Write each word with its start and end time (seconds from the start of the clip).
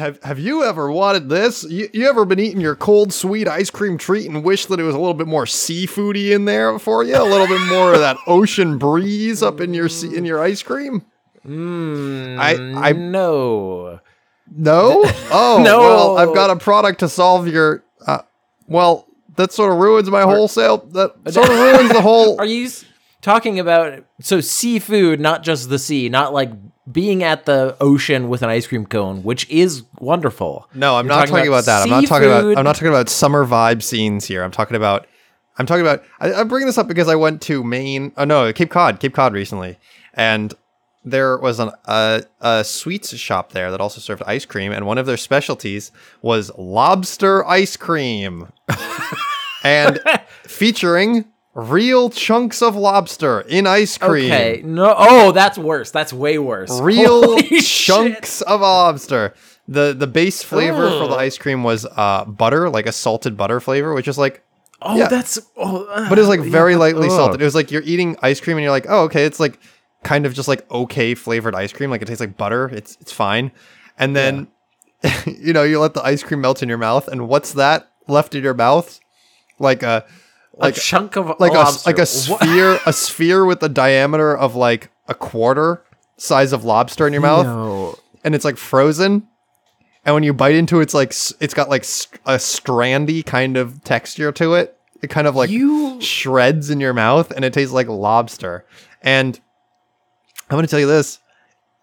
Have 0.00 0.22
have 0.24 0.38
you 0.40 0.64
ever 0.64 0.90
wanted 0.90 1.28
this? 1.28 1.62
You, 1.64 1.88
you 1.92 2.08
ever 2.08 2.24
been 2.24 2.40
eating 2.40 2.60
your 2.60 2.74
cold 2.74 3.12
sweet 3.12 3.46
ice 3.46 3.70
cream 3.70 3.96
treat 3.98 4.28
and 4.28 4.42
wish 4.42 4.66
that 4.66 4.80
it 4.80 4.82
was 4.82 4.94
a 4.94 4.98
little 4.98 5.14
bit 5.14 5.28
more 5.28 5.44
seafoody 5.44 6.32
in 6.32 6.44
there 6.46 6.78
for 6.78 7.04
you? 7.04 7.16
A 7.16 7.22
little 7.22 7.46
bit 7.46 7.60
more 7.68 7.94
of 7.94 8.00
that 8.00 8.16
ocean 8.26 8.78
breeze 8.78 9.42
up 9.42 9.60
in 9.60 9.72
your 9.74 9.88
sea, 9.88 10.16
in 10.16 10.24
your 10.24 10.42
ice 10.42 10.62
cream? 10.62 11.04
Mm, 11.46 12.38
I- 12.38 12.88
I- 12.88 12.92
no. 12.92 14.00
No? 14.52 15.04
Oh, 15.30 15.62
No. 15.64 15.78
well, 15.80 16.18
I've 16.18 16.34
got 16.34 16.50
a 16.50 16.56
product 16.56 17.00
to 17.00 17.08
solve 17.08 17.46
your 17.46 17.84
uh, 18.06 18.22
well, 18.66 19.06
that 19.36 19.52
sort 19.52 19.72
of 19.72 19.78
ruins 19.78 20.10
my 20.10 20.22
wholesale 20.22 20.78
that 20.92 21.12
sort 21.32 21.48
of 21.48 21.56
ruins 21.56 21.92
the 21.92 22.00
whole 22.02 22.36
Are 22.40 22.44
you 22.46 22.68
talking 23.22 23.60
about 23.60 24.04
so 24.20 24.40
seafood, 24.40 25.20
not 25.20 25.42
just 25.42 25.68
the 25.70 25.78
sea, 25.78 26.08
not 26.08 26.32
like 26.32 26.50
being 26.90 27.22
at 27.22 27.46
the 27.46 27.76
ocean 27.80 28.28
with 28.28 28.42
an 28.42 28.48
ice 28.48 28.66
cream 28.66 28.86
cone, 28.86 29.22
which 29.22 29.48
is 29.48 29.84
wonderful. 29.98 30.68
No, 30.74 30.96
I'm 30.96 31.06
You're 31.06 31.16
not 31.16 31.28
talking 31.28 31.48
about, 31.48 31.64
that. 31.66 31.82
I'm 31.82 31.90
not 31.90 32.06
talking 32.06 32.28
about. 32.28 32.58
I'm 32.58 32.64
not 32.64 32.76
talking 32.76 32.88
about 32.88 33.08
summer 33.08 33.44
vibe 33.44 33.82
scenes 33.82 34.24
here. 34.24 34.42
I'm 34.42 34.50
talking 34.50 34.76
about. 34.76 35.06
I'm 35.58 35.66
talking 35.66 35.82
about. 35.82 36.02
I, 36.20 36.32
I'm 36.32 36.48
bringing 36.48 36.66
this 36.66 36.78
up 36.78 36.88
because 36.88 37.08
I 37.08 37.14
went 37.14 37.42
to 37.42 37.62
Maine. 37.62 38.12
Oh 38.16 38.24
no, 38.24 38.52
Cape 38.52 38.70
Cod, 38.70 39.00
Cape 39.00 39.14
Cod 39.14 39.32
recently, 39.32 39.78
and 40.14 40.54
there 41.04 41.38
was 41.38 41.60
an, 41.60 41.70
a 41.86 42.24
a 42.40 42.64
sweets 42.64 43.14
shop 43.16 43.52
there 43.52 43.70
that 43.70 43.80
also 43.80 44.00
served 44.00 44.22
ice 44.26 44.44
cream, 44.44 44.72
and 44.72 44.86
one 44.86 44.98
of 44.98 45.06
their 45.06 45.16
specialties 45.16 45.92
was 46.22 46.50
lobster 46.58 47.46
ice 47.46 47.76
cream, 47.76 48.48
and 49.64 50.00
featuring 50.44 51.26
real 51.54 52.10
chunks 52.10 52.62
of 52.62 52.76
lobster 52.76 53.40
in 53.42 53.66
ice 53.66 53.98
cream. 53.98 54.32
Okay, 54.32 54.62
no. 54.64 54.94
Oh, 54.96 55.32
that's 55.32 55.58
worse. 55.58 55.90
That's 55.90 56.12
way 56.12 56.38
worse. 56.38 56.80
real 56.80 57.22
Holy 57.22 57.60
chunks 57.60 58.40
of 58.42 58.60
lobster. 58.60 59.34
The 59.68 59.92
the 59.92 60.06
base 60.06 60.42
flavor 60.42 60.90
for 60.90 61.06
the 61.08 61.14
ice 61.16 61.38
cream 61.38 61.62
was 61.62 61.86
uh, 61.86 62.24
butter, 62.24 62.68
like 62.68 62.86
a 62.86 62.92
salted 62.92 63.36
butter 63.36 63.60
flavor, 63.60 63.94
which 63.94 64.08
is 64.08 64.18
like, 64.18 64.42
Oh, 64.82 64.96
Yeah. 64.96 65.08
that's. 65.08 65.38
Oh, 65.56 65.84
uh, 65.84 66.08
but 66.08 66.18
it's 66.18 66.28
like 66.28 66.40
very 66.40 66.74
lightly 66.76 67.06
ugh. 67.08 67.12
salted. 67.12 67.40
It 67.40 67.44
was 67.44 67.54
like 67.54 67.70
you're 67.70 67.82
eating 67.82 68.16
ice 68.22 68.40
cream 68.40 68.56
and 68.56 68.62
you're 68.64 68.70
like, 68.72 68.86
oh, 68.88 69.02
okay, 69.04 69.24
it's 69.24 69.38
like 69.38 69.58
kind 70.02 70.24
of 70.24 70.32
just 70.34 70.48
like 70.48 70.68
okay 70.70 71.14
flavored 71.14 71.54
ice 71.54 71.72
cream. 71.72 71.90
Like 71.90 72.02
it 72.02 72.06
tastes 72.06 72.20
like 72.20 72.36
butter. 72.36 72.68
It's 72.68 72.96
it's 73.00 73.12
fine. 73.12 73.52
And 73.98 74.16
then 74.16 74.48
you 75.26 75.52
know 75.52 75.62
you 75.62 75.78
let 75.80 75.94
the 75.94 76.02
ice 76.02 76.22
cream 76.22 76.40
melt 76.40 76.62
in 76.62 76.68
your 76.68 76.78
mouth, 76.78 77.08
and 77.08 77.28
what's 77.28 77.52
that 77.54 77.90
left 78.08 78.34
in 78.34 78.42
your 78.42 78.54
mouth? 78.54 78.98
Like 79.58 79.82
a 79.82 80.04
like 80.56 80.76
a 80.76 80.80
chunk 80.80 81.16
of 81.16 81.38
like 81.40 81.52
a 81.52 81.70
like 81.86 81.98
a 81.98 82.06
sphere 82.06 82.78
a 82.86 82.92
sphere 82.92 83.44
with 83.44 83.60
the 83.60 83.68
diameter 83.68 84.36
of 84.36 84.54
like 84.54 84.90
a 85.08 85.14
quarter 85.14 85.82
size 86.16 86.52
of 86.52 86.64
lobster 86.64 87.06
in 87.06 87.12
your 87.12 87.22
mouth 87.22 87.46
No. 87.46 87.98
and 88.24 88.34
it's 88.34 88.44
like 88.44 88.56
frozen. 88.56 89.26
And 90.04 90.14
when 90.14 90.22
you 90.22 90.32
bite 90.32 90.54
into 90.54 90.80
it, 90.80 90.84
it's 90.84 90.94
like 90.94 91.10
it's 91.40 91.52
got 91.54 91.68
like 91.68 91.82
a 91.82 92.36
strandy 92.36 93.24
kind 93.24 93.56
of 93.58 93.84
texture 93.84 94.32
to 94.32 94.54
it. 94.54 94.76
It 95.02 95.08
kind 95.10 95.26
of 95.26 95.36
like 95.36 95.50
You- 95.50 96.00
shreds 96.00 96.70
in 96.70 96.80
your 96.80 96.92
mouth, 96.94 97.30
and 97.30 97.44
it 97.44 97.52
tastes 97.52 97.72
like 97.72 97.86
lobster. 97.88 98.64
And 99.02 99.38
I'm 100.48 100.56
gonna 100.56 100.66
tell 100.66 100.80
you 100.80 100.86
this: 100.86 101.18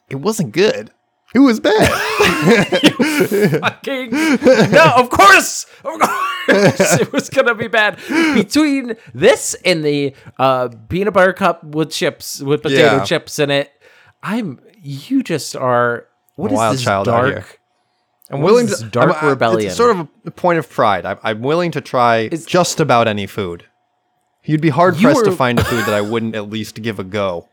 it 0.10 0.16
wasn't 0.16 0.52
good. 0.52 0.92
It 1.36 1.40
was 1.40 1.60
bad. 1.60 1.88
fucking 3.62 4.10
no 4.12 4.94
of 4.98 5.10
course 5.10 5.66
of 5.84 6.00
course 6.00 6.27
it 7.02 7.12
was 7.12 7.30
gonna 7.30 7.56
be 7.56 7.68
bad 7.68 7.98
between 8.34 8.96
this 9.14 9.56
and 9.66 9.84
the 9.84 10.14
uh 10.40 10.70
peanut 10.90 11.14
butter 11.14 11.34
cup 11.34 11.64
with 11.64 11.92
chips 11.92 12.42
with 12.42 12.62
potato 12.62 12.98
Yeah. 12.98 13.04
chips 13.04 13.40
in 13.40 13.50
it 13.52 13.72
i'm 14.24 14.60
you 14.82 15.24
just 15.24 15.56
are 15.56 16.08
what 16.36 16.52
is 16.52 16.56
Wild 16.58 16.74
this 16.76 16.84
child 16.84 17.06
dark 17.06 17.60
I'm 18.30 18.42
willing 18.42 18.68
to 18.68 18.84
dark 18.90 19.12
I'm- 19.16 19.26
I- 19.26 19.30
rebellion? 19.30 19.68
It's 19.68 19.78
sort 19.78 19.96
of 19.98 20.08
a 20.26 20.32
point 20.32 20.60
of 20.60 20.70
pride. 20.70 21.06
I'm, 21.06 21.18
I'm 21.24 21.42
willing 21.42 21.72
to 21.72 21.80
try 21.80 22.28
just 22.28 22.82
about 22.82 23.08
any 23.08 23.26
food. 23.26 23.64
You'd 24.44 24.60
be 24.60 24.68
hard 24.68 24.98
pressed 24.98 25.24
to 25.24 25.32
find 25.32 25.58
a 25.58 25.64
food 25.64 25.86
that 25.86 25.94
I 25.94 26.02
wouldn't 26.12 26.36
at 26.36 26.50
least 26.50 26.82
give 26.82 27.00
a 27.00 27.06
go. 27.06 27.48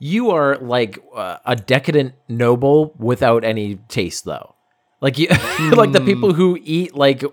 you 0.00 0.30
are 0.32 0.56
like 0.58 0.98
uh, 1.14 1.36
a 1.46 1.54
decadent 1.54 2.14
noble 2.28 2.92
without 2.98 3.44
any 3.44 3.76
taste 3.88 4.24
though 4.24 4.56
like 5.00 5.18
you 5.18 5.28
like 5.72 5.92
the 5.92 6.00
people 6.00 6.30
hmm. 6.30 6.36
who 6.36 6.58
eat 6.62 6.94
like 6.94 7.24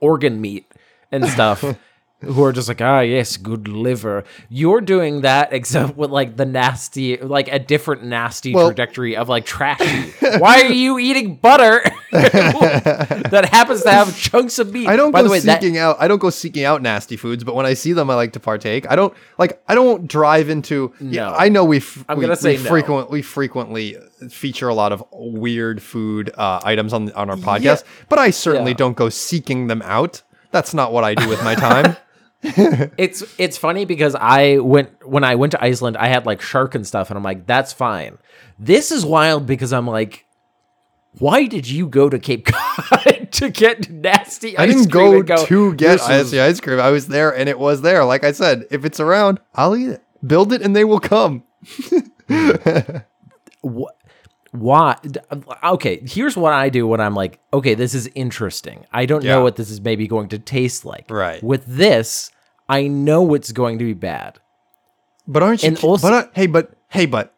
organ 0.00 0.40
meat 0.40 0.70
and 1.10 1.26
stuff 1.26 1.64
who 2.22 2.42
are 2.42 2.52
just 2.52 2.66
like 2.68 2.80
ah 2.80 3.00
yes 3.00 3.36
good 3.36 3.68
liver 3.68 4.24
you're 4.48 4.80
doing 4.80 5.20
that 5.20 5.52
except 5.52 5.96
with 5.96 6.10
like 6.10 6.36
the 6.36 6.46
nasty 6.46 7.16
like 7.18 7.48
a 7.52 7.58
different 7.58 8.02
nasty 8.04 8.54
Well- 8.54 8.68
trajectory 8.68 9.16
of 9.16 9.28
like 9.28 9.44
trashy 9.44 10.12
why 10.38 10.62
are 10.62 10.72
you 10.72 10.98
eating 10.98 11.36
butter 11.36 11.82
that 12.12 13.48
happens 13.52 13.82
to 13.82 13.90
have 13.90 14.16
chunks 14.16 14.58
of 14.58 14.72
meat 14.72 14.88
I 14.88 14.96
don't 14.96 15.10
by 15.10 15.20
go 15.20 15.24
the 15.28 15.30
way 15.32 15.40
that 15.40 15.60
seeking 15.60 15.78
out. 15.78 15.96
I 16.00 16.08
don't 16.08 16.18
go 16.18 16.30
seeking 16.30 16.64
out 16.64 16.82
nasty 16.82 17.16
foods, 17.16 17.44
but 17.44 17.54
when 17.54 17.66
I 17.66 17.74
see 17.74 17.92
them, 17.92 18.08
I 18.10 18.14
like 18.14 18.32
to 18.34 18.40
partake. 18.40 18.90
I 18.90 18.96
don't 18.96 19.12
like. 19.38 19.60
I 19.68 19.74
don't 19.74 20.06
drive 20.06 20.48
into. 20.48 20.92
Yeah, 21.00 21.26
No. 21.30 21.34
I 21.34 21.48
know 21.48 21.64
we. 21.64 21.78
f- 21.78 22.04
I'm 22.08 22.18
we, 22.18 22.22
gonna 22.22 22.32
we 22.32 22.36
say 22.36 22.56
no. 22.56 22.68
frequent. 22.68 23.10
We 23.10 23.22
frequently 23.22 23.96
feature 24.30 24.68
a 24.68 24.74
lot 24.74 24.92
of 24.92 25.04
weird 25.12 25.82
food 25.82 26.30
uh, 26.36 26.60
items 26.64 26.92
on 26.92 27.12
on 27.12 27.28
our 27.30 27.36
podcast, 27.36 27.84
but 28.08 28.18
I 28.18 28.30
certainly 28.30 28.70
Yeah. 28.72 28.76
don't 28.78 28.96
go 28.96 29.08
seeking 29.08 29.66
them 29.66 29.82
out. 29.82 30.22
That's 30.52 30.72
not 30.72 30.92
what 30.92 31.04
I 31.04 31.14
do 31.14 31.28
with 31.28 31.42
my 31.44 31.54
time. 31.54 31.96
it's 32.98 33.22
it's 33.38 33.56
funny 33.58 33.84
because 33.84 34.14
I 34.14 34.58
went 34.58 35.06
when 35.06 35.24
I 35.24 35.34
went 35.34 35.52
to 35.52 35.62
Iceland, 35.64 35.96
I 35.96 36.08
had 36.08 36.26
like 36.26 36.40
shark 36.40 36.74
and 36.74 36.86
stuff, 36.86 37.10
and 37.10 37.16
I'm 37.16 37.22
like, 37.24 37.46
that's 37.46 37.72
fine. 37.72 38.18
This 38.58 38.90
is 38.92 39.04
wild 39.04 39.46
because 39.46 39.72
I'm 39.72 39.86
like, 39.86 40.24
why 41.18 41.46
did 41.46 41.68
you 41.68 41.86
go 41.88 42.08
to 42.08 42.18
Cape 42.18 42.46
Cod 42.52 43.28
to 43.32 43.50
get 43.50 43.90
nasty? 43.90 44.56
I 44.56 44.66
didn't 44.66 44.90
go, 44.90 45.12
and 45.18 45.26
to 45.46 45.74
get 45.74 46.00
"This 46.00 46.32
ice, 46.34 46.60
cream. 46.60 46.78
I 46.80 46.90
was 46.90 47.08
there, 47.08 47.34
and 47.34 47.48
it 47.48 47.58
was 47.58 47.82
there. 47.82 48.04
Like 48.04 48.22
I 48.24 48.32
said, 48.32 48.64
if 48.70 48.84
it's 48.84 49.00
around, 49.00 49.40
I'll 49.54 49.76
eat 49.76 49.88
it. 49.88 50.02
Build 50.26 50.52
it, 50.52 50.62
and 50.62 50.74
they 50.76 50.84
will 50.84 51.00
come. 51.00 51.42
Wh- 53.62 53.90
Why? 54.52 54.96
Uh, 55.30 55.40
okay, 55.74 56.00
here's 56.06 56.36
what 56.36 56.52
I 56.52 56.68
do 56.68 56.86
when 56.86 57.00
I'm 57.00 57.14
like, 57.14 57.38
okay, 57.52 57.74
this 57.74 57.94
is 57.94 58.08
interesting. 58.14 58.86
I 58.92 59.06
don't 59.06 59.22
Yeah. 59.24 59.32
know 59.36 59.42
what 59.42 59.56
this 59.56 59.70
is 59.70 59.80
maybe 59.80 60.06
going 60.06 60.28
to 60.30 60.38
taste 60.38 60.84
like. 60.84 61.10
Right. 61.10 61.42
With 61.42 61.64
this, 61.66 62.30
I 62.68 62.88
know 62.88 63.34
it's 63.34 63.52
going 63.52 63.78
to 63.78 63.84
be 63.84 63.94
bad. 63.94 64.38
But 65.26 65.42
aren't 65.42 65.62
you? 65.62 65.68
And 65.68 65.78
cu- 65.78 65.86
also- 65.86 66.08
but 66.08 66.12
uh, 66.12 66.28
hey, 66.34 66.46
but 66.46 66.72
hey, 66.88 67.06
but 67.06 67.32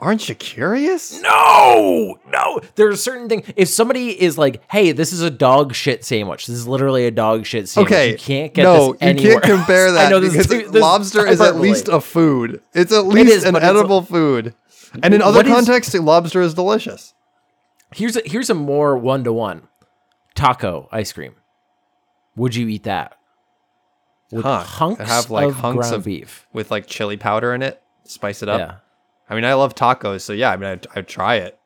aren't 0.00 0.28
you 0.28 0.34
curious? 0.34 1.20
No, 1.22 2.18
no. 2.28 2.60
There's 2.74 2.94
a 2.94 2.98
certain 2.98 3.28
thing. 3.28 3.44
If 3.56 3.68
somebody 3.68 4.20
is 4.20 4.36
like, 4.38 4.62
"Hey, 4.70 4.92
this 4.92 5.12
is 5.12 5.20
a 5.20 5.30
dog 5.30 5.74
shit 5.74 6.04
sandwich. 6.04 6.46
This 6.46 6.56
is 6.56 6.66
literally 6.68 7.06
a 7.06 7.10
dog 7.10 7.46
shit 7.46 7.68
sandwich. 7.68 7.92
Okay, 7.92 8.10
you 8.12 8.18
can't 8.18 8.52
get 8.54 8.62
no, 8.62 8.92
you 8.94 9.14
can't 9.14 9.42
compare 9.42 9.92
that 9.92 10.06
I 10.06 10.10
know 10.10 10.20
this 10.20 10.32
because 10.32 10.50
is, 10.50 10.70
this 10.70 10.82
lobster 10.82 11.26
is 11.26 11.40
at 11.40 11.56
least 11.56 11.88
a 11.88 12.00
food. 12.00 12.60
It's 12.72 12.92
at 12.92 13.06
least 13.06 13.32
is, 13.32 13.44
an 13.44 13.56
edible 13.56 14.02
food. 14.02 14.54
And 15.02 15.12
in 15.12 15.20
other 15.22 15.38
What 15.38 15.46
is- 15.46 15.52
contexts, 15.52 15.94
lobster 15.94 16.40
is 16.40 16.54
delicious. 16.54 17.14
Here's 17.94 18.16
a 18.16 18.22
here's 18.24 18.50
a 18.50 18.54
more 18.54 18.96
one 18.96 19.22
to 19.24 19.32
one 19.32 19.68
taco 20.34 20.88
ice 20.92 21.12
cream. 21.12 21.36
Would 22.36 22.54
you 22.56 22.66
eat 22.68 22.82
that? 22.84 23.16
With 24.32 24.44
Huh. 24.44 24.60
hunks 24.60 25.08
have 25.08 25.30
like 25.30 25.46
of 25.48 25.54
hunks 25.56 25.88
ground 25.88 25.94
of 25.94 26.04
beef. 26.04 26.46
with 26.52 26.70
like 26.70 26.86
chili 26.86 27.16
powder 27.16 27.54
in 27.54 27.62
it. 27.62 27.80
Spice 28.04 28.42
it 28.42 28.48
up. 28.48 28.58
Yeah. 28.60 28.74
I 29.30 29.34
mean, 29.34 29.44
I 29.44 29.54
love 29.54 29.74
tacos, 29.74 30.20
so 30.22 30.32
yeah. 30.32 30.50
I 30.50 30.56
mean, 30.56 30.70
I'd, 30.70 30.86
I'd 30.94 31.08
try 31.08 31.36
it. 31.36 31.58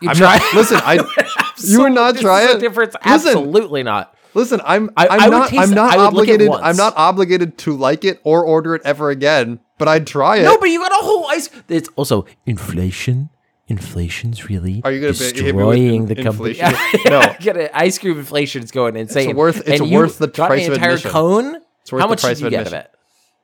You 0.00 0.10
I'm 0.10 0.16
try. 0.16 0.36
not, 0.38 0.54
listen, 0.54 0.78
I 0.82 0.94
you 1.64 1.82
would 1.82 1.92
not 1.92 2.16
try 2.16 2.50
it. 2.50 2.58
Difference? 2.60 2.94
Listen, 3.04 3.28
Absolutely 3.30 3.82
not. 3.82 4.14
Listen, 4.34 4.60
I'm 4.64 4.90
I- 4.96 5.08
I'm 5.08 5.20
I 5.20 5.26
not 5.28 5.52
I'm 5.56 5.70
not 5.70 5.92
I 5.92 5.96
would 5.96 6.02
it 6.02 6.06
obligated. 6.08 6.50
I'm 6.50 6.76
not 6.76 6.94
obligated 6.96 7.58
to 7.58 7.76
like 7.76 8.04
it 8.04 8.20
or 8.24 8.44
order 8.44 8.74
it 8.74 8.82
ever 8.84 9.10
again. 9.10 9.60
But 9.78 9.88
I'd 9.88 10.06
try 10.06 10.38
it. 10.38 10.44
No, 10.44 10.56
but 10.58 10.66
you 10.70 10.78
got 10.80 10.92
a 10.92 11.04
whole 11.04 11.26
ice. 11.28 11.50
It's 11.68 11.88
also 11.96 12.24
inflation. 12.46 13.30
inflation's 13.68 14.48
really 14.48 14.80
Are 14.84 14.92
you 14.92 15.00
gonna 15.00 15.12
be- 15.12 15.18
hit 15.18 15.34
me 15.36 15.52
with 15.52 15.76
destroying 15.76 15.94
in- 15.94 16.06
the 16.06 16.14
company. 16.22 16.58
inflation? 16.58 17.00
No. 17.10 17.34
get 17.40 17.56
it. 17.56 17.70
Ice 17.74 17.98
cream 17.98 18.18
inflation's 18.18 18.70
going 18.70 18.96
insane. 18.96 19.36
worth- 19.36 19.66
it's 19.68 19.80
And 19.80 19.90
worth 19.90 20.18
the 20.18 20.28
got 20.28 20.48
price 20.48 20.66
an 20.66 20.72
of 20.72 20.78
entire 20.78 20.90
admission. 20.92 21.10
cone. 21.10 21.56
It's 21.86 21.92
worth 21.92 22.00
How 22.00 22.06
the 22.08 22.12
much 22.14 22.20
price 22.22 22.38
did 22.38 22.40
you 22.40 22.46
of 22.48 22.50
get 22.50 22.60
of 22.62 22.66
admission. 22.72 22.86
it? 22.86 22.90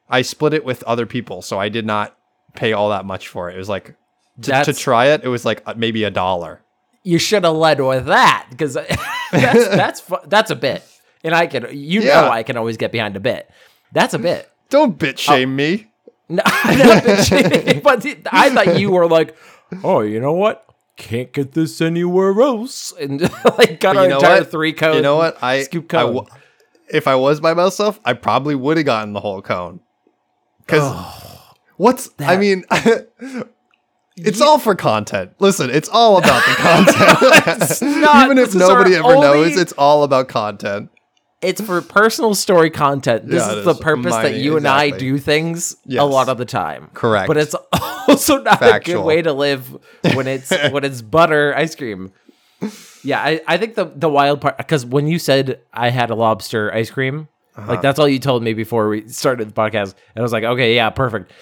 I 0.09 0.23
split 0.23 0.53
it 0.53 0.65
with 0.65 0.83
other 0.83 1.07
people, 1.07 1.43
so 1.43 1.61
I 1.61 1.69
did 1.69 1.87
not 1.87 2.17
pay 2.55 2.73
all 2.73 2.89
that 2.91 3.05
much 3.05 3.29
for 3.29 3.49
it. 3.49 3.55
It 3.55 3.59
was 3.59 3.69
like 3.69 3.95
to, 4.43 4.65
to 4.65 4.75
try 4.75 5.07
it, 5.07 5.23
it 5.23 5.29
was 5.29 5.45
like 5.45 5.63
uh, 5.65 5.75
maybe 5.77 6.03
a 6.03 6.11
dollar. 6.11 6.61
You 7.05 7.19
should 7.19 7.45
have 7.45 7.55
led 7.55 7.81
with 7.81 8.07
that 8.07 8.49
because 8.51 8.75
that's 9.31 9.69
that's 9.69 10.01
fu- 10.01 10.17
that's 10.27 10.51
a 10.51 10.57
bit, 10.57 10.83
and 11.23 11.37
I 11.37 11.47
can 11.47 11.69
you 11.71 12.01
Yeah. 12.03 12.23
know 12.23 12.31
I 12.31 12.43
can 12.43 12.57
always 12.57 12.77
get 12.77 12.91
behind 12.91 13.15
a 13.17 13.21
bit. 13.21 13.49
That's 13.93 14.13
a 14.13 14.19
bit. 14.19 14.51
Don't 14.71 14.99
bit 14.99 15.21
shame 15.21 15.55
me. 15.55 15.87
No, 16.29 16.43
not 16.47 17.05
bit, 17.05 17.83
but 17.83 18.07
I 18.33 18.49
thought 18.49 18.79
you 18.81 18.91
were 18.91 19.07
like, 19.07 19.37
oh, 19.85 20.01
you 20.01 20.19
know 20.19 20.33
what? 20.33 20.65
Can't 20.97 21.31
get 21.31 21.53
this 21.53 21.81
anywhere 21.83 22.41
else, 22.41 22.93
and 22.99 23.21
like 23.59 23.81
got 23.81 23.95
But 23.95 23.97
an 23.97 24.03
you 24.05 24.09
know 24.11 24.17
entire 24.17 24.39
what? 24.41 24.51
three 24.51 24.73
cone. 24.73 24.97
You 24.97 25.03
know 25.03 25.17
what? 25.17 25.43
I, 25.43 25.63
scoop 25.65 25.93
I 25.93 26.03
w- 26.03 26.25
if 26.93 27.09
I 27.09 27.15
was 27.17 27.41
by 27.41 27.55
myself, 27.55 27.99
I 28.05 28.13
probably 28.13 28.55
would 28.55 28.77
have 28.77 28.87
gotten 28.87 29.13
the 29.13 29.21
whole 29.21 29.43
cone. 29.43 29.81
Because 30.61 30.93
what's 31.77 32.11
I 32.21 32.37
mean, 32.37 32.65
it's 34.17 34.41
all 34.41 34.59
for 34.59 34.75
content. 34.75 35.33
Listen, 35.41 35.71
it's 35.71 35.89
all 35.89 36.19
about 36.19 36.45
the 36.47 36.55
content. 37.81 38.01
not. 38.01 38.25
Even 38.27 38.39
if 38.39 38.49
is 38.49 38.55
nobody 38.55 38.95
ever 38.95 39.07
only- 39.09 39.21
knows, 39.23 39.57
it's 39.57 39.73
all 39.73 40.05
about 40.05 40.29
content. 40.29 40.91
it's 41.41 41.61
for 41.61 41.81
personal 41.83 42.35
story 42.35 42.71
content. 42.71 43.27
This 43.27 43.43
Yeah, 43.45 43.53
it 43.53 43.59
is 43.59 43.65
the 43.65 43.71
is. 43.73 43.81
purpose 43.81 44.13
that 44.15 44.23
Mining, 44.25 44.41
you 44.45 44.57
and 44.57 44.69
I 44.69 44.91
do 44.91 45.19
things 45.19 45.75
a 45.91 46.05
lot 46.07 46.29
of 46.29 46.39
the 46.39 46.45
time. 46.45 46.91
Correct. 46.95 47.27
But 47.27 47.37
it's 47.39 47.55
also 48.09 48.41
not 48.43 48.63
a 48.63 48.79
good 48.81 49.03
way 49.05 49.23
to 49.23 49.33
live 49.33 49.69
when 50.15 50.29
it's 50.29 50.51
when 50.71 50.85
it's 50.85 51.03
butter 51.03 51.55
ice 51.57 51.75
cream. 51.75 52.13
Yeah, 53.05 53.21
I, 53.21 53.41
I 53.47 53.57
think 53.57 53.75
the 53.75 53.87
the 53.95 54.09
wild 54.09 54.41
part 54.41 54.59
because 54.59 54.85
when 54.87 55.07
you 55.07 55.19
said 55.19 55.61
I 55.73 55.91
had 55.91 56.11
a 56.11 56.15
lobster 56.15 56.73
ice 56.73 56.91
cream, 56.91 57.29
Uh-huh. 57.57 57.67
like 57.73 57.83
that's 57.83 57.99
all 57.99 58.09
you 58.09 58.19
told 58.19 58.43
me 58.43 58.55
before 58.55 58.89
we 58.89 59.09
started 59.09 59.49
the 59.49 59.55
podcast, 59.55 59.95
and 60.15 60.19
I 60.19 60.23
was 60.23 60.33
like, 60.33 60.45
okay, 60.45 60.75
yeah, 60.75 60.91
perfect. 60.91 61.33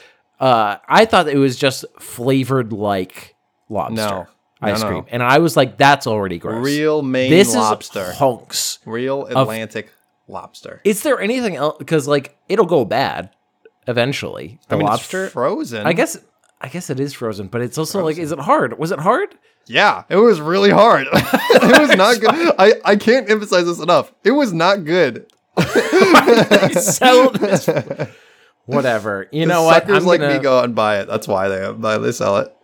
Uh, 0.41 0.77
I 0.89 1.05
thought 1.05 1.29
it 1.29 1.37
was 1.37 1.57
just 1.57 1.85
flavored 2.01 2.73
like 2.73 3.35
lobster 3.69 3.95
No. 3.97 4.27
Ice 4.63 4.81
no. 4.83 4.89
cream, 4.89 5.05
and 5.11 5.23
I 5.23 5.39
was 5.39 5.57
like, 5.57 5.77
that's 5.79 6.07
already 6.07 6.39
gross. 6.39 6.65
Real 6.65 7.03
Maine 7.03 7.31
this 7.31 7.55
lobster. 7.55 8.11
is 8.11 8.17
hunks. 8.17 8.79
Real 8.87 9.27
Atlantic 9.27 9.91
lobster. 10.29 10.81
Is 10.85 11.03
there 11.03 11.21
anything 11.21 11.57
else? 11.57 11.77
Because 11.79 12.07
like 12.09 12.37
it'll 12.49 12.67
go 12.67 12.85
bad 12.85 13.31
eventually. 13.87 14.59
The 14.69 14.75
I 14.75 14.79
mean, 14.79 14.87
lobster. 14.87 15.25
it's 15.25 15.33
frozen. 15.33 15.87
I 15.87 15.93
guess. 15.93 16.17
I 16.61 16.69
guess 16.69 16.91
it 16.91 17.01
is 17.01 17.15
frozen, 17.15 17.49
but 17.49 17.61
it's 17.63 17.79
also 17.79 18.05
like, 18.05 18.19
is 18.19 18.33
it 18.33 18.39
hard? 18.39 18.79
Was 18.79 18.91
it 18.91 18.99
hard? 19.01 19.35
Yeah, 19.67 20.05
it 20.09 20.17
was 20.17 20.41
really 20.41 20.71
hard. 20.71 21.07
it 21.13 21.81
was 21.81 21.97
not 21.97 22.21
good. 22.21 22.55
I, 22.59 22.75
I 22.85 22.97
can't 22.97 23.31
emphasize 23.31 23.65
this 23.67 23.79
enough. 23.79 24.13
It 24.25 24.33
was 24.33 24.53
not 24.53 24.85
good. 24.85 25.27
Sell 26.73 27.31
this. 27.31 27.69
Whatever. 28.67 29.29
You 29.33 29.47
know 29.47 29.65
what? 29.65 29.83
Suckers 29.83 29.99
I'm 29.99 30.05
like 30.07 30.21
gonna, 30.21 30.35
me 30.35 30.41
go 30.41 30.59
out 30.59 30.65
and 30.65 30.75
buy 30.75 31.01
it. 31.01 31.07
That's 31.09 31.27
why 31.27 31.49
they 31.49 31.71
why 31.73 31.99
they 31.99 32.13
sell 32.13 32.39
it. 32.39 32.55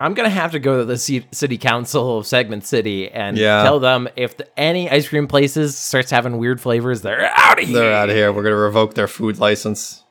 I'm 0.00 0.14
gonna 0.14 0.30
have 0.30 0.52
to 0.52 0.58
go 0.60 0.78
to 0.78 0.84
the 0.84 0.96
ci- 0.96 1.26
city 1.32 1.58
council 1.58 2.18
of 2.18 2.26
Segment 2.26 2.64
City 2.64 3.10
and 3.10 3.36
Yeah. 3.36 3.64
tell 3.64 3.80
them 3.80 4.08
if 4.14 4.36
the, 4.36 4.46
any 4.58 4.88
ice 4.88 5.08
cream 5.08 5.26
places 5.26 5.76
starts 5.76 6.10
having 6.10 6.38
weird 6.38 6.60
flavors, 6.60 7.02
they're 7.02 7.30
out 7.34 7.60
of 7.60 7.68
here. 7.68 7.76
They're 7.78 7.92
out 7.94 8.08
of 8.08 8.14
here. 8.14 8.32
We're 8.32 8.44
gonna 8.44 8.54
revoke 8.56 8.94
their 8.94 9.08
food 9.08 9.38
license. 9.38 10.04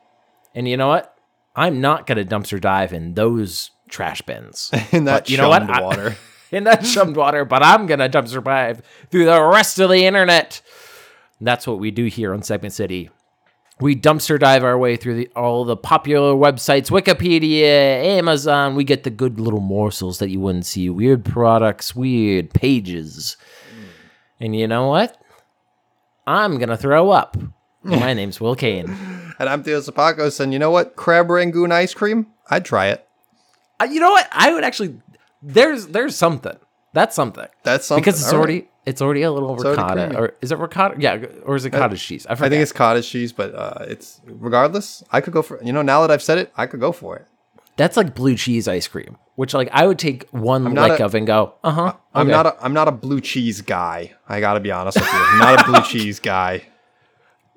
And 0.54 0.68
you 0.68 0.76
know 0.76 0.88
what? 0.88 1.16
I'm 1.58 1.80
not 1.80 2.06
gonna 2.06 2.24
dumpster 2.24 2.60
dive 2.60 2.92
in 2.92 3.14
those 3.14 3.70
trash 3.88 4.22
bins. 4.22 4.70
In 4.92 5.04
that 5.04 5.24
But 5.24 5.30
you 5.30 5.36
know 5.38 5.48
what? 5.48 5.62
I- 5.68 5.82
water. 5.82 6.16
in 6.50 6.64
that 6.64 6.82
chummed 6.84 7.16
water, 7.16 7.44
but 7.44 7.62
I'm 7.62 7.86
gonna 7.86 8.08
dumpster 8.08 8.42
dive 8.42 8.80
through 9.10 9.26
the 9.26 9.42
rest 9.42 9.78
of 9.80 9.90
the 9.90 10.06
internet. 10.06 10.62
That's 11.40 11.66
what 11.66 11.78
we 11.78 11.90
do 11.90 12.06
here 12.06 12.32
on 12.32 12.42
Segment 12.42 12.72
City. 12.72 13.10
We 13.80 13.94
dumpster 13.94 14.38
dive 14.40 14.64
our 14.64 14.76
way 14.78 14.96
through 14.96 15.16
the, 15.16 15.30
all 15.36 15.64
the 15.64 15.76
popular 15.76 16.32
websites, 16.34 16.90
Wikipedia, 16.90 17.62
Amazon. 18.18 18.74
We 18.74 18.82
get 18.84 19.04
the 19.04 19.10
good 19.10 19.38
little 19.38 19.60
morsels 19.60 20.18
that 20.20 20.30
you 20.30 20.40
wouldn't 20.40 20.66
see, 20.66 20.88
weird 20.90 21.24
products, 21.24 21.94
weird 21.94 22.50
pages. 22.50 23.36
And 24.40 24.56
you 24.56 24.66
know 24.66 24.88
what? 24.88 25.20
I'm 26.26 26.58
gonna 26.58 26.76
throw 26.76 27.10
up. 27.10 27.36
My 28.00 28.14
name's 28.14 28.40
Will 28.40 28.54
Kane. 28.54 28.96
and 29.38 29.48
I'm 29.48 29.62
Theo 29.62 29.80
Zapakos, 29.80 30.40
and 30.40 30.52
you 30.52 30.58
know 30.58 30.70
what? 30.70 30.96
Crab 30.96 31.30
rangoon 31.30 31.72
ice 31.72 31.94
cream? 31.94 32.26
I'd 32.50 32.64
try 32.64 32.88
it. 32.88 33.06
Uh, 33.80 33.84
you 33.84 34.00
know 34.00 34.10
what? 34.10 34.28
I 34.32 34.52
would 34.52 34.64
actually. 34.64 35.00
There's 35.42 35.86
there's 35.88 36.16
something. 36.16 36.56
That's 36.92 37.14
something. 37.14 37.46
That's 37.62 37.86
something. 37.86 38.02
because 38.02 38.20
it's 38.20 38.32
All 38.32 38.38
right. 38.38 38.44
already 38.44 38.68
it's 38.86 39.00
already 39.02 39.22
a 39.22 39.30
little 39.30 39.50
already 39.50 39.70
ricotta, 39.70 40.18
or 40.18 40.34
is 40.40 40.50
it 40.52 40.58
ricotta? 40.58 40.96
Yeah, 40.98 41.24
or 41.44 41.54
is 41.56 41.64
it 41.64 41.70
cottage 41.70 42.02
cheese? 42.02 42.26
I 42.26 42.32
I 42.32 42.36
think 42.36 42.54
it's 42.54 42.72
cottage 42.72 43.08
cheese, 43.08 43.32
but 43.32 43.54
uh, 43.54 43.84
it's 43.86 44.20
regardless. 44.26 45.04
I 45.12 45.20
could 45.20 45.32
go 45.32 45.42
for 45.42 45.62
you 45.62 45.72
know. 45.72 45.82
Now 45.82 46.00
that 46.02 46.10
I've 46.10 46.22
said 46.22 46.38
it, 46.38 46.52
I 46.56 46.66
could 46.66 46.80
go 46.80 46.90
for 46.92 47.16
it. 47.16 47.26
that's 47.76 47.96
like 47.96 48.14
blue 48.14 48.34
cheese 48.36 48.66
ice 48.66 48.88
cream, 48.88 49.16
which 49.36 49.54
like 49.54 49.68
I 49.72 49.86
would 49.86 49.98
take 49.98 50.28
one 50.30 50.74
lick 50.74 50.98
a- 51.00 51.04
of 51.04 51.14
and 51.14 51.26
go, 51.26 51.54
uh 51.62 51.70
huh. 51.70 51.92
I'm 52.14 52.26
not. 52.28 52.46
A, 52.46 52.56
I'm 52.64 52.72
not 52.72 52.88
a 52.88 52.92
blue 52.92 53.20
cheese 53.20 53.60
guy. 53.60 54.14
I 54.28 54.40
gotta 54.40 54.58
be 54.60 54.72
honest 54.72 54.98
with 54.98 55.12
you. 55.12 55.18
I'm 55.20 55.38
not 55.38 55.60
a 55.60 55.64
blue 55.70 55.82
cheese 55.92 56.18
guy. 56.18 56.66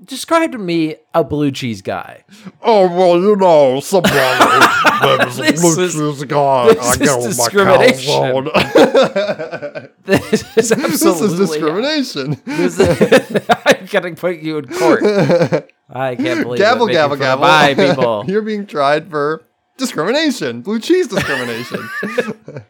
Describe 0.04 0.52
to 0.54 0.58
me 0.58 0.96
a 1.14 1.24
blue 1.24 1.52
cheese 1.52 1.82
guy. 1.84 2.24
Oh 2.62 2.88
well, 2.90 3.20
you 3.22 3.36
know, 3.36 3.80
somebody 3.82 4.16
that 4.16 5.26
is 5.28 5.38
This 5.38 5.62
blue 5.62 5.84
is- 5.84 5.94
cheese 5.94 6.24
guy. 6.24 6.74
this 6.74 7.02
is 7.02 7.38
discrimination. 7.38 8.50
This 10.04 10.34
is 10.58 10.70
this 10.70 11.06
is 11.06 11.38
discrimination. 11.38 12.42
This 12.46 12.80
is, 12.80 13.48
I'm 13.66 13.86
gonna 13.92 14.16
put 14.16 14.40
you 14.40 14.58
in 14.58 14.68
court. 14.68 15.04
I 15.90 16.16
can't 16.16 16.44
believe 16.44 16.58
gavel, 16.58 16.88
it. 16.88 16.94
gavel, 16.94 17.18
gavel. 17.18 17.42
Bye, 17.44 17.74
people. 17.76 18.26
You're 18.28 18.42
being 18.42 18.66
tried 18.66 19.10
for 19.10 19.44
discrimination, 19.78 20.62
blue 20.62 20.80
cheese 20.80 21.08
discrimination. 21.08 21.90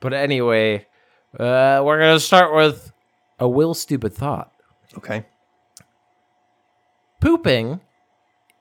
but 0.00 0.12
anyway, 0.12 0.86
uh, 1.38 1.82
we're 1.84 1.98
gonna 1.98 2.20
start 2.20 2.54
with 2.54 2.92
a 3.40 3.48
Will 3.48 3.74
stupid 3.74 4.14
thought. 4.14 4.52
okay. 4.98 5.24
Pooping 7.24 7.80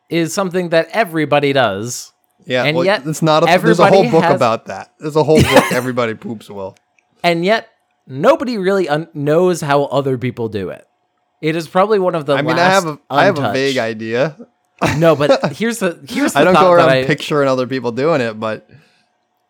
is 0.10 0.34
something 0.34 0.70
that 0.70 0.88
everybody 0.92 1.54
does. 1.54 2.12
Yeah, 2.46 2.64
And 2.64 2.76
well, 2.78 2.86
yet 2.86 3.06
it's 3.06 3.22
not. 3.22 3.44
A, 3.44 3.60
there's 3.60 3.80
a 3.80 3.88
whole 3.88 4.10
book 4.10 4.24
has- 4.24 4.36
about 4.36 4.66
that. 4.66 4.94
There's 5.00 5.16
a 5.16 5.24
whole 5.24 5.42
book. 5.42 5.72
Everybody 5.72 6.14
poops. 6.14 6.50
well, 6.50 6.76
And 7.24 7.46
yet 7.46 7.70
nobody 8.06 8.58
really 8.58 8.90
un- 8.90 9.08
knows 9.14 9.62
how 9.62 9.86
other 9.86 10.18
people 10.18 10.50
do 10.50 10.70
it. 10.70 10.86
It 11.42 11.56
is 11.56 11.68
probably 11.68 12.00
one 12.00 12.16
of 12.16 12.26
the 12.26 12.36
I 12.36 12.42
mean, 12.42 12.58
I 12.58 12.70
have 12.70 12.86
a, 12.86 13.00
I 13.10 13.26
have 13.26 13.38
a 13.38 13.52
vague 13.54 13.78
idea. 13.78 14.36
No, 14.98 15.16
but 15.16 15.52
here's 15.54 15.80
the 15.80 16.04
here's 16.08 16.34
the 16.34 16.40
I 16.40 16.44
don't 16.44 16.54
go 16.54 16.72
around 16.72 16.90
I, 16.90 17.06
picturing 17.06 17.48
other 17.48 17.68
people 17.68 17.92
doing 17.92 18.20
it, 18.22 18.40
but 18.40 18.70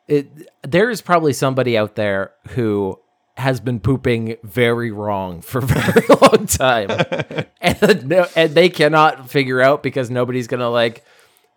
it, 0.08 0.28
there 0.64 0.90
is 0.90 1.02
probably 1.02 1.34
somebody 1.34 1.78
out 1.78 1.96
there 1.96 2.32
who 2.50 3.00
has 3.38 3.60
been 3.60 3.80
pooping 3.80 4.38
very 4.44 4.92
wrong 4.92 5.42
for 5.42 5.60
a 5.60 5.62
very 5.66 6.06
long 6.22 6.46
time, 6.46 6.90
and 7.62 8.08
no, 8.08 8.28
and 8.36 8.54
they 8.54 8.70
cannot 8.70 9.30
figure 9.30 9.62
out 9.62 9.84
because 9.84 10.10
nobody's 10.10 10.48
gonna 10.48 10.70
like 10.70 11.04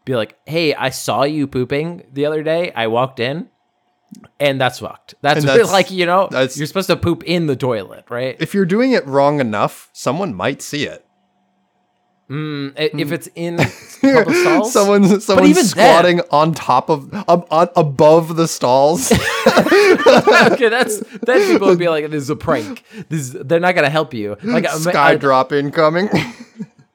be 0.04 0.14
like, 0.16 0.38
"Hey, 0.46 0.74
I 0.74 0.90
saw 0.90 1.24
you 1.24 1.46
pooping 1.46 2.04
the 2.12 2.26
other 2.26 2.42
day. 2.42 2.72
I 2.72 2.86
walked 2.88 3.20
in." 3.20 3.48
And 4.38 4.60
that's 4.60 4.78
fucked. 4.78 5.14
That's, 5.20 5.44
that's- 5.44 5.72
like 5.72 5.90
you 5.90 6.06
know, 6.06 6.28
you're 6.30 6.66
supposed 6.66 6.86
to 6.88 6.96
poop 6.96 7.24
in 7.24 7.46
the 7.46 7.56
toilet, 7.56 8.04
right? 8.08 8.36
if 8.40 8.54
you're 8.54 8.66
doing 8.66 8.92
it 8.92 9.06
wrong 9.06 9.40
enough, 9.40 9.90
someone 9.92 10.34
might 10.34 10.62
see 10.62 10.84
it. 10.86 11.05
Mm, 12.28 12.72
i- 12.76 12.90
if 12.98 13.12
it's 13.12 13.28
in 13.36 13.56
public 14.00 14.34
stalls, 14.36 14.72
Someone, 14.72 15.20
someone 15.20 15.44
even 15.44 15.54
then- 15.62 15.64
squatting 15.64 16.20
on 16.32 16.54
top 16.54 16.88
of, 16.90 17.12
up, 17.28 17.46
on, 17.52 17.68
above 17.76 18.34
the 18.36 18.48
stalls. 18.48 19.12
okay, 19.72 20.68
that's 20.68 20.98
then 21.22 21.52
people 21.52 21.68
would 21.68 21.78
be 21.78 21.88
like, 21.88 22.10
"This 22.10 22.22
is 22.24 22.30
a 22.30 22.36
prank. 22.36 22.82
This 23.08 23.20
is, 23.20 23.32
they're 23.44 23.60
not 23.60 23.74
gonna 23.74 23.90
help 23.90 24.12
you." 24.14 24.36
Like, 24.42 24.68
Sky 24.68 25.10
I- 25.12 25.16
drop 25.16 25.52
incoming. 25.52 26.08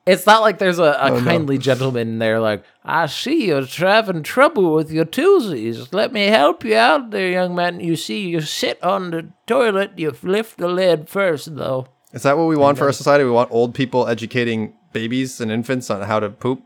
it's 0.05 0.25
not 0.25 0.41
like 0.41 0.57
there's 0.59 0.79
a, 0.79 1.01
Oh, 1.01 1.15
a 1.17 1.21
kindly 1.21 1.57
gentleman 1.57 2.19
there, 2.19 2.39
like, 2.39 2.63
"I 2.83 3.05
see 3.05 3.47
you're 3.47 3.65
having 3.65 4.23
trouble 4.23 4.73
with 4.73 4.91
your 4.91 5.05
twosies. 5.05 5.93
Let 5.93 6.11
me 6.11 6.25
help 6.25 6.65
you 6.65 6.75
out, 6.75 7.11
there, 7.11 7.29
young 7.29 7.55
man. 7.55 7.79
You 7.79 7.95
see, 7.95 8.27
you 8.27 8.41
sit 8.41 8.83
on 8.83 9.11
the 9.11 9.29
toilet. 9.47 9.91
You 9.95 10.13
lift 10.23 10.57
the 10.57 10.67
lid 10.67 11.07
first, 11.09 11.55
though." 11.55 11.87
Is 12.13 12.23
that 12.23 12.37
what 12.37 12.47
we 12.47 12.57
want 12.57 12.77
for 12.77 12.83
our 12.85 12.91
society? 12.91 13.23
We 13.23 13.31
want 13.31 13.49
old 13.51 13.73
people 13.73 14.07
educating 14.07 14.73
babies 14.91 15.39
and 15.41 15.51
infants 15.51 15.89
on 15.89 16.01
how 16.03 16.19
to 16.19 16.29
poop. 16.29 16.61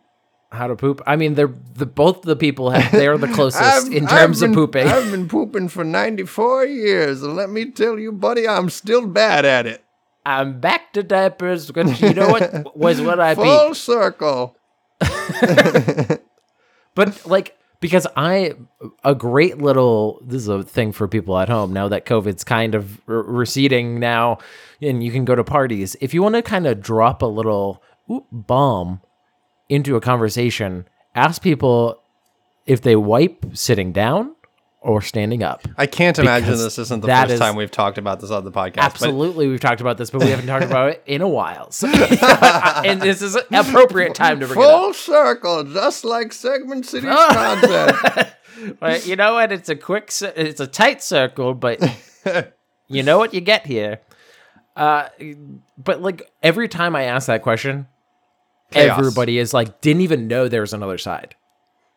How 0.51 0.67
to 0.67 0.75
poop? 0.75 1.01
I 1.05 1.15
mean, 1.15 1.33
they're 1.33 1.53
the 1.73 1.85
both 1.85 2.21
the 2.21 2.35
people 2.35 2.69
have 2.69 2.91
they're 2.91 3.17
the 3.17 3.27
closest 3.33 3.91
in 3.91 4.07
terms 4.07 4.41
of 4.41 4.53
pooping. 4.53 4.87
I've 4.87 5.11
been 5.11 5.27
pooping 5.27 5.67
for 5.69 5.83
94 5.83 6.65
years, 6.65 7.23
and 7.23 7.35
let 7.35 7.49
me 7.49 7.71
tell 7.71 7.99
you, 7.99 8.11
buddy, 8.11 8.47
I'm 8.47 8.69
still 8.69 9.05
bad 9.07 9.43
at 9.43 9.65
it. 9.65 9.83
I'm 10.25 10.59
back 10.59 10.93
to 10.93 11.03
diapers. 11.03 11.67
because 11.67 11.99
You 12.01 12.13
know 12.13 12.29
what 12.29 12.77
was 12.77 13.01
what 13.01 13.19
I. 13.19 13.35
Full 13.35 13.73
circle. 13.75 14.55
But 16.95 17.25
like 17.25 17.57
because 17.81 18.07
I 18.15 18.53
a 19.03 19.13
great 19.13 19.57
little 19.57 20.21
this 20.25 20.43
is 20.43 20.47
a 20.47 20.63
thing 20.63 20.91
for 20.93 21.07
people 21.07 21.37
at 21.37 21.49
home 21.49 21.73
now 21.73 21.89
that 21.89 22.05
COVID's 22.05 22.43
kind 22.45 22.73
of 22.73 23.01
r- 23.07 23.21
receding 23.21 23.99
now, 23.99 24.37
and 24.81 25.03
you 25.03 25.11
can 25.11 25.25
go 25.25 25.35
to 25.35 25.43
parties. 25.43 25.95
If 25.99 26.13
you 26.13 26.23
want 26.23 26.35
to 26.35 26.41
kind 26.41 26.65
of 26.67 26.81
drop 26.81 27.21
a 27.21 27.25
little 27.25 27.83
bomb 28.31 29.01
into 29.69 29.95
a 29.95 30.01
conversation, 30.01 30.87
ask 31.15 31.41
people 31.41 32.01
if 32.65 32.81
they 32.81 32.95
wipe 32.95 33.45
sitting 33.53 33.91
down 33.91 34.35
or 34.81 35.01
standing 35.01 35.41
up. 35.41 35.61
I 35.77 35.87
can't 35.87 36.17
imagine 36.19 36.51
this 36.51 36.77
isn't 36.77 37.01
the 37.01 37.07
first 37.07 37.31
is- 37.31 37.39
time 37.39 37.55
we've 37.55 37.71
talked 37.71 37.97
about 37.97 38.19
this 38.19 38.29
on 38.29 38.43
the 38.45 38.51
podcast. 38.51 38.75
but- 38.75 38.83
Absolutely, 38.83 39.47
we've 39.47 39.59
talked 39.59 39.81
about 39.81 39.97
this, 39.97 40.11
but 40.11 40.21
we 40.21 40.29
haven't 40.29 40.45
talked 40.45 40.65
about 40.65 40.89
it 40.91 41.03
in 41.07 41.21
a 41.21 41.27
while. 41.27 41.71
So, 41.71 41.87
and 41.91 43.01
this 43.01 43.23
is 43.23 43.35
an 43.35 43.43
appropriate 43.51 44.13
time 44.13 44.39
to 44.41 44.47
bring 44.47 44.59
it 44.59 44.63
up. 44.63 44.81
Full 44.81 44.93
circle, 44.93 45.63
just 45.63 46.05
like 46.05 46.31
Segment 46.33 46.85
City's 46.85 47.09
Oh. 47.11 47.27
content. 47.61 48.29
But 48.79 49.05
you 49.05 49.17
know 49.17 49.33
what? 49.33 49.51
It's 49.51 49.67
a 49.67 49.75
quick, 49.75 50.09
it's 50.21 50.61
a 50.61 50.67
tight 50.67 51.03
circle, 51.03 51.53
but 51.53 51.77
you 52.87 53.03
know 53.03 53.17
what 53.17 53.33
you 53.33 53.41
get 53.41 53.65
here. 53.67 53.99
Uh, 54.77 55.09
but 55.77 56.01
like 56.01 56.31
every 56.41 56.69
time 56.69 56.95
I 56.95 57.03
ask 57.03 57.27
that 57.27 57.41
question, 57.41 57.85
Chaos. 58.71 58.97
everybody 58.97 59.37
is 59.37 59.53
like, 59.53 59.81
didn't 59.81 60.01
even 60.01 60.27
know 60.27 60.47
there 60.47 60.61
was 60.61 60.73
another 60.73 60.97
side. 60.97 61.35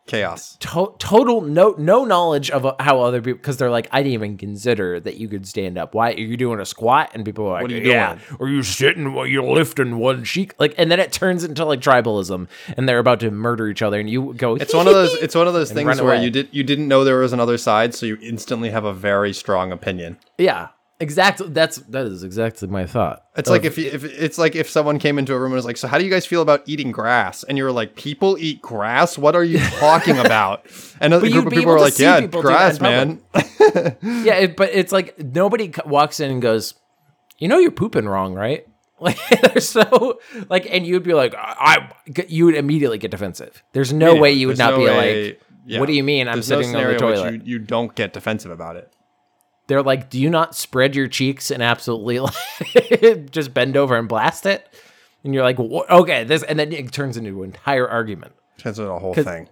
Chaos. 0.06 0.56
To- 0.60 0.94
total 0.98 1.42
no 1.42 1.74
no 1.76 2.06
knowledge 2.06 2.50
of 2.50 2.64
uh, 2.64 2.74
how 2.80 3.02
other 3.02 3.20
people 3.20 3.36
because 3.36 3.58
they're 3.58 3.68
like 3.70 3.88
I 3.92 3.98
didn't 4.02 4.14
even 4.14 4.38
consider 4.38 4.98
that 5.00 5.18
you 5.18 5.28
could 5.28 5.46
stand 5.46 5.76
up. 5.76 5.94
Why 5.94 6.12
are 6.12 6.16
you 6.18 6.38
doing 6.38 6.60
a 6.60 6.64
squat? 6.64 7.10
And 7.12 7.26
people 7.26 7.44
are 7.46 7.52
like, 7.52 7.62
What 7.62 7.72
are 7.72 7.76
you 7.76 7.90
yeah. 7.90 8.14
doing? 8.14 8.40
Are 8.40 8.48
you 8.48 8.62
sitting 8.62 9.12
while 9.12 9.26
you're 9.26 9.42
lifting 9.42 9.98
one 9.98 10.24
cheek? 10.24 10.54
Like, 10.58 10.74
and 10.78 10.90
then 10.90 10.98
it 10.98 11.12
turns 11.12 11.44
into 11.44 11.62
like 11.66 11.80
tribalism, 11.80 12.48
and 12.74 12.88
they're 12.88 12.98
about 13.00 13.20
to 13.20 13.30
murder 13.30 13.68
each 13.68 13.82
other, 13.82 14.00
and 14.00 14.08
you 14.08 14.32
go. 14.32 14.54
It's 14.56 14.72
one 14.72 14.86
of 14.88 14.94
those. 14.94 15.12
It's 15.16 15.34
one 15.34 15.46
of 15.46 15.52
those 15.52 15.70
things 15.72 16.00
where 16.00 16.14
away. 16.14 16.24
you 16.24 16.30
did 16.30 16.48
you 16.52 16.64
didn't 16.64 16.88
know 16.88 17.04
there 17.04 17.18
was 17.18 17.34
another 17.34 17.58
side, 17.58 17.94
so 17.94 18.06
you 18.06 18.16
instantly 18.22 18.70
have 18.70 18.86
a 18.86 18.94
very 18.94 19.34
strong 19.34 19.72
opinion. 19.72 20.16
Yeah, 20.38 20.68
exactly. 21.00 21.48
That's 21.48 21.76
that 21.76 22.06
is 22.06 22.22
exactly 22.24 22.68
my 22.68 22.86
thought. 22.86 23.24
It's 23.36 23.48
like 23.48 23.64
if, 23.64 23.78
you, 23.78 23.90
if 23.90 24.04
it's 24.04 24.38
like 24.38 24.56
if 24.56 24.68
someone 24.68 24.98
came 24.98 25.18
into 25.18 25.32
a 25.34 25.38
room 25.38 25.46
and 25.52 25.54
was 25.54 25.64
like, 25.64 25.76
"So 25.76 25.88
how 25.88 25.98
do 25.98 26.04
you 26.04 26.10
guys 26.10 26.26
feel 26.26 26.42
about 26.42 26.62
eating 26.66 26.90
grass?" 26.92 27.44
And 27.44 27.56
you 27.56 27.64
were 27.64 27.72
like, 27.72 27.96
"People 27.96 28.36
eat 28.38 28.60
grass. 28.62 29.16
What 29.16 29.34
are 29.34 29.44
you 29.44 29.58
talking 29.58 30.18
about?" 30.24 30.66
And 31.00 31.14
a 31.14 31.20
group 31.20 31.46
of 31.46 31.52
people 31.52 31.72
were 31.72 31.80
like, 31.80 31.98
"Yeah, 31.98 32.20
grass, 32.26 32.80
man." 32.80 33.20
yeah, 33.34 34.34
it, 34.34 34.56
but 34.56 34.70
it's 34.72 34.92
like 34.92 35.18
nobody 35.18 35.72
walks 35.86 36.20
in 36.20 36.30
and 36.30 36.42
goes, 36.42 36.74
"You 37.38 37.48
know, 37.48 37.58
you're 37.58 37.70
pooping 37.70 38.06
wrong, 38.06 38.34
right?" 38.34 38.66
Like 39.00 39.16
they're 39.28 39.60
so 39.60 40.18
like, 40.48 40.66
and 40.68 40.84
you'd 40.84 41.04
be 41.04 41.14
like, 41.14 41.32
"I," 41.36 41.88
you 42.26 42.46
would 42.46 42.56
immediately 42.56 42.98
get 42.98 43.12
defensive. 43.12 43.62
There's 43.72 43.92
no 43.92 44.16
way 44.16 44.32
you 44.32 44.48
would 44.48 44.58
not 44.58 44.72
no 44.72 44.78
be 44.78 44.84
way- 44.86 45.24
like, 45.28 45.42
yeah. 45.64 45.78
"What 45.78 45.86
do 45.86 45.92
you 45.92 46.02
mean? 46.02 46.26
I'm 46.26 46.34
There's 46.34 46.50
no 46.50 46.60
sitting 46.60 46.74
on 46.74 46.84
the 46.92 46.98
toilet." 46.98 47.34
You, 47.34 47.40
you 47.44 47.58
don't 47.60 47.94
get 47.94 48.12
defensive 48.12 48.50
about 48.50 48.74
it. 48.74 48.92
They're 49.68 49.82
like, 49.82 50.10
"Do 50.10 50.18
you 50.20 50.28
not 50.30 50.56
spread 50.56 50.96
your 50.96 51.06
cheeks 51.06 51.50
and 51.50 51.62
absolutely 51.62 52.18
like, 52.18 53.30
just 53.30 53.54
bend 53.54 53.76
over 53.76 53.96
and 53.96 54.08
blast 54.08 54.44
it?" 54.46 54.68
And 55.24 55.32
you're 55.34 55.44
like, 55.44 55.58
"Okay, 55.60 56.24
this," 56.24 56.42
and 56.42 56.58
then 56.58 56.72
it 56.72 56.90
turns 56.90 57.16
into 57.16 57.42
an 57.42 57.50
entire 57.50 57.88
argument. 57.88 58.32
Turns 58.56 58.78
into 58.78 58.90
a 58.90 58.98
whole 58.98 59.14
thing. 59.14 59.48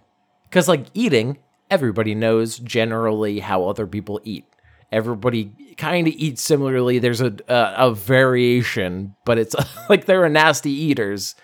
Because 0.49 0.67
like 0.67 0.87
eating, 0.93 1.37
everybody 1.69 2.15
knows 2.15 2.57
generally 2.59 3.39
how 3.39 3.65
other 3.67 3.87
people 3.87 4.19
eat. 4.23 4.45
Everybody 4.91 5.51
kind 5.77 6.07
of 6.07 6.13
eats 6.15 6.41
similarly. 6.41 6.99
There's 6.99 7.21
a 7.21 7.33
uh, 7.51 7.75
a 7.77 7.93
variation, 7.93 9.15
but 9.25 9.37
it's 9.37 9.55
like 9.89 10.05
there 10.05 10.23
are 10.23 10.29
nasty 10.29 10.71
eaters. 10.71 11.35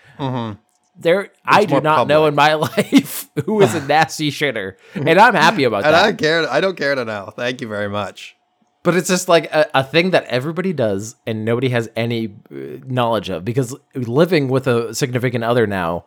There, 0.96 1.32
I 1.44 1.64
do 1.64 1.80
not 1.80 2.06
know 2.06 2.26
in 2.26 2.34
my 2.36 2.54
life 2.68 3.28
who 3.44 3.60
is 3.62 3.74
a 3.74 3.84
nasty 3.86 4.30
shitter, 4.30 4.76
and 4.94 5.18
I'm 5.18 5.34
happy 5.34 5.64
about 5.64 5.84
And 5.84 5.92
that. 5.92 6.04
I 6.04 6.12
care. 6.12 6.48
I 6.48 6.60
don't 6.60 6.76
care 6.76 6.94
to 6.94 7.04
know. 7.04 7.32
Thank 7.36 7.60
you 7.60 7.68
very 7.68 7.88
much. 7.88 8.36
But 8.84 8.94
it's 8.96 9.08
just 9.08 9.28
like 9.28 9.46
a, 9.52 9.68
a 9.74 9.82
thing 9.82 10.10
that 10.10 10.24
everybody 10.26 10.72
does 10.72 11.16
and 11.26 11.44
nobody 11.44 11.70
has 11.70 11.88
any 11.96 12.36
uh, 12.52 12.78
knowledge 12.86 13.30
of 13.30 13.44
because 13.44 13.74
living 13.94 14.48
with 14.48 14.66
a 14.68 14.94
significant 14.94 15.42
other 15.42 15.66
now, 15.66 16.04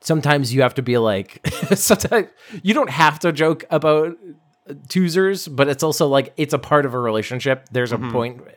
sometimes 0.00 0.54
you 0.54 0.62
have 0.62 0.74
to 0.74 0.82
be 0.82 0.98
like, 0.98 1.40
sometimes 1.74 2.28
you 2.62 2.74
don't 2.74 2.90
have 2.90 3.18
to 3.20 3.32
joke 3.32 3.64
about 3.70 4.16
uh, 4.68 4.74
toozers, 4.88 5.48
but 5.54 5.68
it's 5.68 5.82
also 5.82 6.06
like 6.06 6.32
it's 6.36 6.52
a 6.54 6.58
part 6.58 6.86
of 6.86 6.94
a 6.94 6.98
relationship. 7.00 7.68
There's 7.72 7.92
a 7.92 7.98
point 7.98 8.38
where 8.40 8.54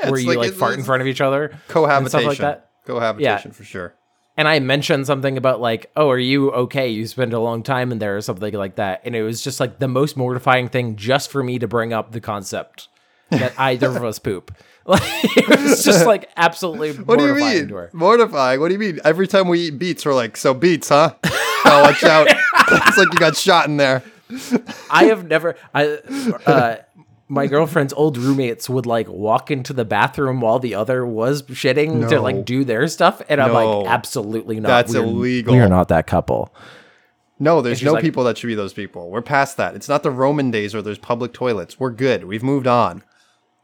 Mm-hmm. 0.00 0.14
it's 0.14 0.22
you 0.24 0.28
like- 0.30 0.38
like 0.38 0.52
fart 0.52 0.74
in 0.76 0.82
front 0.84 1.02
of 1.02 1.06
each 1.06 1.20
other, 1.20 1.56
Cohabitation. 1.68 2.26
like 2.28 2.38
that. 2.38 2.70
Cohabitation 2.84 3.52
for 3.52 3.62
sure. 3.62 3.94
And 4.36 4.48
I 4.48 4.58
mentioned 4.58 5.06
something 5.06 5.38
about 5.38 5.60
like, 5.60 5.92
oh, 5.94 6.10
are 6.10 6.18
you 6.18 6.50
okay? 6.50 6.88
You 6.88 7.06
spend 7.06 7.32
a 7.32 7.38
long 7.38 7.62
time 7.62 7.92
in 7.92 8.00
there 8.00 8.16
or 8.16 8.20
something 8.20 8.52
like 8.54 8.74
that. 8.74 9.02
And 9.04 9.14
it 9.14 9.22
was 9.22 9.40
just 9.40 9.60
like 9.60 9.78
the 9.78 9.86
most 9.86 10.16
mortifying 10.16 10.68
thing 10.68 10.96
just 10.96 11.30
for 11.30 11.44
me 11.44 11.60
to 11.60 11.68
bring 11.68 11.92
up 11.92 12.10
the 12.10 12.20
concept 12.20 12.88
that 13.38 13.58
either 13.58 13.88
of 13.88 14.04
us 14.04 14.18
poop. 14.18 14.54
Like 14.86 15.00
it 15.34 15.48
was 15.48 15.82
just 15.82 16.04
like 16.04 16.28
absolutely 16.36 16.92
What 17.04 17.18
do 17.18 17.24
you 17.24 17.30
mortifying 17.30 17.68
mean? 17.70 17.88
Mortifying? 17.94 18.60
What 18.60 18.68
do 18.68 18.74
you 18.74 18.78
mean? 18.78 19.00
Every 19.02 19.26
time 19.26 19.48
we 19.48 19.60
eat 19.68 19.78
beets, 19.78 20.04
we're 20.04 20.12
like, 20.12 20.36
so 20.36 20.52
beets, 20.52 20.90
huh? 20.90 21.14
oh, 21.24 21.82
watch 21.82 22.04
out. 22.04 22.26
it's 22.68 22.98
like 22.98 23.10
you 23.10 23.18
got 23.18 23.34
shot 23.34 23.66
in 23.66 23.78
there. 23.78 24.02
I 24.90 25.04
have 25.04 25.26
never 25.26 25.56
I 25.74 25.86
uh 26.44 26.76
my 27.28 27.46
girlfriend's 27.46 27.94
old 27.94 28.18
roommates 28.18 28.68
would 28.68 28.84
like 28.84 29.08
walk 29.08 29.50
into 29.50 29.72
the 29.72 29.86
bathroom 29.86 30.42
while 30.42 30.58
the 30.58 30.74
other 30.74 31.06
was 31.06 31.44
shitting 31.44 32.06
to 32.10 32.20
like 32.20 32.44
do 32.44 32.62
their 32.64 32.86
stuff. 32.86 33.22
And 33.30 33.40
I'm 33.40 33.54
No. 33.54 33.80
like, 33.80 33.90
absolutely 33.90 34.60
not. 34.60 34.68
That's 34.68 34.92
We're- 34.92 35.08
illegal. 35.08 35.54
We 35.54 35.60
are 35.60 35.68
not 35.70 35.88
that 35.88 36.06
couple. 36.06 36.54
No, 37.38 37.62
there's 37.62 37.82
no 37.82 37.94
like- 37.94 38.02
people 38.02 38.24
that 38.24 38.36
should 38.36 38.48
be 38.48 38.54
those 38.54 38.74
people. 38.74 39.08
We're 39.10 39.22
past 39.22 39.56
that. 39.56 39.74
It's 39.74 39.88
not 39.88 40.02
the 40.02 40.10
Roman 40.10 40.50
days 40.50 40.74
where 40.74 40.82
there's 40.82 40.98
public 40.98 41.32
toilets. 41.32 41.80
We're 41.80 41.90
good. 41.90 42.24
We've 42.24 42.42
moved 42.42 42.66
on. 42.66 43.02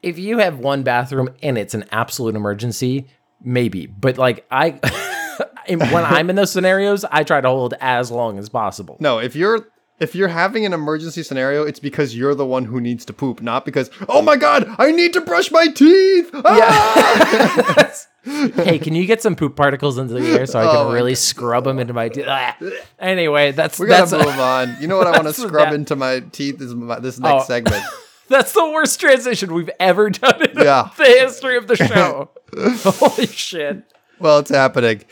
If 0.03 0.19
you 0.19 0.39
have 0.39 0.59
one 0.59 0.83
bathroom 0.83 1.31
and 1.43 1.59
it's 1.59 1.75
an 1.75 1.85
absolute 1.93 2.35
emergency, 2.37 3.07
maybe. 3.43 3.87
But 3.87 4.19
like 4.19 4.47
I, 4.51 4.71
when 5.69 6.05
I'm 6.05 6.31
in 6.31 6.37
those 6.37 6.51
scenarios, 6.53 7.05
I 7.11 7.23
try 7.25 7.41
to 7.41 7.49
hold 7.49 7.75
as 7.81 8.11
long 8.11 8.39
as 8.39 8.49
possible. 8.49 8.97
No, 9.01 9.19
if 9.19 9.35
you're 9.37 9.67
if 9.99 10.15
you're 10.15 10.29
having 10.29 10.65
an 10.65 10.73
emergency 10.73 11.23
scenario, 11.23 11.63
it's 11.65 11.79
because 11.81 12.17
you're 12.17 12.35
the 12.35 12.47
one 12.47 12.65
who 12.65 12.81
needs 12.81 13.05
to 13.05 13.13
poop, 13.13 13.43
not 13.43 13.65
because 13.67 13.91
oh 14.09 14.23
my 14.23 14.37
god, 14.37 14.67
I 14.79 14.93
need 14.93 15.13
to 15.13 15.21
brush 15.21 15.51
my 15.51 15.67
teeth. 15.69 16.31
Ah! 16.35 17.93
hey, 18.25 18.79
can 18.79 18.95
you 18.95 19.07
get 19.07 19.23
some 19.23 19.35
poop 19.37 19.57
particles 19.57 19.99
into 19.99 20.15
the 20.15 20.21
air 20.39 20.47
so 20.47 20.59
I 20.59 20.65
Oh 20.65 20.73
can 20.73 20.87
my 20.89 20.95
really 20.95 21.15
scrub 21.15 21.65
them 21.65 21.79
into 21.79 21.93
my 21.93 22.09
teeth? 22.09 22.25
Ah. 22.29 22.57
Anyway, 22.99 23.53
that's 23.53 23.79
We 23.79 23.87
that's 23.87 24.11
gotta 24.13 24.25
move 24.25 24.39
on. 24.39 24.77
You 24.81 24.89
know 24.89 24.97
what 24.97 25.07
I 25.07 25.11
want 25.13 25.25
to 25.27 25.33
scrub 25.35 25.69
that- 25.69 25.75
into 25.75 25.97
my 25.97 26.21
teeth 26.21 26.61
is 26.61 26.75
my, 26.75 26.99
this 26.99 27.19
next 27.19 27.45
Oh. 27.45 27.47
segment. 27.47 27.83
That's 28.31 28.53
the 28.53 28.65
worst 28.71 28.99
transition 28.99 29.53
we've 29.53 29.71
ever 29.79 30.09
done 30.09 30.41
in 30.49 30.57
Yeah. 30.59 30.89
the 30.97 31.05
history 31.05 31.57
of 31.59 31.67
the 31.67 31.77
show. 31.77 32.31
Holy 32.57 33.27
shit! 33.27 33.85
Well, 34.19 34.39
it's 34.39 34.51
happening. 34.51 35.03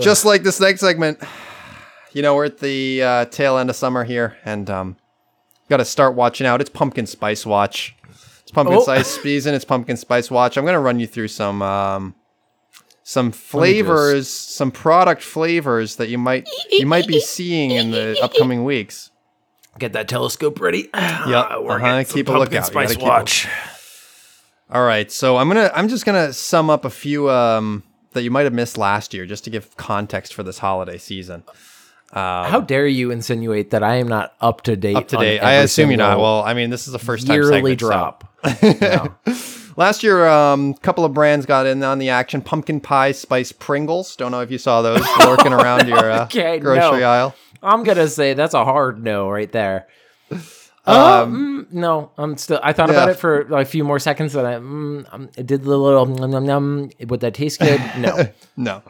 Just 0.00 0.24
like 0.24 0.42
this 0.42 0.60
next 0.60 0.80
segment, 0.80 1.20
you 2.12 2.22
know, 2.22 2.34
we're 2.34 2.46
at 2.46 2.58
the 2.58 3.02
uh, 3.02 3.24
tail 3.26 3.58
end 3.58 3.68
of 3.70 3.76
summer 3.76 4.04
here, 4.04 4.36
and 4.44 4.68
um, 4.70 4.96
got 5.68 5.78
to 5.78 5.84
start 5.84 6.14
watching 6.14 6.46
out. 6.46 6.60
It's 6.60 6.70
pumpkin 6.70 7.06
spice 7.06 7.44
watch. 7.44 7.94
It's 8.42 8.50
pumpkin 8.50 8.78
Oh. 8.78 8.82
spice 8.82 9.08
season. 9.22 9.54
It's 9.54 9.64
pumpkin 9.64 9.96
spice 9.96 10.30
watch. 10.30 10.56
I'm 10.56 10.64
gonna 10.64 10.80
run 10.80 10.98
you 11.00 11.06
through 11.06 11.28
some 11.28 11.62
um, 11.62 12.14
some 13.04 13.26
me 13.26 13.30
just- 13.32 13.40
flavors, 13.44 14.28
some 14.28 14.70
product 14.70 15.22
flavors 15.22 15.96
that 15.96 16.08
you 16.08 16.18
might 16.18 16.48
you 16.70 16.86
might 16.86 17.06
be 17.06 17.20
seeing 17.20 17.70
in 17.70 17.90
the 17.92 18.18
upcoming 18.22 18.64
weeks. 18.64 19.10
Get 19.78 19.94
that 19.94 20.08
telescope 20.08 20.60
ready. 20.60 20.88
Yep. 20.94 21.48
We're 21.62 21.76
Uh-huh. 21.80 22.04
Keep 22.06 22.28
a 22.28 22.32
lookout. 22.32 22.66
Spice 22.66 22.94
gotta 22.94 23.04
a- 23.04 23.08
watch. 23.08 23.48
All 24.70 24.84
right, 24.84 25.12
so 25.12 25.36
I'm 25.36 25.48
gonna 25.48 25.70
I'm 25.74 25.88
just 25.88 26.06
gonna 26.06 26.32
sum 26.32 26.70
up 26.70 26.84
a 26.86 26.90
few 26.90 27.28
um, 27.28 27.82
that 28.12 28.22
you 28.22 28.30
might 28.30 28.44
have 28.44 28.54
missed 28.54 28.78
last 28.78 29.12
year, 29.12 29.26
just 29.26 29.44
to 29.44 29.50
give 29.50 29.76
context 29.76 30.32
for 30.32 30.42
this 30.42 30.58
holiday 30.58 30.96
season. 30.96 31.42
How 32.14 32.60
dare 32.60 32.86
you 32.86 33.10
insinuate 33.10 33.70
that 33.70 33.82
I 33.82 33.96
am 33.96 34.08
not 34.08 34.34
up 34.40 34.62
to 34.62 34.76
date? 34.76 34.96
Up 34.96 35.08
to 35.08 35.16
date. 35.18 35.40
I 35.40 35.54
assume 35.54 35.90
you're 35.90 35.98
not. 35.98 36.18
Well, 36.18 36.42
I 36.42 36.54
mean, 36.54 36.70
this 36.70 36.86
is 36.86 36.92
the 36.92 36.98
first 36.98 37.26
time 37.26 37.34
yearly 37.34 37.76
segment, 37.76 37.80
so- 37.80 37.88
drop. 37.88 38.28
Last 39.76 40.02
year, 40.02 40.26
a 40.26 40.34
um, 40.34 40.74
couple 40.74 41.04
of 41.04 41.14
brands 41.14 41.46
got 41.46 41.64
in 41.66 41.82
on 41.82 41.98
the 41.98 42.10
action. 42.10 42.42
Pumpkin 42.42 42.78
pie 42.80 43.12
spice 43.12 43.52
Pringles. 43.52 44.16
Don't 44.16 44.30
know 44.30 44.40
if 44.40 44.50
you 44.50 44.58
saw 44.58 44.82
those 44.82 45.00
lurking 45.20 45.54
around 45.54 45.88
your 45.88 46.10
uh, 46.10 46.24
Okay, 46.24 46.58
grocery 46.58 47.00
no. 47.00 47.08
aisle. 47.08 47.34
I'm 47.62 47.82
gonna 47.84 48.08
say 48.08 48.34
that's 48.34 48.54
a 48.54 48.64
hard 48.64 49.02
no 49.02 49.30
right 49.30 49.50
there. 49.52 49.86
Um, 50.84 50.96
Um, 50.96 51.66
no, 51.70 52.10
I'm 52.18 52.36
still. 52.36 52.58
I 52.60 52.72
thought 52.72 52.90
about 52.90 53.08
it 53.08 53.14
for 53.14 53.42
a 53.56 53.64
few 53.64 53.84
more 53.84 54.00
seconds, 54.00 54.34
and 54.34 54.44
I, 54.44 54.54
mm, 54.54 55.06
um, 55.12 55.28
it 55.38 55.46
did 55.46 55.62
the 55.62 55.76
little 55.76 56.06
num, 56.06 56.32
num, 56.32 56.44
num. 56.44 56.90
Would 57.06 57.20
that 57.20 57.34
taste 57.34 57.60
good? 57.60 57.80
No. 57.98 58.26
No. 58.56 58.82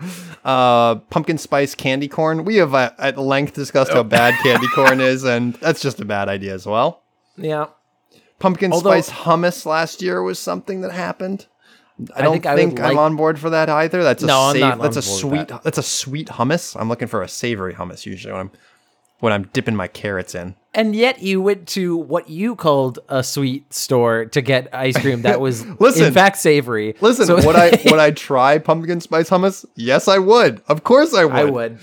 Uh, 0.42 0.94
pumpkin 1.10 1.36
spice 1.36 1.74
candy 1.74 2.08
corn. 2.08 2.46
We 2.46 2.56
have 2.56 2.72
uh, 2.74 2.92
at 2.98 3.18
length 3.18 3.52
discussed 3.52 3.90
Oh. 3.92 3.96
how 3.96 4.02
bad 4.04 4.32
candy 4.42 4.68
corn 4.68 5.02
is, 5.02 5.22
and 5.24 5.52
that's 5.56 5.82
just 5.82 6.00
a 6.00 6.06
bad 6.06 6.30
idea 6.30 6.54
as 6.54 6.64
well. 6.64 7.02
yeah, 7.36 7.66
Pumpkin 8.38 8.72
Although- 8.72 8.98
spice 8.98 9.10
hummus 9.10 9.66
last 9.66 10.00
year 10.00 10.22
was 10.22 10.38
something 10.38 10.80
that 10.80 10.92
happened. 10.92 11.46
I 12.14 12.22
don't 12.22 12.32
think 12.42 12.44
think, 12.56 12.80
I 12.80 12.88
I'm 12.90 12.96
like- 12.96 13.04
on 13.04 13.16
board 13.16 13.38
for 13.38 13.50
that 13.50 13.68
either. 13.68 14.02
That's 14.02 14.22
a 14.22 14.26
No, 14.26 14.38
I'm 14.40 14.58
not 14.60 14.80
that's 14.80 14.96
a 14.96 15.02
sweet 15.02 15.48
that. 15.48 15.62
that's 15.62 15.78
a 15.78 15.82
sweet 15.82 16.28
hummus. 16.28 16.76
I'm 16.80 16.88
looking 16.88 17.08
for 17.08 17.22
a 17.22 17.28
savory 17.28 17.74
hummus 17.74 18.06
usually 18.06 18.32
when 18.32 18.40
I'm 18.42 18.50
when 19.20 19.32
I'm 19.32 19.44
dipping 19.52 19.76
my 19.76 19.86
carrots 19.86 20.34
in. 20.34 20.56
And 20.74 20.96
yet 20.96 21.22
you 21.22 21.40
went 21.40 21.68
to 21.68 21.96
what 21.96 22.28
you 22.28 22.56
called 22.56 22.98
a 23.08 23.22
sweet 23.22 23.72
store 23.72 24.24
to 24.24 24.40
get 24.40 24.74
ice 24.74 24.98
cream 24.98 25.22
that 25.22 25.40
was 25.40 25.64
Listen. 25.80 26.06
in 26.06 26.12
fact 26.12 26.38
savory. 26.38 26.96
Listen, 27.00 27.26
So- 27.26 27.36
would 27.46 27.54
I 27.56 27.70
would 27.86 28.00
I 28.00 28.10
try 28.10 28.58
pumpkin 28.58 29.00
spice 29.00 29.30
hummus? 29.30 29.64
Yes, 29.76 30.08
I 30.08 30.18
would. 30.18 30.62
Of 30.68 30.82
course, 30.84 31.14
I 31.14 31.24
would. 31.24 31.34
I 31.34 31.44
would. 31.44 31.78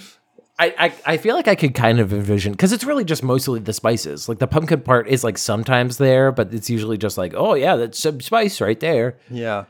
I, 0.61 0.75
I, 0.77 0.93
I 1.13 1.15
feel 1.17 1.35
like 1.37 1.47
I 1.47 1.55
could 1.55 1.73
kind 1.73 2.01
of 2.01 2.11
envision 2.11 2.51
because 2.51 2.73
it's 2.73 2.83
really 2.83 3.05
just 3.05 3.23
mostly 3.23 3.61
the 3.61 3.71
spices. 3.71 4.27
Like 4.27 4.39
the 4.39 4.47
pumpkin 4.47 4.81
part 4.81 5.07
is 5.07 5.23
like 5.23 5.37
sometimes 5.37 5.97
there, 5.99 6.33
but 6.33 6.53
it's 6.53 6.69
usually 6.69 6.97
just 6.97 7.17
like, 7.17 7.33
oh 7.33 7.53
yeah, 7.53 7.77
that's 7.77 7.97
some 7.97 8.19
spice 8.19 8.59
right 8.59 8.77
there. 8.77 9.17
Yeah. 9.29 9.63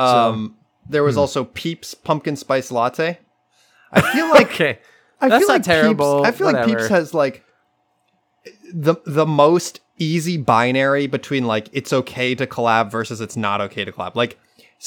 Um, 0.00 0.56
there 0.88 1.02
hmm. 1.02 1.06
was 1.06 1.16
also 1.16 1.44
Peeps 1.44 1.94
pumpkin 1.94 2.36
spice 2.36 2.70
latte. 2.70 3.18
I 3.92 4.00
feel 4.00 4.28
like 4.28 4.46
Okay, 4.52 4.78
I 5.20 5.28
That's 5.28 5.44
feel 5.44 5.48
like 5.54 5.62
terrible, 5.62 6.22
Peeps, 6.22 6.28
I 6.28 6.32
feel 6.38 6.52
like. 6.52 6.66
Peeps 6.66 6.88
has 6.88 7.12
like 7.14 7.44
the 8.72 8.96
the 9.06 9.26
most 9.26 9.80
easy 9.98 10.36
binary 10.36 11.06
between 11.06 11.44
like 11.46 11.68
it's 11.72 11.92
okay 11.92 12.34
to 12.34 12.46
collab 12.46 12.90
versus 12.90 13.20
it's 13.20 13.36
not 13.36 13.60
okay 13.60 13.84
to 13.84 13.92
collab. 13.92 14.14
Like 14.14 14.38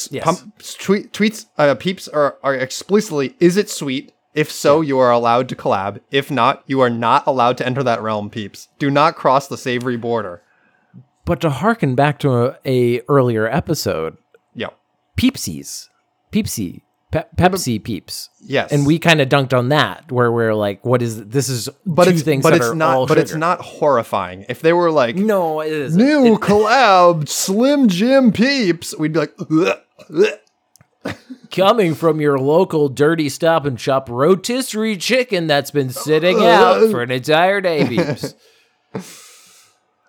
Yes. 0.10 0.24
pump, 0.24 0.58
tweet, 0.80 1.14
tweets 1.14 1.46
uh, 1.60 1.76
Peeps 1.76 2.08
are 2.08 2.38
are 2.44 2.56
explicitly 2.56 3.36
is 3.40 3.58
it 3.58 3.70
sweet? 3.70 4.12
If 4.34 4.52
so, 4.52 4.82
you 4.82 4.98
are 4.98 5.12
allowed 5.12 5.48
to 5.50 5.56
collab. 5.56 6.00
If 6.10 6.32
not, 6.32 6.64
you 6.66 6.80
are 6.82 6.90
not 6.90 7.28
allowed 7.28 7.56
to 7.60 7.66
enter 7.68 7.84
that 7.84 8.02
realm, 8.02 8.32
Peeps. 8.32 8.70
Do 8.80 8.90
not 8.90 9.16
cross 9.16 9.48
the 9.48 9.58
savory 9.58 9.96
border. 9.98 10.42
but 11.26 11.40
to 11.42 11.52
harken 11.52 11.94
back 11.94 12.18
to 12.20 12.34
a, 12.34 12.58
a 12.66 13.02
earlier 13.08 13.48
episode, 13.48 14.18
Yeah. 14.56 14.70
Peepsies, 15.18 15.90
Peepsy, 16.32 16.82
Pe- 17.12 17.26
Pepsi 17.38 17.84
Peeps, 17.84 18.30
Yes. 18.42 18.72
and 18.72 18.86
we 18.88 18.98
kind 18.98 19.22
of 19.22 19.30
dunked 19.30 19.56
on 19.58 19.70
that, 19.70 20.12
where 20.12 20.32
we're 20.32 20.56
like, 20.56 20.84
what 20.84 21.02
is 21.02 21.26
this? 21.28 21.48
Is 21.50 21.70
but 21.86 22.08
it's 22.08 22.24
things 22.24 22.42
but 22.44 22.54
it's 22.56 22.74
not 22.74 23.08
but 23.08 23.18
it's 23.20 23.36
not 23.36 23.62
horrifying. 23.62 24.46
If 24.50 24.62
they 24.62 24.74
were 24.74 24.90
like 24.92 25.16
No, 25.16 25.62
it 25.62 25.72
is 25.72 25.96
new 25.96 26.38
collab 26.42 27.30
Slim 27.30 27.88
Jim 27.88 28.32
Peeps, 28.32 28.98
we'd 28.98 29.14
be 29.14 29.20
like 29.20 29.34
"Ugh, 29.40 29.78
ugh." 31.06 31.16
coming 31.52 31.94
from 31.94 32.20
your 32.20 32.40
local 32.40 32.90
dirty 32.90 33.30
stop 33.30 33.66
and 33.66 33.80
shop 33.80 34.10
rotisserie 34.10 34.98
chicken 34.98 35.46
that's 35.48 35.70
been 35.70 35.90
sitting 35.90 36.42
out 36.44 36.90
for 36.90 37.04
an 37.04 37.12
entire 37.12 37.62
day, 37.62 37.88
peeps. 37.88 38.34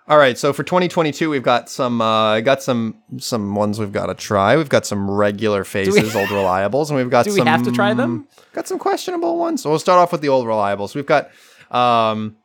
All 0.06 0.18
right, 0.18 0.37
so 0.37 0.52
for 0.52 0.62
2022 0.62 1.30
we've 1.30 1.42
got 1.42 1.70
some 1.70 2.00
uh 2.02 2.40
got 2.40 2.62
some 2.62 2.96
some 3.18 3.54
ones 3.54 3.78
we've 3.78 3.92
got 3.92 4.06
to 4.06 4.14
try. 4.14 4.56
We've 4.56 4.68
got 4.68 4.84
some 4.84 5.11
regular 5.11 5.64
faces, 5.64 6.14
old 6.14 6.28
reliables, 6.30 6.88
and 6.88 6.99
we've 6.99 7.08
got 7.11 7.25
Do 7.25 7.32
we 7.32 7.38
some 7.38 7.46
have 7.46 7.62
to 7.62 7.73
try 7.73 7.94
them? 7.94 8.28
Got 8.52 8.68
some 8.68 8.78
questionable 8.78 9.38
ones. 9.38 9.62
So 9.62 9.70
we'll 9.70 9.78
start 9.78 9.99
off 9.99 10.12
with 10.12 10.20
the 10.20 10.28
old 10.28 10.46
reliables. 10.46 10.94
We've 10.94 11.06
got 11.06 11.30
um 11.70 12.37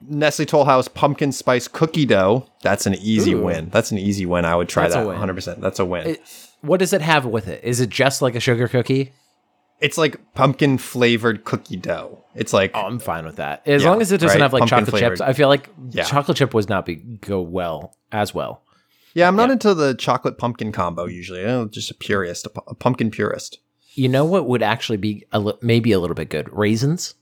Nestle 0.00 0.46
Toll 0.46 0.64
House 0.64 0.86
pumpkin 0.88 1.32
spice 1.32 1.66
cookie 1.68 2.06
dough. 2.06 2.46
That's 2.62 2.86
an 2.86 2.94
easy 2.94 3.34
Ooh. 3.34 3.42
win. 3.42 3.68
That's 3.70 3.90
an 3.90 3.98
easy 3.98 4.26
win. 4.26 4.44
I 4.44 4.54
would 4.54 4.68
try 4.68 4.84
That's 4.88 4.94
that 4.94 5.06
100%. 5.06 5.60
That's 5.60 5.78
a 5.78 5.84
win. 5.84 6.06
It- 6.06 6.48
what 6.60 6.78
does 6.78 6.92
it 6.92 7.02
have 7.02 7.26
with 7.26 7.48
it? 7.48 7.64
Is 7.64 7.80
it 7.80 7.90
just 7.90 8.22
like 8.22 8.36
a 8.36 8.40
sugar 8.40 8.68
cookie? 8.68 9.12
It's 9.82 9.98
like 9.98 10.18
pumpkin 10.34 10.78
flavored 10.78 11.44
cookie 11.44 11.76
dough. 11.76 12.24
It's 12.34 12.52
like 12.54 12.70
Oh, 12.74 12.82
I'm 12.86 12.98
fine 12.98 13.26
with 13.26 13.36
that. 13.36 13.62
As 13.66 13.82
Yeah, 13.82 13.90
long 13.90 14.00
as 14.00 14.10
it 14.12 14.18
doesn't 14.18 14.36
right? 14.36 14.42
have 14.42 14.52
like 14.54 14.60
Pumpkin 14.60 14.78
chocolate 14.78 14.90
flavored. 15.00 15.18
chips. 15.18 15.20
I 15.20 15.32
feel 15.34 15.48
like 15.48 15.68
Yeah. 15.90 16.04
chocolate 16.04 16.36
chip 16.38 16.54
was 16.54 16.68
not 16.68 16.86
be 16.86 16.96
go 16.96 17.40
well 17.42 17.94
as 18.10 18.32
well. 18.34 18.62
Yeah, 19.14 19.28
I'm 19.28 19.36
not 19.36 19.50
into 19.50 19.74
the 19.74 19.92
chocolate 19.94 20.38
pumpkin 20.38 20.72
combo 20.72 21.04
usually. 21.06 21.44
I'm 21.44 21.68
just 21.68 21.90
a 21.90 21.94
purist, 21.94 22.46
a, 22.46 22.50
pu- 22.50 22.62
a 22.68 22.74
pumpkin 22.74 23.10
purist. 23.10 23.58
You 23.94 24.08
know 24.08 24.24
what 24.24 24.48
would 24.48 24.62
actually 24.62 24.96
be 24.96 25.26
a 25.32 25.38
li- 25.40 25.52
maybe 25.60 25.92
a 25.92 25.98
little 26.00 26.14
bit 26.14 26.30
good? 26.30 26.48
Raisins. 26.50 27.14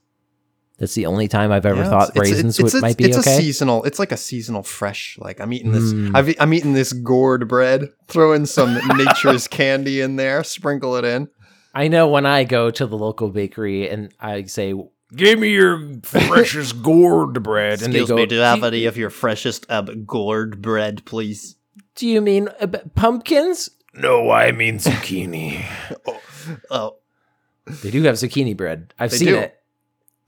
That's 0.77 0.95
the 0.95 1.05
only 1.05 1.27
time 1.27 1.51
I've 1.51 1.65
ever 1.65 1.81
Yeah, 1.81 1.89
thought 1.89 2.09
it's- 2.09 2.15
it's- 2.15 2.31
raisins 2.31 2.55
it's, 2.59 2.63
would, 2.63 2.73
it's, 2.75 2.81
might 2.81 2.97
be 2.97 3.03
it's 3.03 3.17
okay. 3.17 3.35
a 3.35 3.37
seasonal. 3.41 3.83
It's 3.83 3.99
like 3.99 4.11
a 4.13 4.17
seasonal 4.17 4.63
fresh. 4.63 5.17
Like 5.19 5.39
I'm 5.41 5.51
eating 5.53 5.73
this. 5.73 5.91
Mm. 5.93 6.15
I've, 6.15 6.33
I'm 6.39 6.53
eating 6.53 6.73
this 6.73 6.93
gourd 6.93 7.47
bread. 7.49 7.89
Throw 8.07 8.31
in 8.33 8.45
some 8.45 8.75
nature's 8.97 9.47
candy 9.49 9.99
in 10.01 10.15
there. 10.15 10.43
Sprinkle 10.45 10.95
it 10.95 11.03
in. 11.05 11.27
I 11.73 11.87
know 11.87 12.07
when 12.07 12.25
I 12.25 12.43
go 12.43 12.69
to 12.71 12.85
the 12.85 12.97
local 12.97 13.29
bakery 13.29 13.89
and 13.89 14.13
I 14.19 14.43
say, 14.43 14.73
"Give 15.15 15.39
me 15.39 15.49
your 15.51 15.99
freshest 16.03 16.81
gourd 16.83 17.41
bread," 17.43 17.81
and 17.81 17.93
they 17.93 18.05
go, 18.05 18.25
do 18.25 18.35
you 18.35 18.41
have 18.41 18.63
any 18.63 18.85
of 18.85 18.97
your 18.97 19.09
freshest 19.09 19.65
um, 19.71 20.03
gourd 20.05 20.61
bread, 20.61 21.05
please? 21.05 21.55
"Do 21.95 22.07
you 22.07 22.21
mean 22.21 22.49
uh, 22.59 22.67
b- 22.67 22.79
pumpkins?" 22.95 23.69
No, 23.93 24.29
I 24.31 24.51
mean 24.51 24.77
zucchini. 24.77 25.63
Oh, 26.71 26.95
They 27.83 27.91
do 27.91 28.01
have 28.03 28.15
zucchini 28.15 28.57
bread. 28.57 28.93
I've 28.97 29.11
They 29.11 29.17
seen 29.17 29.27
do. 29.27 29.37
it. 29.37 29.59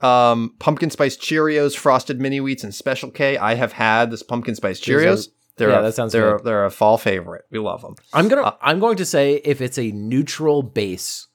um, 0.00 0.54
pumpkin 0.60 0.90
spice 0.90 1.16
Cheerios, 1.16 1.76
frosted 1.76 2.20
mini 2.20 2.38
wheats, 2.38 2.62
and 2.62 2.72
Special 2.74 3.10
K. 3.10 3.36
I 3.36 3.54
have 3.54 3.72
had 3.72 4.10
this 4.12 4.22
pumpkin 4.22 4.54
spice 4.54 4.78
These 4.80 4.88
are- 4.94 4.98
Cheerios. 5.00 5.28
They're 5.56 5.70
yeah, 5.70 5.80
a, 5.80 5.82
that 5.82 5.94
sounds 5.94 6.12
they're 6.12 6.36
good. 6.38 6.46
they're 6.46 6.64
a 6.64 6.70
fall 6.70 6.98
favorite. 6.98 7.44
We 7.50 7.58
love 7.60 7.80
them. 7.82 7.94
I'm 8.12 8.26
gonna. 8.28 8.42
Uh, 8.42 8.56
I'm 8.60 8.80
going 8.80 8.96
to 8.98 9.04
say 9.04 9.34
if 9.44 9.60
it's 9.60 9.78
a 9.78 9.90
neutral 9.92 10.62
base, 10.62 11.28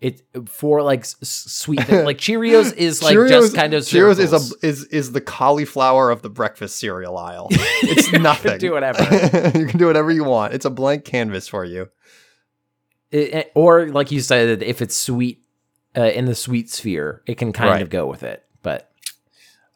it 0.00 0.22
for 0.48 0.82
like 0.82 1.00
s- 1.00 1.16
sweet 1.22 1.82
thing, 1.84 2.04
like 2.04 2.18
Cheerios 2.18 2.72
is 2.76 3.02
like 3.02 3.14
just 3.28 3.54
kind 3.54 3.74
of 3.74 3.82
Cheerios 3.82 4.18
is 4.18 4.32
a 4.32 4.66
is 4.66 4.84
is 4.84 5.12
the 5.12 5.20
cauliflower 5.20 6.10
of 6.10 6.22
the 6.22 6.30
breakfast 6.30 6.78
cereal 6.78 7.16
aisle. 7.18 7.48
It's 7.82 8.10
nothing. 8.12 8.58
do 8.58 8.72
whatever. 8.72 9.02
you 9.58 9.66
can 9.66 9.78
do 9.78 9.86
whatever 9.86 10.10
you 10.10 10.24
want. 10.24 10.54
It's 10.54 10.64
a 10.64 10.70
blank 10.70 11.04
canvas 11.04 11.48
for 11.48 11.64
you. 11.64 11.88
It- 13.10 13.50
or 13.54 13.88
like 13.88 14.10
you 14.10 14.20
said, 14.20 14.62
if 14.62 14.80
it's 14.82 14.96
sweet 14.96 15.42
uh, 15.96 16.02
in 16.02 16.24
the 16.26 16.34
sweet 16.34 16.70
sphere, 16.70 17.22
it 17.26 17.36
can 17.38 17.52
kind 17.52 17.70
Right. 17.70 17.82
of 17.82 17.90
go 17.90 18.06
with 18.06 18.22
it. 18.22 18.44
But 18.62 18.90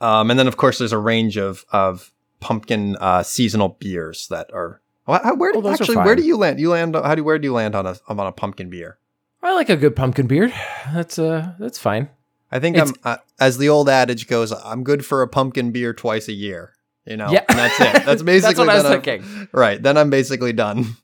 Um, 0.01 0.31
and 0.31 0.39
then 0.39 0.47
of 0.47 0.57
course 0.57 0.79
there's 0.79 0.93
a 0.93 0.99
range 0.99 1.37
of 1.37 1.65
of 1.73 2.13
pumpkin 2.41 2.97
uh, 3.01 3.23
seasonal 3.23 3.77
beers 3.81 4.29
that 4.29 4.51
are. 4.55 4.81
Wh- 5.07 5.37
Where 5.39 5.53
Oh, 5.55 5.69
actually 5.69 5.97
where 5.97 6.15
do 6.17 6.23
you 6.23 6.37
land? 6.37 6.61
You 6.61 6.71
land 6.71 6.95
how 6.95 7.15
do 7.15 7.25
where 7.25 7.39
do 7.39 7.47
you 7.47 7.53
land 7.53 7.75
on 7.75 7.87
a 7.87 7.97
on 8.09 8.19
a 8.21 8.33
pumpkin 8.33 8.71
beer? 8.71 8.99
I 9.45 9.55
like 9.55 9.69
a 9.69 9.77
good 9.77 9.95
pumpkin 9.95 10.27
beard. 10.27 10.53
That's 10.93 11.19
uh, 11.19 11.53
that's 11.59 11.79
fine. 11.79 12.09
I 12.51 12.59
think 12.61 12.77
It's- 12.77 12.93
I'm 13.05 13.13
uh, 13.13 13.17
as 13.39 13.59
the 13.59 13.69
old 13.69 13.89
adage 13.89 14.27
goes. 14.27 14.53
I'm 14.53 14.83
good 14.85 15.05
for 15.05 15.23
a 15.23 15.29
pumpkin 15.29 15.71
beer 15.71 15.93
twice 15.93 16.29
a 16.29 16.33
year. 16.33 16.73
You 17.07 17.17
know, 17.19 17.31
Yeah. 17.31 17.45
and 17.49 17.59
that's 17.59 17.81
it. 17.81 18.07
That's 18.07 18.23
basically 18.33 18.55
That's 18.55 18.59
what 18.59 18.69
I 18.71 18.75
was 18.77 18.85
I'm- 18.87 19.03
thinking. 19.03 19.49
Right, 19.53 19.83
then 19.83 19.97
I'm 19.99 20.09
basically 20.11 20.53
done. 20.55 20.97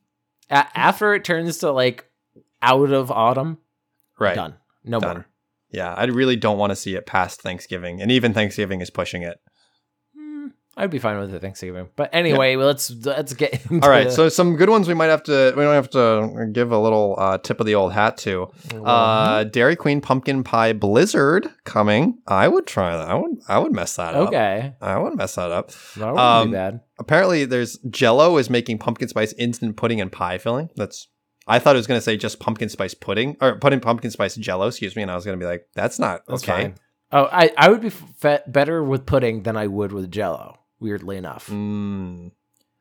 A- 0.50 0.66
after 0.78 1.14
it 1.14 1.24
turns 1.24 1.58
to 1.58 1.70
like 1.72 2.06
out 2.62 2.90
of 2.90 3.10
autumn, 3.10 3.58
Right, 4.18 4.34
done. 4.34 4.54
No 4.84 4.98
Done. 5.00 5.16
more. 5.18 5.26
Yeah, 5.70 5.92
I 5.94 6.04
really 6.06 6.36
don't 6.36 6.58
want 6.58 6.70
to 6.70 6.76
see 6.76 6.94
it 6.96 7.06
past 7.06 7.42
Thanksgiving, 7.42 8.00
and 8.02 8.10
even 8.10 8.32
Thanksgiving 8.34 8.80
is 8.80 8.90
pushing 8.90 9.22
it. 9.22 9.38
I'd 10.76 10.88
be 10.90 10.98
fine 11.00 11.18
with 11.18 11.30
the 11.32 11.40
Thanksgiving. 11.40 11.88
But 11.96 12.10
anyway, 12.14 12.56
let's 12.56 12.90
let's 13.04 13.34
get 13.34 13.52
into 13.70 13.84
All 13.84 13.90
right, 13.90 14.10
so 14.10 14.28
some 14.28 14.56
good 14.56 14.70
ones 14.70 14.86
we 14.88 14.94
might 14.94 15.06
have 15.06 15.22
to 15.24 15.52
we 15.56 15.62
don't 15.64 15.74
have 15.74 15.90
to 15.90 16.48
give 16.52 16.70
a 16.72 16.78
little 16.78 17.16
uh, 17.18 17.38
tip 17.38 17.60
of 17.60 17.66
the 17.66 17.74
old 17.74 17.92
hat 17.92 18.16
to. 18.18 18.48
Uh, 18.84 19.44
Dairy 19.44 19.76
Queen 19.76 20.00
pumpkin 20.00 20.44
pie 20.44 20.72
blizzard 20.72 21.48
coming. 21.64 22.18
I 22.26 22.48
would 22.48 22.66
try 22.66 22.96
that. 22.96 23.08
I 23.08 23.14
would 23.14 23.38
I 23.48 23.58
would 23.58 23.72
mess 23.72 23.96
that 23.96 24.14
up. 24.14 24.28
okay, 24.28 24.74
I 24.80 24.96
would 24.96 25.16
mess 25.16 25.34
that 25.34 25.50
up. 25.50 25.70
that 25.96 26.06
wouldn't 26.06 26.18
Um, 26.18 26.48
be 26.50 26.56
bad. 26.56 26.80
Apparently, 26.98 27.44
there's 27.44 27.78
Jello 27.90 28.36
is 28.38 28.48
making 28.48 28.78
pumpkin 28.78 29.08
spice 29.08 29.32
instant 29.38 29.76
pudding 29.76 30.00
and 30.00 30.10
pie 30.10 30.38
filling. 30.38 30.70
That's 30.76 31.08
I 31.48 31.58
thought 31.58 31.74
it 31.74 31.80
was 31.80 31.88
gonna 31.88 32.00
say 32.00 32.16
just 32.16 32.38
pumpkin 32.38 32.68
spice 32.68 32.94
pudding 32.94 33.36
or 33.40 33.58
putting 33.58 33.80
pumpkin 33.80 34.12
spice 34.12 34.36
Jello. 34.36 34.68
Excuse 34.68 34.94
me, 34.94 35.02
and 35.02 35.10
I 35.10 35.16
was 35.16 35.24
gonna 35.24 35.36
be 35.36 35.46
like, 35.46 35.66
that's 35.74 35.98
not 35.98 36.22
That's 36.28 36.44
okay. 36.44 36.62
fine. 36.62 36.74
Oh, 37.12 37.24
I 37.30 37.50
I 37.58 37.68
would 37.70 37.80
be 37.80 37.90
fe- 37.90 38.38
better 38.46 38.84
with 38.84 39.04
pudding 39.04 39.42
than 39.42 39.56
I 39.56 39.66
would 39.66 39.90
with 39.92 40.12
Jello. 40.12 40.58
Weirdly 40.80 41.16
enough. 41.16 41.48
Mm. 41.48 42.32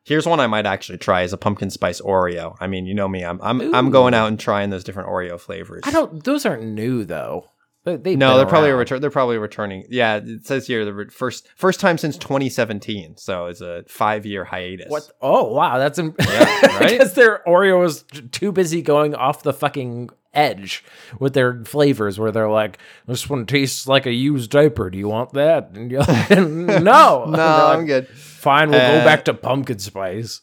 Here's 0.06 0.26
one 0.26 0.40
I 0.40 0.48
might 0.48 0.66
actually 0.66 0.98
try 0.98 1.22
is 1.22 1.34
a 1.34 1.38
pumpkin 1.38 1.70
spice 1.70 2.02
Oreo. 2.02 2.56
I 2.60 2.68
mean, 2.68 2.86
you 2.86 2.94
know 2.96 3.08
me, 3.08 3.24
I'm 3.24 3.40
I'm 3.42 3.76
I'm 3.76 3.92
going 3.92 4.14
out 4.14 4.28
and 4.28 4.40
trying 4.40 4.70
those 4.70 4.84
different 4.84 5.10
Oreo 5.10 5.40
flavors. 5.40 5.84
I 5.86 5.92
don't. 5.92 6.24
Those 6.24 6.46
aren't 6.46 6.64
new 6.64 7.06
though. 7.06 7.46
They, 7.86 7.96
they've 7.96 8.18
No, 8.18 8.36
they're 8.38 8.46
probably 8.46 8.72
a 8.72 8.76
return. 8.76 9.02
They're 9.02 9.10
probably 9.10 9.38
returning. 9.38 9.86
Yeah, 9.90 10.18
it 10.24 10.46
says 10.46 10.68
here 10.68 10.84
the 10.84 10.94
re- 10.94 11.10
first 11.10 11.48
first 11.56 11.80
time 11.80 11.98
since 11.98 12.18
2017. 12.18 13.18
So 13.18 13.46
it's 13.46 13.62
a 13.62 13.84
five 13.88 14.26
year 14.26 14.44
hiatus. 14.44 14.90
What? 14.90 15.10
Oh 15.22 15.54
wow, 15.54 15.78
that's 15.78 16.00
Im- 16.00 16.16
Yeah, 16.20 16.66
right? 16.80 16.92
because 16.92 17.14
their 17.14 17.42
Oreo 17.48 17.80
was 17.80 18.04
too 18.32 18.52
busy 18.52 18.82
going 18.82 19.16
off 19.16 19.44
the 19.44 19.54
fucking 19.54 20.10
edge 20.34 20.84
with 21.20 21.34
their 21.34 21.64
flavors, 21.66 22.20
where 22.20 22.32
they're 22.32 22.50
like, 22.50 22.78
"This 23.08 23.30
one 23.30 23.46
tastes 23.46 23.88
like 23.88 24.06
a 24.06 24.14
used 24.14 24.52
diaper. 24.52 24.90
Do 24.90 24.98
you 24.98 25.08
want 25.08 25.34
that?" 25.34 25.72
And 25.74 25.92
you're 25.92 26.02
like, 26.02 26.30
"No, 26.32 26.38
No, 27.26 27.26
like, 27.26 27.78
I'm 27.78 27.86
good. 27.86 28.08
Fine, 28.10 28.72
we'll 28.72 28.80
Uh, 28.82 29.00
go 29.00 29.04
back 29.06 29.26
to 29.26 29.34
pumpkin 29.34 29.80
spice. 29.80 30.42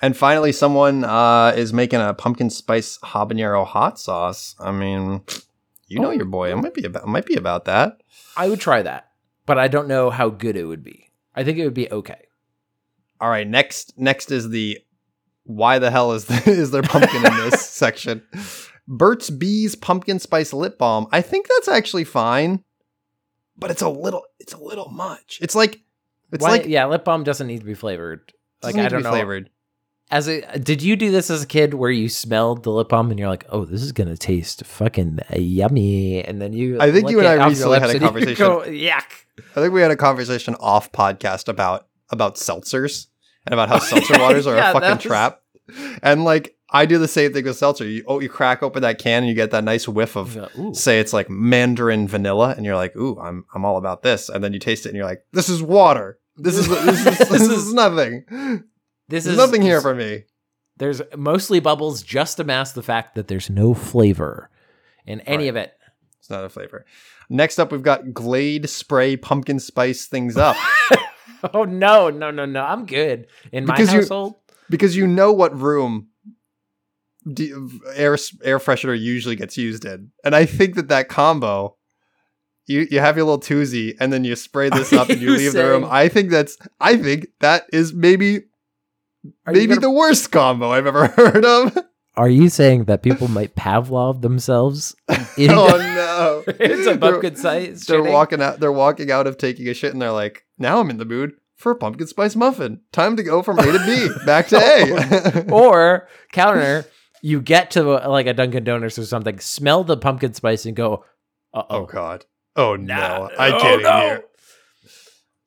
And 0.00 0.16
finally, 0.16 0.52
someone 0.52 1.04
uh, 1.04 1.52
is 1.56 1.72
making 1.72 2.00
a 2.00 2.14
pumpkin 2.14 2.50
spice 2.50 2.98
habanero 3.02 3.66
hot 3.66 3.98
sauce. 3.98 4.54
I 4.60 4.70
mean, 4.70 5.22
you 5.88 5.98
know 5.98 6.08
Oh. 6.08 6.12
your 6.12 6.24
boy. 6.24 6.52
It 6.52 6.56
might 6.56 6.74
be 6.74 6.84
about. 6.84 7.06
Might 7.08 7.26
be 7.26 7.34
about 7.34 7.64
that. 7.64 7.98
I 8.36 8.48
would 8.48 8.60
try 8.60 8.82
that, 8.82 9.10
but 9.46 9.58
I 9.58 9.66
don't 9.66 9.88
know 9.88 10.10
how 10.10 10.28
good 10.28 10.56
it 10.56 10.64
would 10.66 10.84
be. 10.84 11.10
I 11.34 11.42
think 11.42 11.58
it 11.58 11.64
would 11.64 11.74
be 11.74 11.90
okay. 11.90 12.26
All 13.20 13.28
right. 13.28 13.46
Next, 13.48 13.98
next 13.98 14.30
is 14.30 14.50
the 14.50 14.78
why 15.42 15.80
the 15.80 15.90
hell 15.90 16.12
is 16.12 16.30
is 16.46 16.70
there 16.70 16.82
pumpkin 16.82 17.24
in 17.26 17.36
this 17.50 17.66
section? 17.68 18.22
Burt's 18.88 19.28
Bees 19.30 19.74
pumpkin 19.74 20.18
spice 20.18 20.52
lip 20.52 20.78
balm. 20.78 21.06
I 21.12 21.20
think 21.20 21.46
that's 21.46 21.68
actually 21.68 22.04
fine. 22.04 22.64
but 23.56 23.70
it's 23.70 23.82
a 23.82 23.88
little 23.88 24.22
it's 24.40 24.54
a 24.54 24.58
little 24.58 24.88
much. 24.88 25.38
It's 25.42 25.54
like 25.54 25.80
it's 26.32 26.42
Why- 26.42 26.50
like 26.52 26.66
yeah, 26.66 26.86
lip 26.86 27.04
balm 27.04 27.22
doesn't 27.22 27.46
need 27.46 27.58
to 27.60 27.64
be 27.66 27.74
flavored. 27.74 28.32
Like 28.62 28.76
I 28.76 28.88
don't 28.88 29.02
know. 29.02 29.10
flavored. 29.10 29.50
As 30.10 30.26
a 30.26 30.58
did 30.58 30.80
you 30.82 30.96
do 30.96 31.10
this 31.10 31.28
as 31.28 31.42
a 31.42 31.46
kid 31.46 31.74
where 31.74 31.90
you 31.90 32.08
smelled 32.08 32.62
the 32.62 32.70
lip 32.72 32.88
balm 32.88 33.10
and 33.10 33.18
you're 33.20 33.28
like, 33.28 33.44
oh, 33.50 33.66
this 33.66 33.82
is 33.82 33.92
gonna 33.92 34.16
taste 34.16 34.64
fucking 34.64 35.18
uh, 35.30 35.38
yummy, 35.38 36.24
and 36.24 36.40
then 36.40 36.54
you 36.54 36.80
I 36.80 36.90
think 36.90 37.10
you 37.10 37.18
and 37.18 37.28
I 37.28 37.46
recently 37.48 37.78
had 37.78 37.90
a 37.90 38.00
conversation. 38.00 38.36
go, 38.36 38.60
Yuck. 38.62 39.04
I 39.54 39.60
think 39.60 39.74
we 39.74 39.82
had 39.82 39.90
a 39.90 39.96
conversation 39.96 40.54
off 40.60 40.90
podcast 40.92 41.46
about 41.48 41.88
about 42.10 42.36
seltzers 42.36 43.08
and 43.44 43.52
about 43.52 43.68
how 43.68 43.78
seltzer 43.90 44.18
waters 44.18 44.46
are 44.46 44.56
Yeah, 44.56 44.70
a 44.70 44.72
fucking 44.72 44.88
was- 44.96 45.02
trap. 45.02 45.42
And 46.02 46.24
like 46.24 46.56
I 46.70 46.84
do 46.86 46.98
the 46.98 47.08
same 47.08 47.32
thing 47.32 47.44
with 47.44 47.56
seltzer. 47.56 47.84
You 47.86 48.04
oh 48.06 48.20
you 48.20 48.28
crack 48.28 48.62
open 48.62 48.82
that 48.82 48.98
can 48.98 49.22
and 49.22 49.28
you 49.28 49.34
get 49.34 49.50
that 49.52 49.64
nice 49.64 49.88
whiff 49.88 50.16
of 50.16 50.34
You 50.36 50.48
"Ooh." 50.58 50.74
say 50.74 51.00
it's 51.00 51.12
like 51.12 51.30
mandarin 51.30 52.06
vanilla 52.08 52.54
and 52.56 52.64
you're 52.66 52.76
like, 52.76 52.94
"Ooh, 52.96 53.18
I'm 53.18 53.44
I'm 53.54 53.64
all 53.64 53.76
about 53.78 54.02
this." 54.02 54.28
And 54.28 54.42
then 54.44 54.52
you 54.52 54.58
taste 54.58 54.84
it 54.86 54.90
and 54.90 54.96
you're 54.96 55.06
like, 55.06 55.24
"This 55.32 55.48
is 55.48 55.62
water. 55.62 56.18
This 56.36 56.56
is 56.56 56.68
this 56.68 57.06
is, 57.20 57.28
this 57.30 57.42
is 57.48 57.72
nothing. 57.82 58.24
This 59.08 59.24
There's 59.24 59.26
is 59.26 59.36
nothing 59.38 59.62
here 59.62 59.80
for 59.80 59.94
me." 59.94 60.24
There's 60.76 61.02
mostly 61.16 61.58
bubbles 61.58 62.02
just 62.02 62.36
to 62.36 62.44
mask 62.44 62.74
the 62.74 62.82
fact 62.84 63.16
that 63.16 63.26
there's 63.26 63.50
no 63.50 63.74
flavor 63.74 64.48
in 65.06 65.20
any 65.22 65.44
Right. 65.44 65.48
of 65.48 65.56
it. 65.56 65.72
It's 66.20 66.30
not 66.30 66.44
a 66.44 66.48
flavor. 66.48 66.84
Next 67.28 67.58
up, 67.58 67.72
we've 67.72 67.82
got 67.82 68.12
Glade 68.14 68.68
spray 68.70 69.16
pumpkin 69.16 69.58
spice 69.58 70.06
things 70.06 70.36
up 70.36 70.56
Oh 71.54 71.64
no, 71.64 72.10
no, 72.10 72.30
no, 72.30 72.44
no! 72.44 72.62
I'm 72.62 72.84
good 72.86 73.26
in 73.52 73.64
my 73.66 73.74
Because 73.74 73.92
you- 73.92 74.00
household. 74.00 74.34
because 74.70 74.94
you 74.96 75.06
know 75.06 75.32
what 75.32 75.58
room 75.58 76.08
air 77.94 78.16
air 78.44 78.58
freshener 78.58 78.98
usually 78.98 79.36
gets 79.36 79.56
used 79.56 79.84
in, 79.84 80.10
and 80.24 80.34
I 80.34 80.44
think 80.46 80.74
that 80.76 80.88
that 80.88 81.08
combo. 81.08 81.74
You, 82.70 82.86
you 82.90 83.00
have 83.00 83.16
your 83.16 83.24
little 83.24 83.40
toozy 83.40 83.94
and 83.98 84.12
then 84.12 84.24
you 84.24 84.36
spray 84.36 84.68
this 84.72 84.92
Are 84.92 84.98
up 84.98 85.08
and 85.08 85.18
you 85.22 85.30
you 85.30 85.36
leave 85.38 85.52
the 85.54 85.64
room. 85.64 85.86
I 85.88 86.08
think 86.08 86.28
that's 86.28 86.58
I 86.78 86.98
think 86.98 87.28
that 87.40 87.64
is 87.72 87.94
maybe 87.94 88.40
Are 89.46 89.54
maybe 89.54 89.68
gonna- 89.68 89.80
the 89.80 89.90
worst 89.90 90.30
combo 90.30 90.70
I've 90.72 90.86
ever 90.86 91.06
heard 91.16 91.46
of. 91.46 91.78
Are 92.14 92.28
you 92.28 92.50
saying 92.50 92.84
that 92.84 93.02
people 93.02 93.26
might 93.28 93.54
Pavlov 93.56 94.20
themselves? 94.20 94.94
In 95.38 95.50
oh 95.50 95.66
no! 95.78 96.42
it's 96.46 96.82
a 96.86 96.90
They're- 96.90 96.98
pumpkin 96.98 97.36
spice. 97.36 97.86
They're 97.86 98.02
shitting? 98.02 98.12
walking 98.12 98.42
out. 98.42 98.60
They're 98.60 98.70
walking 98.70 99.10
out 99.10 99.26
of 99.26 99.38
taking 99.38 99.66
a 99.68 99.72
shit, 99.72 99.94
and 99.94 100.02
they're 100.02 100.12
like, 100.12 100.44
"Now 100.58 100.78
I'm 100.80 100.90
in 100.90 100.98
the 100.98 101.04
mood 101.06 101.32
for 101.56 101.72
a 101.72 101.76
pumpkin 101.76 102.06
spice 102.06 102.36
muffin. 102.36 102.80
Time 102.92 103.16
to 103.16 103.22
go 103.22 103.42
from 103.42 103.58
A 103.60 103.62
to 103.62 103.78
B, 103.86 104.08
back 104.26 104.48
to 104.48 104.56
A." 104.58 105.46
or 105.50 106.06
counter, 106.32 106.84
you 107.22 107.40
get 107.40 107.70
to 107.72 108.04
uh, 108.04 108.08
like 108.08 108.26
a 108.26 108.34
Dunkin' 108.34 108.64
Donuts 108.64 108.98
or 108.98 109.06
something, 109.06 109.38
smell 109.40 109.84
the 109.84 109.96
pumpkin 109.96 110.34
spice, 110.34 110.66
and 110.66 110.76
go, 110.76 111.04
"Uh 111.52 111.64
oh 111.70 111.86
God! 111.86 112.26
Oh 112.56 112.76
no! 112.76 112.94
Nah. 112.94 113.30
I 113.38 113.50
can't 113.50 113.84
oh, 113.84 113.90
no. 113.90 114.00
hear. 114.00 114.24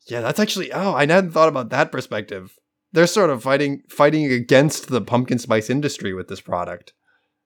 Yeah, 0.07 0.21
that's 0.21 0.39
actually. 0.39 0.73
Oh, 0.73 0.93
I 0.93 1.01
hadn't 1.01 1.31
thought 1.31 1.49
about 1.49 1.69
that 1.69 1.91
perspective. 1.91 2.57
They're 2.91 3.07
sort 3.07 3.29
of 3.29 3.43
fighting 3.43 3.83
fighting 3.89 4.31
against 4.31 4.89
the 4.89 5.01
pumpkin 5.01 5.39
spice 5.39 5.69
industry 5.69 6.13
with 6.13 6.27
this 6.27 6.41
product. 6.41 6.93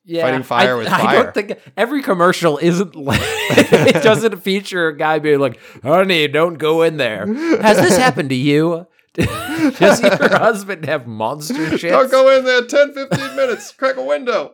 yeah." 0.04 0.24
Fighting 0.24 0.44
fire 0.44 0.76
I, 0.76 0.78
with 0.78 0.88
I 0.88 1.02
fire. 1.02 1.24
don't 1.24 1.34
think 1.34 1.60
every 1.78 2.02
commercial 2.02 2.58
isn't 2.58 2.96
like 2.96 3.20
it 3.22 4.04
doesn't 4.04 4.42
feature 4.42 4.88
a 4.88 4.98
guy 4.98 5.20
being 5.20 5.40
like, 5.40 5.60
"Honey, 5.84 6.28
don't 6.28 6.56
go 6.56 6.82
in 6.82 6.98
there." 6.98 7.28
Has 7.62 7.78
this 7.78 7.98
happened 8.06 8.30
to 8.30 8.36
you? 8.36 8.88
Does 9.80 10.02
your 10.02 10.30
husband 10.38 10.86
have 10.86 11.08
monster 11.08 11.54
shits? 11.54 11.90
Don't 11.90 12.12
go 12.12 12.38
in 12.38 12.46
there. 12.46 12.66
10, 12.66 12.94
15 12.94 13.36
minutes. 13.36 13.72
Crack 13.72 13.98
a 13.98 14.04
window. 14.04 14.54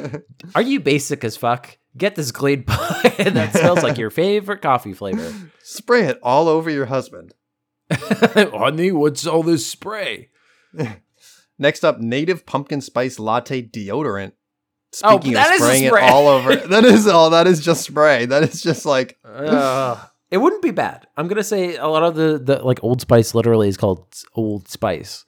Are 0.54 0.62
you 0.62 0.80
basic 0.80 1.24
as 1.24 1.36
fuck? 1.36 1.78
Get 1.96 2.14
this 2.14 2.30
Glade 2.32 2.66
pie 2.68 3.08
that 3.18 3.52
smells 3.54 3.82
like 3.82 3.98
your 3.98 4.10
favorite 4.10 4.62
coffee 4.62 4.92
flavor. 4.92 5.32
Spray 5.62 6.04
it 6.04 6.18
all 6.22 6.48
over 6.48 6.70
your 6.70 6.86
husband. 6.86 7.34
Honey, 7.90 8.92
what's 8.92 9.26
all 9.26 9.42
this 9.42 9.66
spray? 9.66 10.30
Next 11.58 11.84
up, 11.84 12.00
native 12.00 12.46
pumpkin 12.46 12.80
spice 12.80 13.18
latte 13.18 13.62
deodorant. 13.62 14.32
Oh, 15.04 15.16
Speaking 15.18 15.34
that 15.34 15.50
of 15.50 15.56
spraying 15.56 15.84
it 15.84 15.88
spray. 15.88 16.08
all 16.08 16.28
over, 16.28 16.54
that 16.56 16.84
is 16.84 17.06
all. 17.06 17.30
That 17.30 17.46
is 17.46 17.60
just 17.60 17.82
spray. 17.82 18.26
That 18.26 18.42
is 18.42 18.62
just 18.62 18.84
like 18.84 19.18
it 20.32 20.38
wouldn't 20.38 20.62
be 20.62 20.70
bad. 20.70 21.06
I'm 21.16 21.28
gonna 21.28 21.44
say 21.44 21.76
a 21.76 21.86
lot 21.86 22.02
of 22.02 22.16
the, 22.16 22.40
the 22.42 22.64
like 22.64 22.82
Old 22.82 23.00
Spice 23.02 23.34
literally 23.34 23.68
is 23.68 23.76
called 23.76 24.06
Old 24.34 24.66
Spice. 24.66 25.24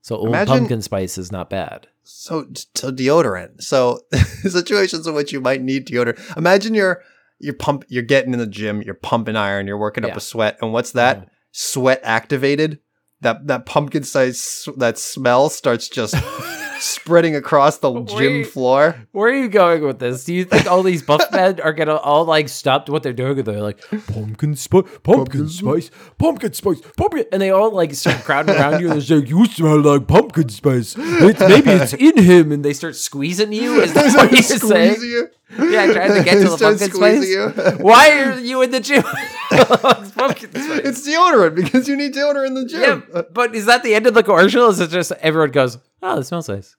So 0.00 0.16
Old 0.16 0.28
Imagine- 0.28 0.58
Pumpkin 0.58 0.82
Spice 0.82 1.18
is 1.18 1.30
not 1.30 1.50
bad. 1.50 1.86
so 2.02 2.46
so 2.74 2.90
deodorant. 2.90 3.62
So 3.62 4.00
situations 4.42 5.06
in 5.06 5.14
which 5.14 5.32
you 5.32 5.40
might 5.42 5.60
need 5.60 5.86
deodorant. 5.86 6.36
Imagine 6.36 6.74
you're 6.74 7.02
you're 7.38 7.54
pump 7.54 7.84
you're 7.88 8.02
getting 8.02 8.32
in 8.32 8.38
the 8.38 8.46
gym, 8.46 8.80
you're 8.82 8.94
pumping 8.94 9.36
iron, 9.36 9.66
you're 9.66 9.78
working 9.78 10.04
up 10.04 10.16
a 10.16 10.20
sweat, 10.20 10.56
and 10.62 10.72
what's 10.72 10.92
that? 10.92 11.18
Mm-hmm. 11.18 11.28
Sweat 11.52 12.00
activated. 12.02 12.80
That 13.20 13.48
that 13.48 13.66
pumpkin 13.66 14.04
size 14.04 14.66
that 14.76 14.96
smell 14.96 15.50
starts 15.50 15.88
just 15.88 16.14
spreading 16.80 17.36
across 17.36 17.78
the 17.78 17.92
gym 18.04 18.18
Wait. 18.18 18.46
floor. 18.46 18.96
Where 19.12 19.30
are 19.30 19.34
you 19.34 19.48
going 19.48 19.82
with 19.82 19.98
this? 19.98 20.24
Do 20.24 20.34
you 20.34 20.44
think 20.44 20.66
all 20.66 20.82
these 20.82 21.02
buff 21.02 21.22
men 21.32 21.60
are 21.60 21.72
gonna 21.72 21.96
all 21.96 22.24
like 22.24 22.48
stop 22.48 22.88
what 22.88 23.02
they're 23.02 23.12
doing 23.12 23.38
and 23.38 23.46
they're 23.46 23.62
like 23.62 23.80
pumpkin 24.06 24.56
spice, 24.56 24.84
pumpkin 25.02 25.48
spice, 25.48 25.90
pumpkin 26.18 26.52
spice, 26.52 26.80
pumpkin, 26.96 27.24
and 27.32 27.42
they 27.42 27.50
all 27.50 27.70
like 27.72 27.94
start 27.94 28.24
crowding 28.24 28.54
around 28.54 28.80
you 28.80 28.90
and 28.90 29.02
they're 29.02 29.18
like, 29.20 29.28
"You 29.28 29.46
smell 29.46 29.80
like 29.80 30.06
pumpkin 30.06 30.48
spice. 30.48 30.94
It's, 30.98 31.40
maybe 31.40 31.70
it's 31.70 31.94
in 31.94 32.18
him," 32.18 32.52
and 32.52 32.64
they 32.64 32.72
start 32.72 32.96
squeezing 32.96 33.52
you. 33.52 33.80
Is 33.80 33.92
that 33.94 34.14
what 34.14 34.32
you're 34.32 34.42
saying? 34.42 35.02
you. 35.02 35.28
Yeah, 35.58 35.92
trying 35.92 36.14
to 36.14 36.24
get 36.24 36.34
to 36.42 36.50
the 36.50 36.58
pumpkin 36.58 36.90
spice. 36.92 37.28
you. 37.28 37.48
Why 37.84 38.20
are 38.20 38.38
you 38.38 38.62
in 38.62 38.70
the 38.70 38.80
gym? 38.80 39.04
It's 39.50 40.10
pumpkin 40.12 40.52
spice. 40.52 40.80
It's 40.84 41.08
deodorant 41.08 41.54
because 41.54 41.88
you 41.88 41.96
need 41.96 42.14
deodorant 42.14 42.48
in 42.48 42.54
the 42.54 42.68
yeah, 42.68 42.86
gym. 42.86 43.04
but 43.32 43.54
is 43.54 43.66
that 43.66 43.82
the 43.82 43.94
end 43.94 44.06
of 44.06 44.14
the 44.14 44.22
commercial? 44.22 44.68
Is 44.68 44.80
it 44.80 44.90
just 44.90 45.12
everyone 45.12 45.50
goes, 45.50 45.78
"Oh, 46.02 46.16
this 46.16 46.28
smells 46.28 46.48
nice"? 46.48 46.76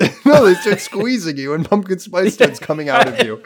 no, 0.24 0.44
they 0.44 0.54
start 0.54 0.80
squeezing 0.80 1.36
you, 1.36 1.54
and 1.54 1.68
pumpkin 1.68 1.98
spice 1.98 2.34
starts 2.34 2.58
coming 2.68 2.88
out 2.88 3.06
of 3.06 3.24
you. 3.24 3.40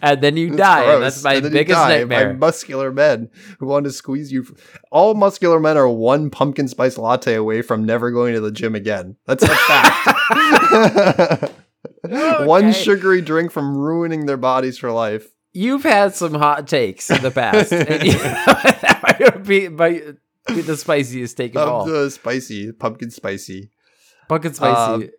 And 0.00 0.22
then 0.22 0.36
you 0.36 0.56
die. 0.56 0.98
that's 0.98 1.22
my 1.22 1.34
And 1.34 1.44
then 1.44 1.52
you 1.52 1.58
biggest 1.58 1.78
nightmare. 1.78 2.32
By 2.32 2.38
muscular 2.38 2.90
men 2.90 3.30
who 3.58 3.66
want 3.66 3.84
to 3.84 3.92
squeeze 3.92 4.32
you. 4.32 4.46
All 4.90 5.14
muscular 5.14 5.60
men 5.60 5.76
are 5.76 5.88
one 5.88 6.30
pumpkin 6.30 6.66
spice 6.66 6.96
latte 6.96 7.34
away 7.34 7.62
from 7.62 7.84
never 7.84 8.10
going 8.10 8.34
to 8.34 8.40
the 8.40 8.50
gym 8.50 8.74
again. 8.74 9.16
That's 9.26 9.44
a 9.44 9.48
fact. 9.48 11.52
One 12.46 12.72
sugary 12.72 13.20
drink 13.20 13.52
from 13.52 13.76
ruining 13.76 14.26
their 14.26 14.36
bodies 14.36 14.78
for 14.78 14.90
life. 14.90 15.28
You've 15.52 15.82
had 15.82 16.14
some 16.14 16.34
hot 16.34 16.68
takes 16.68 17.10
in 17.10 17.22
the 17.22 17.30
past. 17.30 17.72
and 17.72 18.04
you, 18.04 18.12
that 18.18 19.00
might 19.02 19.44
be, 19.46 19.68
might 19.68 20.02
be 20.46 20.60
the 20.60 20.76
spiciest 20.76 21.36
take 21.36 21.54
of 21.56 21.62
Um, 21.62 21.68
all. 21.68 21.84
the 21.86 22.10
spicy, 22.10 22.70
pumpkin 22.72 23.10
spicy. 23.10 23.70
Pumpkin 24.28 24.54
spicy. 24.54 24.76
um, 25.06 25.10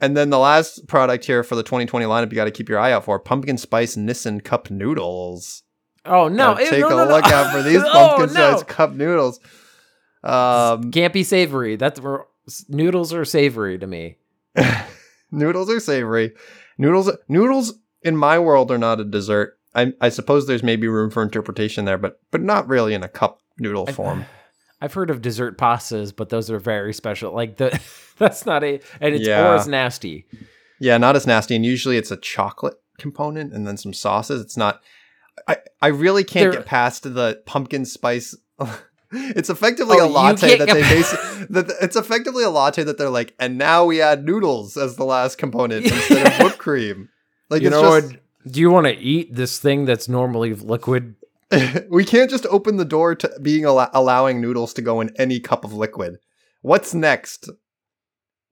And 0.00 0.16
then 0.16 0.30
the 0.30 0.38
last 0.38 0.86
product 0.86 1.24
here 1.24 1.42
for 1.42 1.54
the 1.56 1.62
2020 1.62 2.04
lineup 2.06 2.30
you 2.30 2.36
got 2.36 2.44
to 2.44 2.50
keep 2.50 2.68
your 2.68 2.78
eye 2.78 2.92
out 2.92 3.04
for 3.04 3.18
pumpkin 3.18 3.56
spice 3.58 3.96
Nissin 3.96 4.42
cup 4.44 4.70
noodles. 4.70 5.62
oh 6.04 6.28
no! 6.28 6.54
Gotta 6.54 6.70
take 6.70 6.80
no, 6.80 6.86
a 6.88 6.90
no, 6.90 7.04
no. 7.06 7.14
look 7.16 7.24
out 7.26 7.52
for 7.52 7.62
these 7.62 7.80
Oh, 7.84 7.90
pumpkin 8.16 8.28
spice 8.30 8.62
cup 8.64 8.92
noodles. 8.92 9.40
Um, 10.22 10.90
Can't 10.90 11.12
be 11.14 11.24
savory. 11.24 11.76
That's 11.76 11.98
where 12.00 12.26
noodles 12.68 13.12
are 13.14 13.24
savory 13.24 13.78
to 13.78 13.86
me. 13.86 14.18
noodles 15.30 15.70
are 15.70 15.80
savory. 15.80 16.32
Noodles, 16.78 17.10
noodles 17.28 17.74
in 18.02 18.16
my 18.16 18.38
world 18.38 18.70
are 18.70 18.78
not 18.78 19.00
a 19.00 19.04
dessert. 19.04 19.58
I, 19.74 19.92
I 20.00 20.08
suppose 20.08 20.46
there's 20.46 20.62
maybe 20.62 20.88
room 20.88 21.10
for 21.10 21.22
interpretation 21.22 21.84
there, 21.84 21.98
but 21.98 22.20
but 22.30 22.42
not 22.42 22.68
really 22.68 22.94
in 22.94 23.02
a 23.02 23.08
cup 23.08 23.40
noodle 23.58 23.86
form. 23.86 24.24
I've 24.82 24.94
heard 24.94 25.10
of 25.10 25.20
dessert 25.20 25.58
pastas, 25.58 26.14
but 26.14 26.30
those 26.30 26.50
are 26.50 26.58
very 26.58 26.94
special. 26.94 27.32
Like 27.34 27.56
the 27.58 27.78
that's 28.18 28.46
not 28.46 28.64
a 28.64 28.80
and 29.00 29.14
it's 29.14 29.26
Yeah. 29.26 29.52
or 29.52 29.56
it's 29.56 29.66
nasty. 29.66 30.26
Yeah, 30.80 30.96
not 30.98 31.14
as 31.16 31.26
nasty. 31.26 31.54
And 31.56 31.64
usually 31.66 31.96
it's 31.98 32.10
a 32.10 32.16
chocolate 32.16 32.74
component 32.98 33.52
and 33.52 33.66
then 33.66 33.76
some 33.76 33.92
sauces. 33.92 34.40
It's 34.40 34.56
not. 34.56 34.80
I 35.46 35.58
I 35.82 35.88
really 35.88 36.24
can't 36.24 36.44
There- 36.50 36.60
get 36.60 36.66
past 36.66 37.02
the 37.02 37.42
pumpkin 37.46 37.84
spice. 37.84 38.34
it's 39.12 39.50
effectively 39.50 39.96
Oh, 40.00 40.06
a 40.06 40.08
latte 40.08 40.56
that 40.58 40.68
they 40.68 40.82
base. 40.82 41.10
that 41.50 41.70
it's 41.82 41.96
effectively 41.96 42.44
a 42.44 42.50
latte 42.50 42.82
that 42.82 42.96
they're 42.98 43.10
like, 43.10 43.34
and 43.38 43.58
now 43.58 43.84
we 43.84 44.00
add 44.00 44.24
noodles 44.24 44.76
as 44.76 44.96
the 44.96 45.04
last 45.04 45.36
component 45.38 45.84
instead 45.86 46.26
of 46.26 46.44
whipped 46.44 46.58
cream. 46.58 47.08
Like 47.50 47.62
you 47.62 47.68
it's 47.68 47.76
know 47.76 48.00
just, 48.00 48.12
what? 48.12 48.20
Do 48.48 48.60
you 48.60 48.70
want 48.70 48.86
to 48.86 48.96
eat 48.96 49.34
this 49.34 49.58
thing 49.58 49.84
that's 49.84 50.08
normally 50.08 50.54
liquid? 50.54 51.16
we 51.90 52.04
can't 52.04 52.30
just 52.30 52.46
open 52.46 52.76
the 52.76 52.84
door 52.84 53.14
to 53.16 53.30
being 53.42 53.64
allo- 53.64 53.90
allowing 53.92 54.40
noodles 54.40 54.72
to 54.74 54.82
go 54.82 55.00
in 55.00 55.12
any 55.16 55.40
cup 55.40 55.64
of 55.64 55.72
liquid. 55.72 56.18
What's 56.62 56.94
next? 56.94 57.50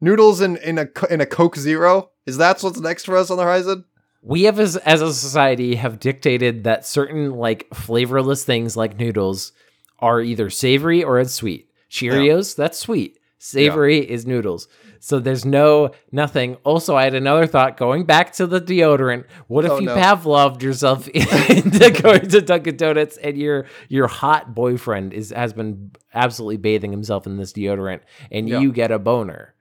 Noodles 0.00 0.40
in 0.40 0.56
in 0.58 0.78
a 0.78 0.88
in 1.10 1.20
a 1.20 1.26
Coke 1.26 1.56
Zero? 1.56 2.10
Is 2.26 2.36
that 2.38 2.62
what's 2.62 2.80
next 2.80 3.04
for 3.04 3.16
us 3.16 3.30
on 3.30 3.36
the 3.36 3.44
horizon? 3.44 3.84
we 4.22 4.44
have 4.44 4.58
as, 4.58 4.76
as 4.76 5.00
a 5.00 5.12
society 5.14 5.76
have 5.76 6.00
dictated 6.00 6.64
that 6.64 6.86
certain 6.86 7.32
like 7.32 7.66
flavorless 7.74 8.44
things 8.44 8.76
like 8.76 8.98
noodles 8.98 9.52
are 10.00 10.20
either 10.20 10.50
savory 10.50 11.02
or 11.02 11.18
it's 11.18 11.32
sweet 11.32 11.70
cheerios 11.90 12.54
that's 12.54 12.78
sweet 12.78 13.18
savory 13.38 13.98
is 13.98 14.26
noodles 14.26 14.68
So 15.00 15.18
there's 15.20 15.44
no 15.44 15.90
nothing. 16.12 16.56
Also, 16.64 16.96
I 16.96 17.04
had 17.04 17.14
another 17.14 17.46
thought 17.46 17.76
going 17.76 18.04
back 18.04 18.32
to 18.34 18.46
the 18.46 18.60
deodorant. 18.60 19.24
What 19.46 19.64
if 19.64 19.70
Oh, 19.72 19.78
you 19.78 19.86
no. 19.86 19.94
Pavloved 19.94 20.62
yourself 20.62 21.06
into 21.08 21.90
going 22.02 22.28
to 22.28 22.40
Dunkin' 22.40 22.76
Donuts 22.76 23.16
and 23.16 23.36
your 23.38 23.66
your 23.88 24.06
hot 24.08 24.54
boyfriend 24.54 25.12
is 25.12 25.30
has 25.30 25.52
been 25.52 25.92
absolutely 26.14 26.56
bathing 26.56 26.90
himself 26.90 27.26
in 27.26 27.36
this 27.36 27.52
deodorant 27.52 28.00
and 28.32 28.48
Yeah. 28.48 28.60
you 28.60 28.72
get 28.72 28.90
a 28.90 28.98
boner? 28.98 29.54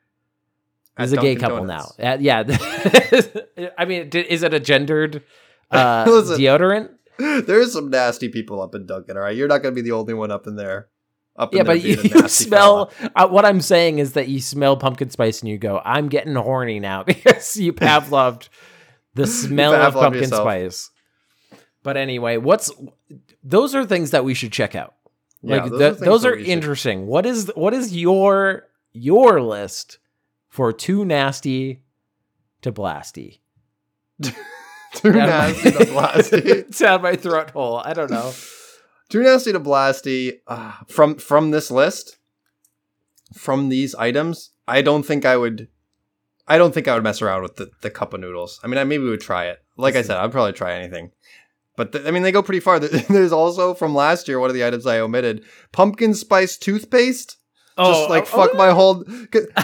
As 0.98 1.14
a 1.14 1.18
gay 1.18 1.36
couple 1.36 1.58
Donuts. 1.66 1.98
now. 2.00 2.14
Uh, 2.14 2.18
yeah. 2.20 2.44
I 3.78 3.86
mean, 3.86 4.10
is 4.14 4.42
it 4.42 4.54
a 4.54 4.60
gendered 4.60 5.24
uh, 5.72 6.06
Listen. 6.08 6.40
deodorant? 6.40 6.90
There's 7.20 7.74
some 7.74 7.90
nasty 7.90 8.30
people 8.30 8.62
up 8.62 8.74
in 8.76 8.86
Dunkin', 8.88 9.16
all 9.18 9.24
right? 9.24 9.36
You're 9.36 9.48
not 9.48 9.62
going 9.62 9.76
to 9.76 9.82
be 9.82 9.88
the 9.88 9.96
only 9.96 10.14
one 10.14 10.32
up 10.32 10.48
in 10.48 10.56
there. 10.56 10.88
Up 11.38 11.54
Yeah, 11.54 11.64
but 11.64 11.82
you, 11.82 11.98
you 12.04 12.28
smell. 12.28 12.92
Uh, 13.16 13.28
what 13.28 13.46
I'm 13.46 13.62
saying 13.62 14.00
is 14.00 14.14
that 14.14 14.28
you 14.28 14.40
smell 14.42 14.76
pumpkin 14.78 15.10
spice 15.12 15.42
and 15.42 15.50
you 15.50 15.58
go, 15.58 15.82
"I'm 15.86 16.10
getting 16.10 16.34
horny 16.36 16.80
now" 16.80 17.04
because 17.12 17.56
you 17.58 17.74
Pavloved 17.74 18.50
the 19.14 19.28
smell 19.28 19.74
of 19.76 19.94
pumpkin 19.94 20.24
yourself. 20.24 20.42
spice. 20.44 20.90
But 21.84 21.96
anyway, 21.98 22.38
what's 22.38 22.72
those 23.44 23.76
are 23.76 23.86
things 23.86 24.12
that 24.12 24.26
we 24.26 24.34
should 24.34 24.52
check 24.52 24.76
out. 24.76 24.96
Yeah, 25.44 25.58
Like 25.64 25.72
those 25.72 25.80
th- 25.80 26.02
are 26.02 26.06
those 26.06 26.26
are 26.26 26.38
should- 26.38 26.48
interesting. 26.48 27.06
What 27.08 27.26
is 27.26 27.52
what 27.56 27.74
is 27.74 27.96
your 27.96 28.64
your 28.94 29.40
list 29.42 30.00
for 30.50 30.74
too 30.74 31.06
nasty 31.06 31.84
to 32.64 32.72
blasty? 32.72 33.40
Too 34.24 35.12
Down 35.12 35.14
my- 35.14 35.26
nasty 35.28 35.72
to 35.72 35.78
blasty. 35.86 36.78
down 36.80 37.02
my 37.04 37.16
throat 37.16 37.52
hole. 37.52 37.78
I 37.86 37.94
don't 37.94 38.10
know. 38.10 38.34
Too 39.10 39.24
nasty 39.24 39.54
to 39.54 39.60
blasty. 39.60 40.40
Uh, 40.48 40.74
from 40.88 41.16
from 41.16 41.52
this 41.52 41.72
list, 41.72 42.18
from 43.34 43.70
these 43.70 43.96
items, 43.96 44.52
I 44.68 44.82
don't 44.82 45.04
think 45.04 45.26
I 45.26 45.38
would. 45.38 45.70
I 46.48 46.58
don't 46.58 46.74
think 46.74 46.88
I 46.88 46.94
would 46.94 47.04
mess 47.04 47.22
around 47.22 47.44
with 47.44 47.58
the, 47.58 47.70
the 47.82 47.90
cup 47.90 48.14
of 48.14 48.22
noodles. 48.22 48.60
I 48.64 48.68
mean, 48.68 48.78
I 48.78 48.86
maybe 48.86 49.04
would 49.04 49.22
try 49.22 49.48
it. 49.48 49.60
Like 49.76 49.96
I 49.96 50.02
said, 50.02 50.18
I'd 50.18 50.32
probably 50.32 50.54
try 50.54 50.74
anything. 50.74 51.12
But 51.76 52.08
I 52.08 52.12
mean, 52.12 52.24
they 52.24 52.32
go 52.32 52.42
pretty 52.42 52.60
far. 52.60 52.80
There's 52.80 53.32
also 53.32 53.74
from 53.74 53.96
last 53.96 54.28
year 54.28 54.40
one 54.40 54.50
of 54.50 54.54
the 54.54 54.66
items 54.66 54.86
I 54.86 55.00
omitted: 55.00 55.44
pumpkin 55.72 56.14
spice 56.14 56.58
toothpaste. 56.58 57.37
Just 57.78 58.00
oh, 58.02 58.08
like 58.10 58.24
oh, 58.24 58.26
fuck 58.26 58.56
my 58.56 58.70
oh. 58.70 58.74
whole. 58.74 59.04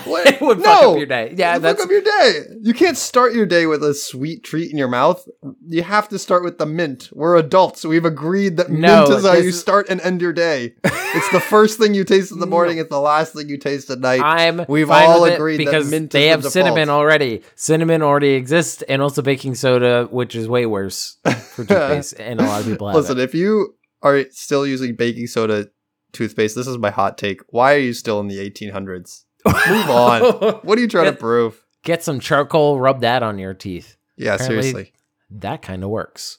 What? 0.05 0.27
Oh, 0.27 0.29
It 0.29 0.41
would 0.41 0.57
no, 0.59 0.63
fuck 0.63 0.83
up 0.83 0.97
your 0.97 1.05
day. 1.07 1.33
Yeah, 1.35 1.57
that's 1.57 1.79
fuck 1.79 1.85
up 1.87 1.91
your 1.91 2.01
day. 2.01 2.41
You 2.61 2.73
can't 2.73 2.97
start 2.97 3.33
your 3.33 3.45
day 3.45 3.65
with 3.65 3.83
a 3.83 3.93
sweet 3.93 4.43
treat 4.43 4.71
in 4.71 4.77
your 4.77 4.87
mouth. 4.87 5.27
You 5.67 5.81
have 5.83 6.09
to 6.09 6.19
start 6.19 6.43
with 6.43 6.57
the 6.57 6.65
mint. 6.65 7.09
We're 7.13 7.37
adults. 7.37 7.83
We've 7.85 8.05
agreed 8.05 8.57
that 8.57 8.69
No, 8.69 9.05
mint 9.07 9.17
is 9.17 9.25
how 9.25 9.33
you 9.33 9.49
is- 9.49 9.59
start 9.59 9.89
and 9.89 9.99
end 10.01 10.21
your 10.21 10.33
day. 10.33 10.73
it's 10.83 11.29
the 11.31 11.39
first 11.39 11.79
thing 11.79 11.93
you 11.93 12.03
taste 12.03 12.31
in 12.31 12.39
the 12.39 12.45
morning. 12.55 12.77
It's 12.77 12.89
the 12.89 12.99
last 12.99 13.33
thing 13.33 13.49
you 13.49 13.57
taste 13.57 13.89
at 13.89 13.99
night. 13.99 14.21
I'm 14.21 14.65
We've 14.67 14.91
all 14.91 15.23
agreed 15.25 15.57
because 15.57 15.89
mint 15.89 16.11
they 16.11 16.27
have 16.27 16.43
the 16.43 16.51
cinnamon 16.51 16.89
already. 16.89 17.41
Cinnamon 17.55 18.01
already 18.01 18.33
exists, 18.33 18.81
and 18.83 19.01
also 19.01 19.21
baking 19.21 19.55
soda, 19.55 20.07
which 20.11 20.35
is 20.35 20.47
way 20.47 20.65
worse 20.65 21.17
for 21.23 21.65
toothpaste, 21.65 22.13
and 22.19 22.39
a 22.39 22.43
lot 22.43 22.61
of 22.61 22.67
people 22.67 22.91
Listen, 22.91 23.17
it. 23.19 23.23
if 23.23 23.33
you 23.33 23.75
are 24.01 24.25
still 24.31 24.67
using 24.67 24.95
baking 24.95 25.27
soda 25.27 25.67
toothpaste, 26.13 26.55
this 26.55 26.67
is 26.67 26.77
my 26.77 26.89
hot 26.91 27.17
take. 27.17 27.41
Why 27.49 27.73
are 27.75 27.79
you 27.79 27.93
still 27.93 28.19
in 28.19 28.27
the 28.27 28.37
1800s? 28.49 29.23
Move 29.45 29.89
on. 29.89 30.21
What 30.63 30.77
are 30.77 30.81
you 30.81 30.87
trying 30.87 31.11
to 31.11 31.17
prove? 31.17 31.61
Get 31.83 32.01
some 32.03 32.19
charcoal, 32.21 32.79
rub 32.79 33.01
that 33.01 33.23
on 33.23 33.37
your 33.39 33.53
teeth. 33.53 33.97
Yeah, 34.15 34.35
apparently- 34.35 34.61
seriously. 34.61 34.93
That 35.29 35.61
kind 35.61 35.83
of 35.83 35.89
works. 35.89 36.37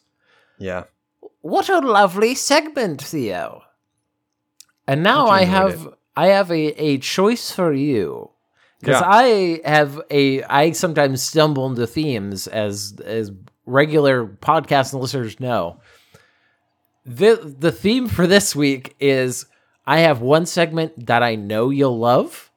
Yeah. 0.58 0.84
What 1.40 1.68
a 1.68 1.80
lovely 1.80 2.34
segment, 2.36 3.02
Theo. 3.02 3.62
And 4.86 5.02
now 5.02 5.26
I 5.26 5.44
have 5.44 5.88
I 6.16 6.28
have 6.28 6.50
a, 6.50 6.80
a 6.80 6.98
choice 6.98 7.50
for 7.50 7.72
you. 7.72 8.30
Because 8.80 9.00
Yeah. 9.00 9.08
I 9.10 9.60
have 9.64 10.00
a 10.10 10.42
I 10.44 10.70
sometimes 10.72 11.22
stumble 11.22 11.66
into 11.66 11.86
themes 11.86 12.46
as 12.46 12.94
as 13.04 13.32
regular 13.66 14.26
podcast 14.26 14.98
listeners 14.98 15.40
know. 15.40 15.80
The 17.04 17.54
the 17.58 17.72
theme 17.72 18.08
for 18.08 18.26
this 18.26 18.54
week 18.54 18.94
is 19.00 19.46
I 19.86 20.00
have 20.00 20.20
one 20.20 20.46
segment 20.46 21.06
that 21.06 21.22
I 21.22 21.34
know 21.34 21.70
you'll 21.70 21.98
love, 21.98 22.50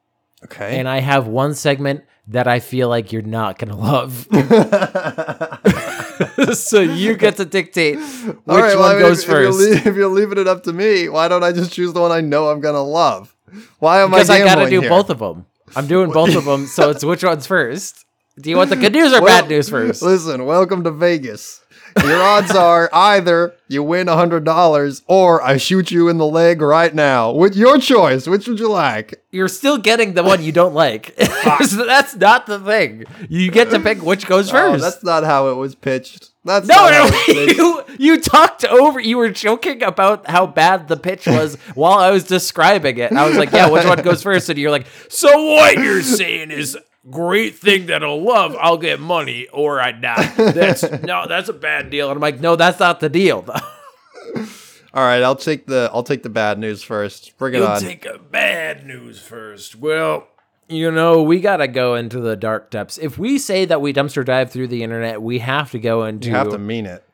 Okay. 0.44 0.78
and 0.78 0.88
I 0.88 1.00
have 1.00 1.26
one 1.26 1.54
segment 1.54 2.04
that 2.28 2.46
I 2.48 2.60
feel 2.60 2.88
like 2.88 3.12
you're 3.12 3.22
not 3.22 3.58
gonna 3.58 3.76
love. 3.90 4.26
so 6.54 6.80
you 6.80 7.16
get 7.16 7.36
to 7.36 7.44
dictate 7.44 7.96
which 7.98 8.06
right, 8.46 8.46
well, 8.46 8.78
one 8.80 8.90
I 8.90 8.94
mean, 8.94 9.02
goes 9.02 9.22
if, 9.22 9.28
if 9.28 9.34
you're 9.34 9.52
first. 9.52 9.86
if 9.86 9.96
you're 9.96 10.08
leaving 10.08 10.38
it 10.38 10.48
up 10.48 10.62
to 10.64 10.72
me, 10.72 11.08
why 11.08 11.28
don't 11.28 11.44
I 11.44 11.52
just 11.52 11.72
choose 11.72 11.92
the 11.92 12.00
one 12.00 12.12
I 12.12 12.20
know 12.20 12.48
I'm 12.48 12.60
gonna 12.60 12.82
love? 12.82 13.34
Why 13.78 14.02
am 14.02 14.10
because 14.10 14.30
I 14.30 14.36
I 14.36 14.44
got 14.44 14.56
to 14.56 14.68
do 14.70 14.80
here? 14.80 14.90
both 14.90 15.08
of 15.10 15.18
them. 15.20 15.46
I'm 15.74 15.86
doing 15.86 16.10
both 16.10 16.34
of 16.34 16.44
them, 16.44 16.66
so 16.66 16.90
it's 16.90 17.04
which 17.04 17.24
one's 17.24 17.46
first. 17.46 18.04
Do 18.38 18.50
you 18.50 18.56
want 18.56 18.70
the 18.70 18.76
good 18.76 18.92
news 18.92 19.12
or 19.12 19.22
Well, 19.22 19.40
bad 19.40 19.48
news 19.48 19.68
first? 19.68 20.02
Listen, 20.02 20.44
welcome 20.44 20.84
to 20.84 20.90
Vegas. 20.90 21.60
Your 22.04 22.22
odds 22.22 22.54
are 22.54 22.88
either 22.92 23.54
you 23.68 23.82
win 23.82 24.06
hundred 24.06 24.44
dollars 24.44 25.02
or 25.06 25.42
I 25.42 25.56
shoot 25.56 25.90
you 25.90 26.08
in 26.08 26.18
the 26.18 26.26
leg 26.26 26.60
right 26.62 26.94
now. 26.94 27.32
With 27.32 27.54
your 27.56 27.78
choice, 27.78 28.26
which 28.26 28.48
would 28.48 28.58
you 28.58 28.70
like? 28.70 29.22
You're 29.30 29.48
still 29.48 29.76
getting 29.78 30.14
the 30.14 30.22
one 30.22 30.42
you 30.42 30.52
don't 30.52 30.74
like. 30.74 31.14
So 31.64 31.86
that's 31.86 32.14
not 32.14 32.46
the 32.46 32.58
thing. 32.58 33.04
You 33.30 33.50
get 33.50 33.70
to 33.70 33.80
pick 33.80 34.02
which 34.02 34.26
goes 34.26 34.50
Oh, 34.50 34.52
first. 34.52 34.82
that's 34.82 35.02
not 35.02 35.24
how 35.24 35.48
it 35.48 35.54
was 35.54 35.74
pitched. 35.74 36.30
That's 36.44 36.68
no, 36.68 36.74
not 36.74 36.92
how 36.92 37.04
no, 37.04 37.06
it 37.06 37.10
was 37.12 37.24
pitched. 37.46 37.58
you 37.58 37.84
you 37.98 38.20
talked 38.20 38.64
over. 38.66 39.00
You 39.00 39.16
were 39.16 39.30
joking 39.30 39.82
about 39.82 40.28
how 40.28 40.46
bad 40.46 40.88
the 40.88 40.96
pitch 40.98 41.26
was 41.26 41.54
while 41.74 41.98
I 41.98 42.10
was 42.10 42.24
describing 42.24 42.98
it. 42.98 43.12
I 43.12 43.26
was 43.26 43.36
like, 43.38 43.50
"Yeah, 43.52 43.70
which 43.70 43.84
one 43.86 44.02
goes 44.02 44.22
first? 44.22 44.48
And 44.50 44.58
you're 44.58 44.70
like, 44.70 44.86
"So 45.08 45.28
what 45.54 45.78
you're 45.78 46.02
saying 46.02 46.50
is 46.50 46.76
great 47.10 47.56
thing 47.56 47.86
that 47.86 48.02
I'll 48.02 48.22
love. 48.22 48.56
I'll 48.60 48.78
get 48.78 49.00
money 49.00 49.46
or 49.52 49.80
I 49.80 49.92
die. 49.92 50.32
That's 50.36 50.82
no, 51.02 51.26
that's 51.26 51.48
a 51.48 51.52
bad 51.54 51.90
deal." 51.90 52.08
And 52.10 52.16
I'm 52.16 52.20
like, 52.22 52.40
"No, 52.40 52.56
that's 52.56 52.80
not 52.80 53.00
the 53.00 53.08
deal." 53.08 53.44
All 54.94 55.04
right, 55.04 55.22
I'll 55.22 55.36
take 55.36 55.66
the 55.66 55.90
I'll 55.92 56.02
take 56.02 56.22
the 56.22 56.30
bad 56.30 56.58
news 56.58 56.82
first. 56.82 57.36
Bring 57.38 57.54
it 57.54 57.58
You'll 57.58 57.68
on. 57.68 57.80
take 57.80 58.06
a 58.06 58.18
bad 58.18 58.86
news 58.86 59.20
first. 59.20 59.76
Well, 59.76 60.26
you 60.68 60.90
know, 60.90 61.22
we 61.22 61.40
got 61.40 61.58
to 61.58 61.68
go 61.68 61.94
into 61.94 62.20
the 62.20 62.36
dark 62.36 62.70
depths. 62.70 62.98
If 62.98 63.18
we 63.18 63.38
say 63.38 63.64
that 63.66 63.80
we 63.80 63.92
dumpster 63.92 64.24
dive 64.24 64.50
through 64.50 64.68
the 64.68 64.82
internet, 64.82 65.22
we 65.22 65.38
have 65.38 65.70
to 65.72 65.78
go 65.78 66.04
into 66.04 66.28
you 66.28 66.34
have 66.34 66.50
to 66.50 66.58
mean 66.58 66.86
it. 66.86 67.04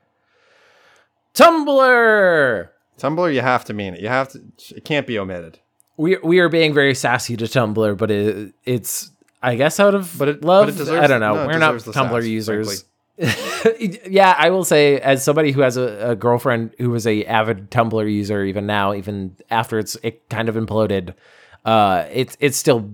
Tumblr. 1.34 2.68
Tumblr, 2.98 3.34
you 3.34 3.40
have 3.40 3.64
to 3.64 3.74
mean 3.74 3.94
it. 3.94 4.00
You 4.00 4.08
have 4.08 4.28
to. 4.30 4.42
It 4.76 4.84
can't 4.84 5.06
be 5.06 5.18
omitted. 5.18 5.58
We 5.96 6.16
we 6.22 6.38
are 6.40 6.48
being 6.48 6.74
very 6.74 6.94
sassy 6.94 7.36
to 7.36 7.44
Tumblr, 7.44 7.96
but 7.96 8.10
it, 8.10 8.54
it's 8.64 9.10
I 9.44 9.56
guess 9.56 9.78
out 9.78 9.94
of 9.94 10.14
But 10.18 10.28
it- 10.28 10.44
love. 10.44 10.66
but 10.66 10.74
it 10.74 10.78
deserves- 10.78 11.02
I 11.02 11.06
don't 11.06 11.20
know. 11.20 11.34
no, 11.34 11.46
We're 11.46 11.58
not 11.58 11.74
Tumblr 11.74 11.92
sass, 12.22 12.26
users. 12.26 12.84
yeah, 14.08 14.34
I 14.36 14.50
will 14.50 14.64
say, 14.64 14.98
as 15.00 15.22
somebody 15.22 15.52
who 15.52 15.60
has 15.60 15.76
a, 15.76 16.10
a 16.10 16.16
girlfriend 16.16 16.74
who 16.78 16.90
was 16.90 17.06
a 17.06 17.24
avid 17.26 17.70
Tumblr 17.70 18.10
user, 18.12 18.42
even 18.44 18.66
now, 18.66 18.92
even 18.94 19.36
after 19.50 19.78
it's 19.78 19.96
it 20.02 20.28
kind 20.28 20.48
of 20.48 20.56
imploded, 20.56 21.14
uh, 21.64 22.06
it's 22.12 22.36
it's 22.40 22.56
still, 22.56 22.90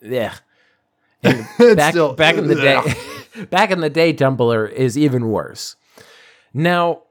yeah. 0.00 0.34
Back 1.22 1.92
still- 1.92 2.14
back 2.14 2.36
in 2.36 2.46
the 2.48 2.54
day, 2.54 3.44
back 3.50 3.70
in 3.70 3.80
the 3.80 3.90
day, 3.90 4.12
Tumblr 4.14 4.72
is 4.72 4.96
even 4.98 5.28
worse. 5.28 5.76
Now, 6.54 7.02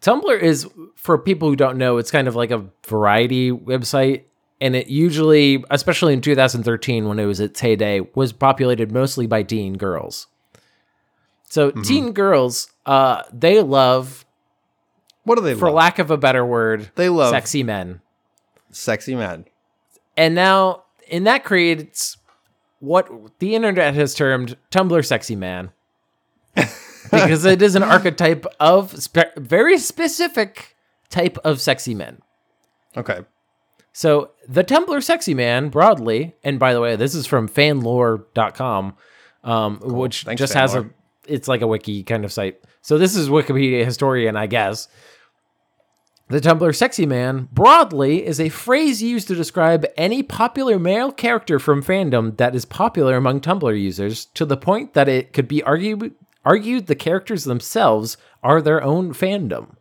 Tumblr 0.00 0.40
is 0.40 0.66
for 0.94 1.18
people 1.18 1.48
who 1.48 1.56
don't 1.56 1.76
know, 1.76 1.98
it's 1.98 2.10
kind 2.10 2.28
of 2.28 2.36
like 2.36 2.50
a 2.50 2.64
variety 2.86 3.50
website. 3.50 4.22
And 4.60 4.74
it 4.74 4.88
usually, 4.88 5.64
especially 5.70 6.12
in 6.14 6.20
2013 6.20 7.06
when 7.08 7.18
it 7.18 7.26
was 7.26 7.38
its 7.38 7.60
heyday, 7.60 8.00
was 8.14 8.32
populated 8.32 8.90
mostly 8.90 9.26
by 9.26 9.42
teen 9.44 9.74
girls. 9.76 10.26
So 11.44 11.70
Mm-hmm. 11.70 11.82
teen 11.82 12.12
girls, 12.12 12.70
uh, 12.84 13.22
they 13.32 13.60
love, 13.62 14.24
What 15.24 15.36
do 15.36 15.42
they 15.42 15.54
for 15.54 15.66
love? 15.66 15.74
lack 15.74 15.98
of 15.98 16.10
a 16.10 16.16
better 16.16 16.44
word, 16.44 16.90
they 16.96 17.08
love 17.08 17.30
sexy 17.30 17.62
men. 17.62 18.00
sexy 18.70 19.14
men. 19.14 19.44
And 20.16 20.34
now, 20.34 20.82
and 21.10 21.26
that 21.26 21.44
creates 21.44 22.16
what 22.80 23.08
the 23.38 23.54
internet 23.54 23.94
has 23.94 24.14
termed 24.14 24.56
Tumblr 24.70 25.04
sexy 25.06 25.36
man. 25.36 25.70
because 27.10 27.44
it 27.44 27.62
is 27.62 27.74
an 27.76 27.82
archetype 27.84 28.44
of 28.60 29.00
spe- 29.02 29.34
very 29.36 29.78
specific 29.78 30.76
type 31.10 31.38
of 31.44 31.60
sexy 31.60 31.94
men. 31.94 32.20
Okay. 32.96 33.20
So 33.98 34.30
the 34.46 34.62
Tumblr 34.62 35.02
sexy 35.02 35.34
man 35.34 35.70
broadly, 35.70 36.36
and 36.44 36.60
by 36.60 36.72
the 36.72 36.80
way, 36.80 36.94
this 36.94 37.16
is 37.16 37.26
from 37.26 37.48
fanlore.com, 37.48 38.94
um, 39.42 39.80
which 39.80 40.22
Thanks, 40.22 40.38
just 40.38 40.54
has 40.54 40.76
a 40.76 40.88
it's 41.26 41.48
like 41.48 41.62
a 41.62 41.66
wiki 41.66 42.04
kind 42.04 42.24
of 42.24 42.32
site. 42.32 42.62
So 42.80 42.96
this 42.96 43.16
is 43.16 43.28
Wikipedia 43.28 43.84
historian, 43.84 44.36
I 44.36 44.46
guess. 44.46 44.86
The 46.28 46.40
Tumblr 46.40 46.76
sexy 46.76 47.06
man 47.06 47.48
broadly 47.50 48.24
is 48.24 48.38
a 48.38 48.50
phrase 48.50 49.02
used 49.02 49.26
to 49.28 49.34
describe 49.34 49.84
any 49.96 50.22
popular 50.22 50.78
male 50.78 51.10
character 51.10 51.58
from 51.58 51.82
fandom 51.82 52.36
that 52.36 52.54
is 52.54 52.64
popular 52.64 53.16
among 53.16 53.40
Tumblr 53.40 53.82
users 53.82 54.26
to 54.26 54.44
the 54.44 54.56
point 54.56 54.94
that 54.94 55.08
it 55.08 55.32
could 55.32 55.48
be 55.48 55.60
argued 55.64 56.14
argued 56.44 56.86
the 56.86 56.94
characters 56.94 57.42
themselves 57.42 58.16
are 58.44 58.62
their 58.62 58.80
own 58.80 59.12
fandom. 59.12 59.74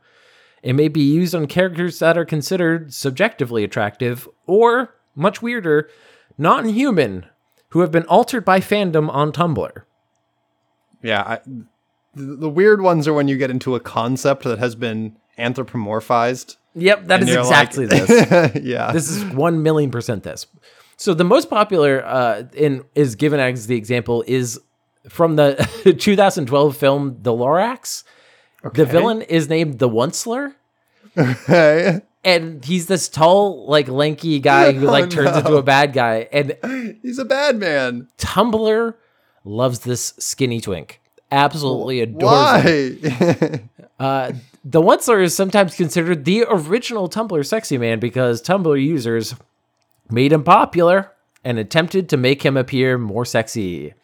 It 0.67 0.73
may 0.75 0.89
be 0.89 0.99
used 0.99 1.33
on 1.33 1.47
characters 1.47 1.99
that 1.99 2.17
are 2.17 2.25
considered 2.25 2.93
subjectively 2.93 3.63
attractive 3.63 4.27
or, 4.47 4.93
much 5.15 5.41
weirder, 5.41 5.89
non 6.37 6.67
human, 6.67 7.25
who 7.69 7.79
have 7.79 7.89
been 7.89 8.03
altered 8.07 8.43
by 8.43 8.59
fandom 8.59 9.09
on 9.09 9.31
Tumblr. 9.31 9.71
Yeah, 11.01 11.21
I, 11.21 11.39
the, 12.13 12.49
weird 12.49 12.81
ones 12.81 13.07
are 13.07 13.13
when 13.13 13.29
you 13.29 13.37
get 13.37 13.49
into 13.49 13.75
a 13.75 13.79
concept 13.79 14.43
that 14.43 14.59
has 14.59 14.75
been 14.75 15.15
anthropomorphized. 15.39 16.57
Yep, 16.75 17.07
that 17.07 17.23
is 17.23 17.33
exactly 17.33 17.87
like- 17.87 18.05
this. 18.07 18.55
yeah. 18.61 18.91
This 18.91 19.09
is 19.09 19.23
one 19.23 19.63
million 19.63 19.89
percent 19.89 20.23
this. 20.23 20.47
So 20.97 21.13
the 21.13 21.23
most 21.23 21.49
popular 21.49 22.05
uh, 22.05 22.43
in 22.53 22.83
is 22.93 23.15
given 23.15 23.39
as 23.39 23.67
the 23.67 23.77
example 23.77 24.21
is 24.27 24.59
from 25.07 25.37
the 25.37 25.55
2012 25.97 26.75
film 26.75 27.19
The 27.21 27.31
Lorax. 27.31 28.03
The 28.73 28.85
villain 28.85 29.21
is 29.23 29.49
named 29.49 29.79
the 29.79 29.89
Onceler, 29.89 30.53
Okay. 31.17 32.01
and 32.23 32.63
he's 32.63 32.85
this 32.87 33.09
tall, 33.09 33.67
like 33.67 33.87
lanky 33.87 34.39
guy 34.39 34.71
who 34.73 34.85
like 34.87 35.05
Oh, 35.05 35.09
turns 35.09 35.31
no. 35.31 35.37
into 35.39 35.55
a 35.57 35.63
bad 35.63 35.93
guy. 35.93 36.27
And 36.31 36.55
He's 37.01 37.19
a 37.19 37.25
bad 37.25 37.57
man. 37.57 38.07
Tumblr 38.17 38.93
loves 39.43 39.79
this 39.79 40.13
skinny 40.19 40.61
twink. 40.61 41.01
Absolutely 41.31 42.01
adores 42.01 42.63
him. 42.63 43.69
Uh, 43.99 44.31
the 44.63 44.79
Onceler 44.79 45.23
is 45.23 45.35
sometimes 45.35 45.73
considered 45.73 46.23
the 46.23 46.45
original 46.47 47.09
Tumblr 47.09 47.43
sexy 47.47 47.79
man 47.79 47.99
because 47.99 48.43
Tumblr 48.43 48.79
users 48.79 49.33
made 50.11 50.31
him 50.31 50.43
popular 50.43 51.11
and 51.43 51.57
attempted 51.57 52.07
to 52.09 52.15
make 52.17 52.43
him 52.45 52.55
appear 52.57 52.99
more 52.99 53.25
sexy. 53.25 53.95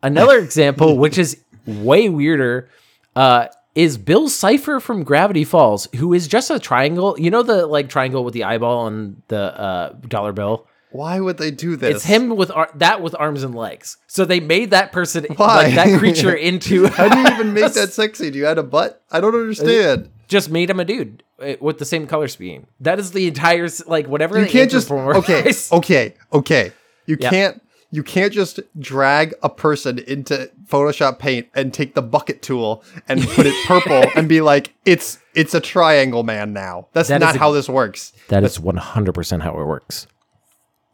Another 0.00 0.38
example, 0.44 0.96
which 0.96 1.18
is 1.18 1.38
way 1.66 2.08
weirder, 2.08 2.68
uh, 3.16 3.46
is 3.74 3.96
Bill 3.98 4.28
Cipher 4.28 4.80
from 4.80 5.04
Gravity 5.04 5.44
Falls, 5.44 5.88
who 5.96 6.12
is 6.12 6.26
just 6.28 6.50
a 6.50 6.58
triangle. 6.58 7.16
You 7.18 7.30
know 7.30 7.42
the 7.42 7.66
like 7.66 7.88
triangle 7.88 8.24
with 8.24 8.34
the 8.34 8.44
eyeball 8.44 8.80
on 8.86 9.22
the 9.28 9.38
uh, 9.58 9.92
dollar 10.08 10.32
bill. 10.32 10.66
Why 10.92 11.20
would 11.20 11.38
they 11.38 11.52
do 11.52 11.76
this? 11.76 11.96
It's 11.96 12.04
him 12.04 12.34
with 12.36 12.50
ar- 12.50 12.70
that 12.74 13.00
with 13.00 13.14
arms 13.16 13.44
and 13.44 13.54
legs. 13.54 13.96
So 14.08 14.24
they 14.24 14.40
made 14.40 14.70
that 14.70 14.90
person, 14.90 15.24
Why? 15.36 15.62
like 15.66 15.74
that 15.76 15.98
creature, 16.00 16.34
into 16.48 16.88
How 16.88 17.08
do 17.08 17.16
you 17.16 17.26
even 17.28 17.54
make 17.54 17.72
that 17.74 17.92
sexy? 17.92 18.30
Do 18.32 18.38
you 18.38 18.46
add 18.46 18.58
a 18.58 18.64
butt? 18.64 19.00
I 19.10 19.20
don't 19.20 19.34
understand. 19.34 20.10
just 20.26 20.50
made 20.50 20.68
him 20.68 20.80
a 20.80 20.84
dude 20.84 21.22
uh, 21.40 21.54
with 21.60 21.78
the 21.78 21.84
same 21.84 22.08
color 22.08 22.26
scheme. 22.26 22.66
That 22.80 22.98
is 22.98 23.12
the 23.12 23.28
entire 23.28 23.68
like 23.86 24.08
whatever 24.08 24.40
You 24.40 24.46
can't 24.50 24.68
just 24.70 24.90
okay, 24.90 25.52
okay, 25.70 26.14
okay. 26.32 26.72
You 27.06 27.16
Yeah. 27.20 27.30
can't 27.30 27.62
you 27.90 28.02
can't 28.02 28.32
just 28.32 28.60
drag 28.78 29.34
a 29.42 29.48
person 29.48 29.98
into 29.98 30.50
Photoshop 30.66 31.18
Paint 31.18 31.48
and 31.54 31.74
take 31.74 31.94
the 31.94 32.02
bucket 32.02 32.40
tool 32.42 32.84
and 33.08 33.20
put 33.30 33.46
it 33.46 33.54
purple 33.66 34.04
and 34.14 34.28
be 34.28 34.40
like, 34.40 34.72
it's 34.84 35.18
it's 35.34 35.54
a 35.54 35.60
triangle 35.60 36.22
man 36.22 36.52
now. 36.52 36.86
That's 36.92 37.08
That 37.08 37.20
not 37.20 37.36
a- 37.36 37.38
how 37.38 37.50
this 37.52 37.68
works. 37.68 38.12
That 38.28 38.44
is 38.44 38.60
one 38.60 38.76
hundred 38.76 39.14
percent 39.14 39.42
how 39.42 39.58
it 39.60 39.64
works. 39.64 40.06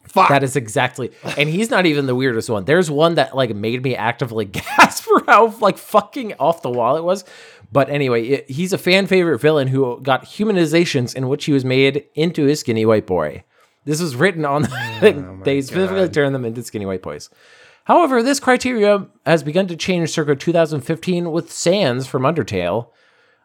Fuck. 0.05 0.29
That 0.31 0.43
is 0.43 0.57
exactly, 0.57 1.11
and 1.37 1.49
he's 1.49 1.69
not 1.69 1.85
even 1.85 2.07
the 2.07 2.15
weirdest 2.15 2.49
one. 2.49 2.65
There's 2.65 2.91
one 2.91 3.17
that 3.17 3.37
like 3.37 3.55
made 3.55 3.83
me 3.83 3.95
actively 3.95 4.45
gasp 4.47 5.05
for 5.05 5.23
how 5.27 5.49
like 5.61 5.77
fucking 5.77 6.35
off 6.39 6.63
the 6.63 6.71
wall 6.71 6.97
it 6.97 7.05
was. 7.05 7.25
But 7.73 7.91
anyway, 7.91 8.27
it, 8.27 8.51
he's 8.51 8.73
a 8.73 8.79
fan 8.79 9.07
favorite 9.09 9.41
villain 9.41 9.69
who 9.69 10.01
got 10.01 10.25
humanizations 10.25 11.15
in 11.15 11.29
which 11.29 11.45
he 11.45 11.53
was 11.53 11.65
made 11.65 12.05
into 12.15 12.47
a 12.49 12.57
skinny 12.57 12.87
white 12.87 13.07
boy. 13.07 13.43
This 13.87 14.03
was 14.03 14.17
written 14.17 14.45
on. 14.45 14.63
they 15.01 15.63
specifically 15.63 16.09
turned 16.09 16.35
them 16.35 16.45
into 16.45 16.63
skinny 16.63 16.85
white 16.85 17.03
boys. 17.03 17.31
However, 17.85 18.23
this 18.23 18.41
criteria 18.41 19.07
has 19.25 19.45
begun 19.45 19.69
to 19.69 19.77
change 19.77 20.11
circa 20.11 20.35
2015 20.35 21.31
with 21.31 21.53
Sans 21.53 22.07
from 22.07 22.25
Undertale, 22.25 22.89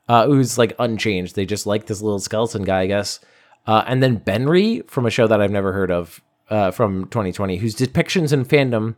uh, 0.10 0.26
who's 0.26 0.58
like 0.58 0.74
unchanged. 0.80 1.36
They 1.36 1.46
just 1.46 1.68
like 1.68 1.86
this 1.86 2.02
little 2.02 2.20
skeleton 2.20 2.64
guy, 2.64 2.82
I 2.82 2.88
guess. 2.88 3.20
Uh, 3.68 3.84
and 3.86 4.02
then 4.02 4.20
Benrey 4.20 4.90
from 4.90 5.06
a 5.06 5.12
show 5.12 5.28
that 5.28 5.40
I've 5.40 5.52
never 5.52 5.74
heard 5.74 5.92
of 5.92 6.20
uh, 6.50 6.72
from 6.72 7.04
2020, 7.06 7.58
whose 7.58 7.76
depictions 7.76 8.34
in 8.34 8.44
fandom 8.44 8.96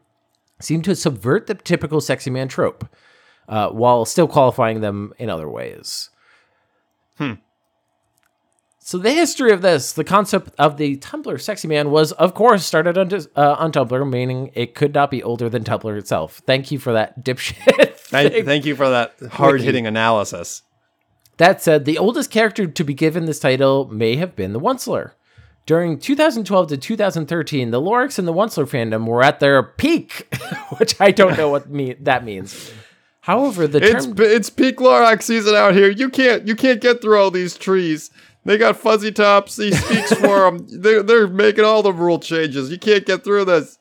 seem 0.61 0.81
to 0.83 0.95
subvert 0.95 1.47
the 1.47 1.55
typical 1.55 1.99
sexy 1.99 2.29
man 2.29 2.47
trope 2.47 2.87
uh, 3.49 3.67
while 3.69 4.05
still 4.05 4.29
qualifying 4.29 4.79
them 4.79 5.13
in 5.19 5.29
other 5.29 5.49
ways. 5.49 6.09
Hmm. 7.17 7.33
So 8.85 8.97
the 8.97 9.11
history 9.11 9.53
of 9.53 9.61
this, 9.61 9.93
the 9.93 10.03
concept 10.03 10.51
of 10.59 10.75
the 10.75 10.97
Tumblr 10.97 11.39
sexy 11.39 11.69
man 11.69 11.89
was, 11.89 12.11
of 12.11 12.33
course, 12.33 12.65
started 12.65 12.97
on, 12.97 13.13
uh, 13.13 13.55
on 13.57 13.71
Tumblr, 13.71 14.11
meaning 14.11 14.51
it 14.55 14.75
could 14.75 14.93
not 14.93 15.09
be 15.09 15.23
older 15.23 15.47
than 15.47 15.63
Tumblr 15.63 15.97
itself. 15.97 16.41
Thank 16.45 16.69
you 16.69 16.77
for 16.79 16.91
that 16.91 17.23
dipshit. 17.23 17.95
Thank, 17.95 18.45
thank 18.45 18.65
you 18.65 18.75
for 18.75 18.89
that 18.89 19.15
hard 19.31 19.61
hitting 19.61 19.87
analysis. 19.87 20.63
That 21.37 21.61
said, 21.61 21.85
the 21.85 21.97
oldest 21.97 22.29
character 22.29 22.67
to 22.67 22.83
be 22.83 22.93
given 22.93 23.23
this 23.23 23.39
title 23.39 23.87
may 23.87 24.17
have 24.17 24.35
been 24.35 24.51
the 24.51 24.59
Onceler. 24.59 25.11
During 25.65 25.97
2012 25.97 26.67
to 26.67 26.77
2013, 26.77 27.71
the 27.71 27.81
Lorax 27.81 28.19
and 28.19 28.27
the 28.27 28.33
Onceler 28.33 28.67
fandom 28.67 29.07
were 29.07 29.23
at 29.23 29.39
their 29.39 29.63
peak, 29.63 30.27
which 30.77 30.99
I 30.99 31.11
don't 31.11 31.37
know 31.37 31.47
what 31.47 31.69
me- 31.69 31.95
that 32.01 32.25
means. 32.25 32.69
However, 33.21 33.65
the 33.65 33.81
It's 33.81 34.05
it's 34.05 34.49
peak 34.49 34.77
Lorax 34.79 35.23
season 35.23 35.55
out 35.55 35.73
here. 35.73 35.89
You 35.89 36.09
can't 36.09 36.45
you 36.45 36.57
can't 36.57 36.81
get 36.81 37.01
through 37.01 37.17
all 37.17 37.31
these 37.31 37.55
trees. 37.55 38.11
They 38.45 38.57
got 38.57 38.75
fuzzy 38.77 39.11
tops. 39.11 39.55
He 39.57 39.71
speaks 39.71 40.13
for 40.13 40.51
them. 40.51 40.65
They're, 40.81 41.01
they're 41.01 41.27
making 41.27 41.63
all 41.63 41.81
the 41.81 41.93
rule 41.93 42.19
changes. 42.19 42.69
You 42.69 42.77
can't 42.77 43.05
get 43.05 43.23
through 43.23 43.45
this. 43.45 43.79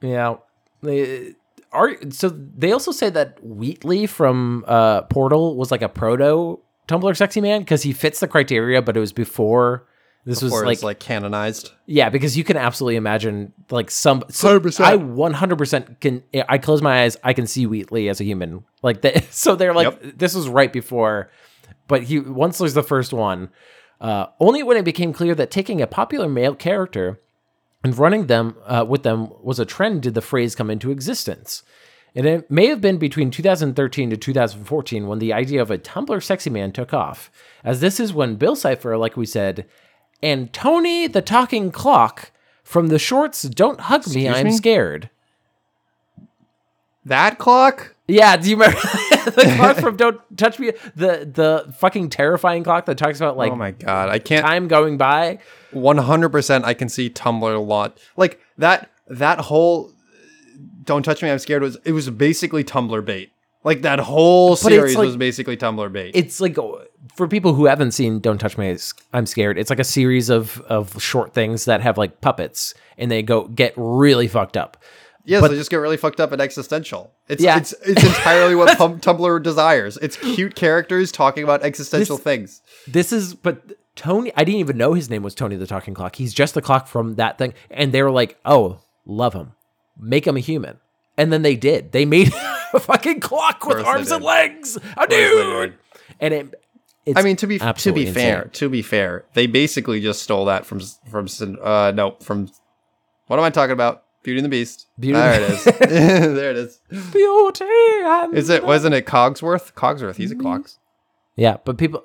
Yeah. 0.00 0.36
They 0.82 1.34
are 1.72 1.96
so 2.10 2.28
they 2.28 2.70
also 2.72 2.92
say 2.92 3.10
that 3.10 3.38
Wheatley 3.44 4.06
from 4.06 4.64
uh, 4.68 5.02
Portal 5.02 5.56
was 5.56 5.70
like 5.70 5.82
a 5.82 5.88
proto 5.88 6.60
Tumblr 6.86 7.16
sexy 7.16 7.40
man 7.40 7.60
because 7.62 7.82
he 7.82 7.92
fits 7.92 8.20
the 8.20 8.28
criteria, 8.28 8.80
but 8.80 8.96
it 8.96 9.00
was 9.00 9.12
before 9.12 9.88
this 10.24 10.42
Or 10.42 10.46
was 10.46 10.52
it's 10.54 10.64
like, 10.64 10.82
like 10.82 10.98
canonized. 11.00 11.72
yeah, 11.86 12.08
because 12.08 12.36
you 12.36 12.44
can 12.44 12.56
absolutely 12.56 12.96
imagine 12.96 13.52
like 13.70 13.90
some 13.90 14.22
so 14.28 14.60
100%. 14.60 14.84
I 14.84 14.96
100% 14.96 16.00
can 16.00 16.22
I 16.48 16.58
close 16.58 16.80
my 16.82 17.02
eyes, 17.02 17.16
I 17.24 17.32
can 17.32 17.46
see 17.48 17.66
Wheatley 17.66 18.08
as 18.08 18.20
a 18.20 18.24
human. 18.24 18.64
Like 18.82 19.00
that 19.02 19.32
so 19.32 19.56
they're 19.56 19.74
like 19.74 20.00
Yep. 20.02 20.18
this 20.18 20.34
was 20.36 20.48
right 20.48 20.72
before 20.72 21.30
but 21.88 22.04
he 22.04 22.20
once 22.20 22.58
there's 22.58 22.74
the 22.74 22.82
first 22.84 23.12
one. 23.12 23.48
Uh, 24.00 24.26
only 24.40 24.62
when 24.62 24.76
it 24.76 24.84
became 24.84 25.12
clear 25.12 25.34
that 25.34 25.50
taking 25.50 25.80
a 25.80 25.86
popular 25.86 26.28
male 26.28 26.54
character 26.54 27.20
and 27.82 27.96
running 27.98 28.26
them 28.26 28.56
uh, 28.66 28.84
with 28.86 29.02
them 29.02 29.30
was 29.42 29.58
a 29.58 29.64
trend 29.64 30.02
did 30.02 30.14
the 30.14 30.20
phrase 30.20 30.54
come 30.54 30.70
into 30.70 30.90
existence. 30.90 31.62
And 32.14 32.26
it 32.26 32.50
may 32.50 32.66
have 32.66 32.80
been 32.80 32.96
between 32.96 33.30
2013 33.30 34.10
to 34.10 34.16
2014 34.16 35.06
when 35.06 35.18
the 35.18 35.32
idea 35.32 35.60
of 35.60 35.70
a 35.70 35.78
Tumblr 35.78 36.22
sexy 36.22 36.48
man 36.48 36.72
took 36.72 36.94
off, 36.94 37.30
as 37.62 37.80
this 37.80 38.00
is 38.00 38.12
when 38.12 38.36
Bill 38.36 38.56
Cipher, 38.56 38.96
like 38.96 39.16
we 39.16 39.26
said, 39.26 39.66
and 40.22 40.52
Tony 40.52 41.06
the 41.06 41.20
Talking 41.20 41.70
Clock 41.70 42.30
from 42.64 42.88
the 42.88 42.98
shorts 42.98 43.42
Don't 43.42 43.80
Hug 43.80 44.06
Me, 44.06 44.26
Excuse 44.26 44.36
I'm 44.36 44.46
me? 44.46 44.52
Scared. 44.52 45.10
That 47.04 47.38
clock? 47.38 47.95
Yeah, 48.08 48.36
do 48.36 48.48
you 48.48 48.56
remember 48.56 48.78
the 49.24 49.52
clock 49.56 49.76
from 49.80 49.96
Don't 49.96 50.20
Touch 50.38 50.58
Me? 50.58 50.72
The 50.94 51.28
the 51.64 51.74
fucking 51.78 52.10
terrifying 52.10 52.62
clock 52.64 52.86
that 52.86 52.98
talks 52.98 53.18
about 53.18 53.36
like 53.36 53.52
oh 53.52 53.56
my 53.56 53.72
god, 53.72 54.08
I 54.08 54.18
can't. 54.18 54.46
time 54.46 54.68
going 54.68 54.96
by. 54.96 55.38
One 55.72 55.98
hundred 55.98 56.30
percent, 56.30 56.64
I 56.64 56.74
can 56.74 56.88
see 56.88 57.10
Tumblr 57.10 57.54
a 57.54 57.58
lot. 57.58 57.98
Like 58.16 58.40
that. 58.58 58.90
That 59.08 59.38
whole 59.38 59.92
"Don't 60.84 61.04
touch 61.04 61.22
me, 61.22 61.30
I'm 61.30 61.38
scared" 61.38 61.62
was 61.62 61.78
it 61.84 61.92
was 61.92 62.10
basically 62.10 62.64
Tumblr 62.64 63.04
bait. 63.04 63.30
Like 63.62 63.82
that 63.82 63.98
whole 63.98 64.54
series 64.56 64.96
like- 64.96 65.06
was 65.06 65.16
basically 65.16 65.56
Tumblr 65.56 65.92
bait. 65.92 66.12
it's 66.14 66.40
like 66.40 66.56
oh, 66.58 66.84
for 67.14 67.26
people 67.28 67.54
who 67.54 67.66
haven't 67.66 67.92
seen 67.92 68.20
Don't 68.20 68.38
Touch 68.38 68.56
Me, 68.58 68.76
I'm 69.12 69.26
Scared. 69.26 69.58
It's 69.58 69.70
like 69.70 69.78
a 69.78 69.84
series 69.84 70.28
of 70.28 70.60
of 70.62 71.00
short 71.02 71.34
things 71.34 71.64
that 71.66 71.80
have 71.80 71.98
like 71.98 72.20
puppets, 72.20 72.74
and 72.98 73.10
they 73.10 73.22
go 73.22 73.48
get 73.48 73.74
really 73.76 74.28
fucked 74.28 74.56
up. 74.56 74.76
Yes, 75.26 75.40
but- 75.42 75.48
they 75.50 75.56
just 75.56 75.70
get 75.70 75.76
really 75.76 75.96
fucked 75.98 76.20
up 76.20 76.32
and 76.32 76.40
existential. 76.40 77.12
It's 77.28 77.42
Yeah. 77.42 77.58
it's 77.58 77.72
it's 77.84 78.02
entirely 78.02 78.54
what 78.54 78.74
Tum- 78.78 79.00
Tumblr 79.00 79.42
desires. 79.42 79.98
It's 80.00 80.16
cute 80.16 80.54
characters 80.54 81.12
talking 81.12 81.44
about 81.44 81.62
existential 81.62 82.16
This- 82.16 82.24
things. 82.24 82.62
This 82.86 83.12
is, 83.12 83.34
but 83.34 83.62
Tony, 83.96 84.32
I 84.36 84.44
didn't 84.44 84.60
even 84.60 84.76
know 84.76 84.94
his 84.94 85.10
name 85.10 85.22
was 85.22 85.34
Tony 85.34 85.56
the 85.56 85.66
Talking 85.66 85.92
Clock. 85.94 86.16
He's 86.16 86.32
just 86.34 86.54
the 86.54 86.62
clock 86.62 86.86
from 86.86 87.16
that 87.16 87.36
thing, 87.38 87.52
and 87.70 87.92
they 87.92 88.02
were 88.02 88.10
like, 88.10 88.38
"Oh, 88.44 88.80
love 89.04 89.32
him, 89.34 89.52
make 89.98 90.26
him 90.26 90.36
a 90.36 90.40
human," 90.40 90.78
and 91.16 91.32
then 91.32 91.42
they 91.42 91.56
did. 91.56 91.92
They 91.92 92.04
made 92.04 92.32
a 92.74 92.80
fucking 92.80 93.20
clock 93.20 93.64
with 93.66 93.84
arms 93.84 94.10
and 94.10 94.22
legs, 94.24 94.78
a 94.96 95.06
dude, 95.06 95.74
and 96.20 96.34
it. 96.34 96.54
It's 97.06 97.16
I 97.18 97.22
mean, 97.22 97.36
to 97.36 97.46
be 97.46 97.58
to 97.60 97.92
be 97.92 98.04
fair, 98.10 98.38
insane. 98.42 98.50
to 98.54 98.68
be 98.68 98.82
fair, 98.82 99.24
they 99.34 99.46
basically 99.46 100.00
just 100.00 100.22
stole 100.22 100.46
that 100.46 100.66
from 100.66 100.80
from 101.08 101.28
uh 101.62 101.92
no 101.94 102.16
from 102.20 102.50
what 103.28 103.38
am 103.38 103.44
I 103.44 103.50
talking 103.50 103.72
about? 103.72 104.02
Beauty 104.26 104.40
and 104.40 104.44
the 104.44 104.48
Beast. 104.48 104.88
Beauty 104.98 105.12
there 105.20 105.40
it 105.40 105.50
is. 105.50 105.64
there 106.34 106.50
it 106.50 106.56
is. 106.56 106.80
beauty. 107.12 107.64
And 108.04 108.34
Is 108.34 108.50
it 108.50 108.64
wasn't 108.64 108.96
it 108.96 109.06
Cogsworth? 109.06 109.72
Cogsworth. 109.74 110.16
He's 110.16 110.32
a 110.32 110.34
Mm-hmm. 110.34 110.62
Yeah, 111.36 111.58
but 111.64 111.78
people 111.78 112.04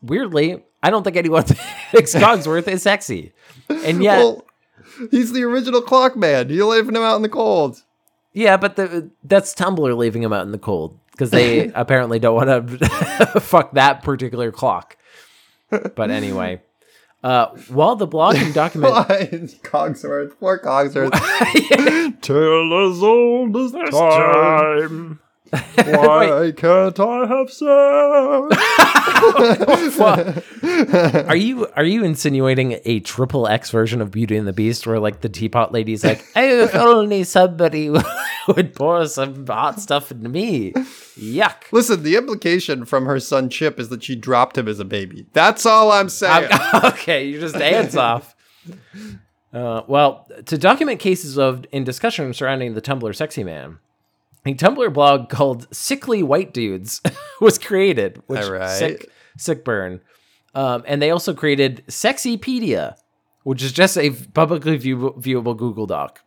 weirdly, 0.00 0.62
I 0.80 0.90
don't 0.90 1.02
think 1.02 1.16
anyone 1.16 1.42
thinks 1.90 2.14
Cogsworth 2.14 2.68
is 2.68 2.82
sexy, 2.84 3.32
and 3.68 4.00
yet, 4.00 4.18
Well, 4.18 4.44
he's 5.10 5.32
the 5.32 5.42
original 5.42 5.82
clock 5.82 6.14
man. 6.14 6.50
You're 6.50 6.72
leaving 6.72 6.94
him 6.94 7.02
out 7.02 7.16
in 7.16 7.22
the 7.22 7.28
cold. 7.28 7.82
yeah, 8.32 8.56
but 8.56 8.76
the, 8.76 9.10
that's 9.24 9.52
Tumblr 9.52 9.96
leaving 9.96 10.22
him 10.22 10.32
out 10.32 10.46
in 10.46 10.52
the 10.52 10.58
cold 10.58 10.96
because 11.10 11.30
they 11.30 11.66
apparently 11.74 12.20
don't 12.20 12.36
want 12.36 12.48
to 12.78 13.40
fuck 13.40 13.72
that 13.74 14.04
particular 14.04 14.52
clock. 14.52 14.96
But 15.70 16.10
anyway, 16.12 16.62
Uh, 17.26 17.48
while 17.70 17.96
the 17.96 18.06
blog 18.06 18.36
can 18.36 18.52
document 18.62 18.94
Cogsworth, 19.64 20.38
poor 20.38 20.60
Cogsworth. 20.60 21.10
Tell 22.20 22.72
us 22.72 23.02
all 23.02 23.50
this 23.50 23.72
time. 23.90 25.18
Why 25.50 26.52
can't 26.56 27.00
I 27.00 27.26
have 27.26 27.50
sex? 27.50 27.66
Are 31.28 31.34
you 31.36 31.66
are 31.74 31.84
you 31.84 32.04
insinuating 32.04 32.80
a 32.84 33.00
triple 33.00 33.48
X 33.48 33.70
version 33.70 34.00
of 34.00 34.12
Beauty 34.12 34.36
and 34.36 34.46
the 34.46 34.52
Beast, 34.52 34.86
where 34.86 35.00
like 35.00 35.20
the 35.22 35.28
teapot 35.28 35.72
lady's 35.72 36.04
like, 36.04 36.24
"Oh, 36.36 36.64
if 36.64 36.76
only 36.76 37.24
somebody 37.24 37.90
would 38.56 38.74
pour 38.74 39.06
some 39.06 39.46
hot 39.46 39.80
stuff 39.80 40.10
into 40.10 40.28
me." 40.28 40.72
Yuck. 41.16 41.64
Listen, 41.72 42.02
the 42.02 42.16
implication 42.16 42.84
from 42.84 43.06
her 43.06 43.18
son 43.20 43.48
Chip 43.50 43.78
is 43.80 43.88
that 43.88 44.02
she 44.04 44.14
dropped 44.16 44.56
him 44.58 44.68
as 44.68 44.78
a 44.80 44.84
baby. 44.84 45.26
That's 45.32 45.64
all 45.66 45.90
I'm 45.92 46.08
saying. 46.08 46.48
I'm- 46.50 46.84
okay, 46.92 47.26
you 47.26 47.40
just 47.40 47.54
hands 47.56 47.96
off. 47.96 48.34
Uh, 49.52 49.82
well, 49.86 50.28
to 50.46 50.58
document 50.58 51.00
cases 51.00 51.38
of 51.38 51.64
in 51.72 51.84
discussion 51.84 52.32
surrounding 52.34 52.74
the 52.74 52.82
Tumblr 52.82 53.14
sexy 53.14 53.44
man, 53.44 53.78
a 54.44 54.54
Tumblr 54.54 54.92
blog 54.92 55.28
called 55.30 55.66
"Sickly 55.74 56.22
White 56.22 56.52
Dudes" 56.52 57.00
was 57.40 57.58
created, 57.58 58.22
which 58.26 58.42
All 58.42 58.52
right. 58.52 58.68
sick 58.68 59.10
sick 59.38 59.64
burn, 59.64 60.00
um, 60.54 60.82
and 60.86 61.00
they 61.00 61.10
also 61.10 61.32
created 61.32 61.84
Sexypedia, 61.88 62.96
which 63.44 63.62
is 63.62 63.72
just 63.72 63.96
a 63.96 64.10
publicly 64.10 64.76
view- 64.76 65.14
viewable 65.18 65.56
Google 65.56 65.86
Doc. 65.86 66.20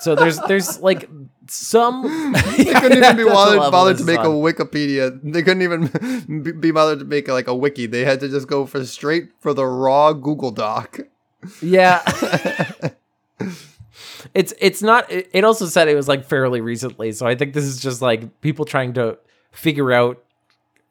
So 0.00 0.14
there's 0.14 0.38
there's 0.40 0.80
like 0.80 1.08
some 1.48 2.02
they 2.56 2.64
couldn't 2.64 2.98
even 3.04 3.16
be 3.16 3.24
bothered, 3.24 3.58
bothered 3.72 3.98
to 3.98 4.04
make 4.04 4.20
a 4.20 4.24
Wikipedia. 4.24 5.18
They 5.22 5.42
couldn't 5.42 5.62
even 5.62 6.42
be- 6.60 6.70
bothered 6.70 7.00
to 7.00 7.04
make 7.04 7.28
like 7.28 7.48
a 7.48 7.54
wiki. 7.54 7.86
They 7.86 8.04
had 8.04 8.20
to 8.20 8.28
just 8.28 8.48
go 8.48 8.66
for 8.66 8.84
straight 8.84 9.30
for 9.40 9.52
the 9.52 9.66
raw 9.66 10.12
Google 10.12 10.50
Doc. 10.50 11.00
Yeah. 11.62 12.02
it's 14.34 14.54
it's 14.60 14.82
not 14.82 15.06
it 15.10 15.44
also 15.44 15.66
said 15.66 15.88
it 15.88 15.94
was 15.94 16.08
like 16.08 16.24
fairly 16.24 16.60
recently, 16.60 17.12
so 17.12 17.26
I 17.26 17.34
think 17.34 17.54
this 17.54 17.64
is 17.64 17.80
just 17.80 18.02
like 18.02 18.40
people 18.40 18.64
trying 18.64 18.92
to 18.94 19.18
figure 19.50 19.92
out 19.92 20.22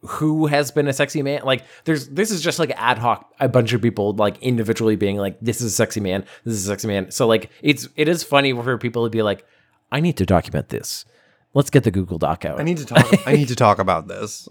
who 0.07 0.47
has 0.47 0.71
been 0.71 0.87
a 0.87 0.93
sexy 0.93 1.21
man. 1.21 1.41
Like 1.43 1.63
there's 1.85 2.07
this 2.09 2.31
is 2.31 2.41
just 2.41 2.59
like 2.59 2.71
ad 2.75 2.97
hoc 2.97 3.31
a 3.39 3.47
bunch 3.49 3.73
of 3.73 3.81
people 3.81 4.13
like 4.13 4.37
individually 4.39 4.95
being 4.95 5.17
like 5.17 5.37
this 5.41 5.61
is 5.61 5.73
a 5.73 5.75
sexy 5.75 5.99
man, 5.99 6.25
this 6.43 6.55
is 6.55 6.65
a 6.65 6.69
sexy 6.69 6.87
man. 6.87 7.11
So 7.11 7.27
like 7.27 7.49
it's 7.61 7.87
it 7.95 8.07
is 8.07 8.23
funny 8.23 8.53
for 8.53 8.77
people 8.77 9.03
to 9.05 9.09
be 9.09 9.21
like 9.21 9.45
I 9.91 9.99
need 9.99 10.17
to 10.17 10.25
document 10.25 10.69
this. 10.69 11.05
Let's 11.53 11.69
get 11.69 11.83
the 11.83 11.91
Google 11.91 12.17
Doc 12.17 12.45
out. 12.45 12.59
I 12.59 12.63
need 12.63 12.77
to 12.77 12.85
talk. 12.85 13.05
I 13.27 13.33
need 13.33 13.47
to 13.47 13.55
talk 13.55 13.79
about 13.79 14.07
this. 14.07 14.47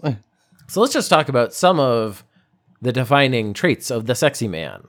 So 0.67 0.81
let's 0.81 0.93
just 0.93 1.09
talk 1.09 1.29
about 1.29 1.53
some 1.53 1.79
of 1.79 2.23
the 2.81 2.91
defining 2.91 3.53
traits 3.53 3.89
of 3.89 4.05
the 4.05 4.15
sexy 4.15 4.47
man. 4.47 4.87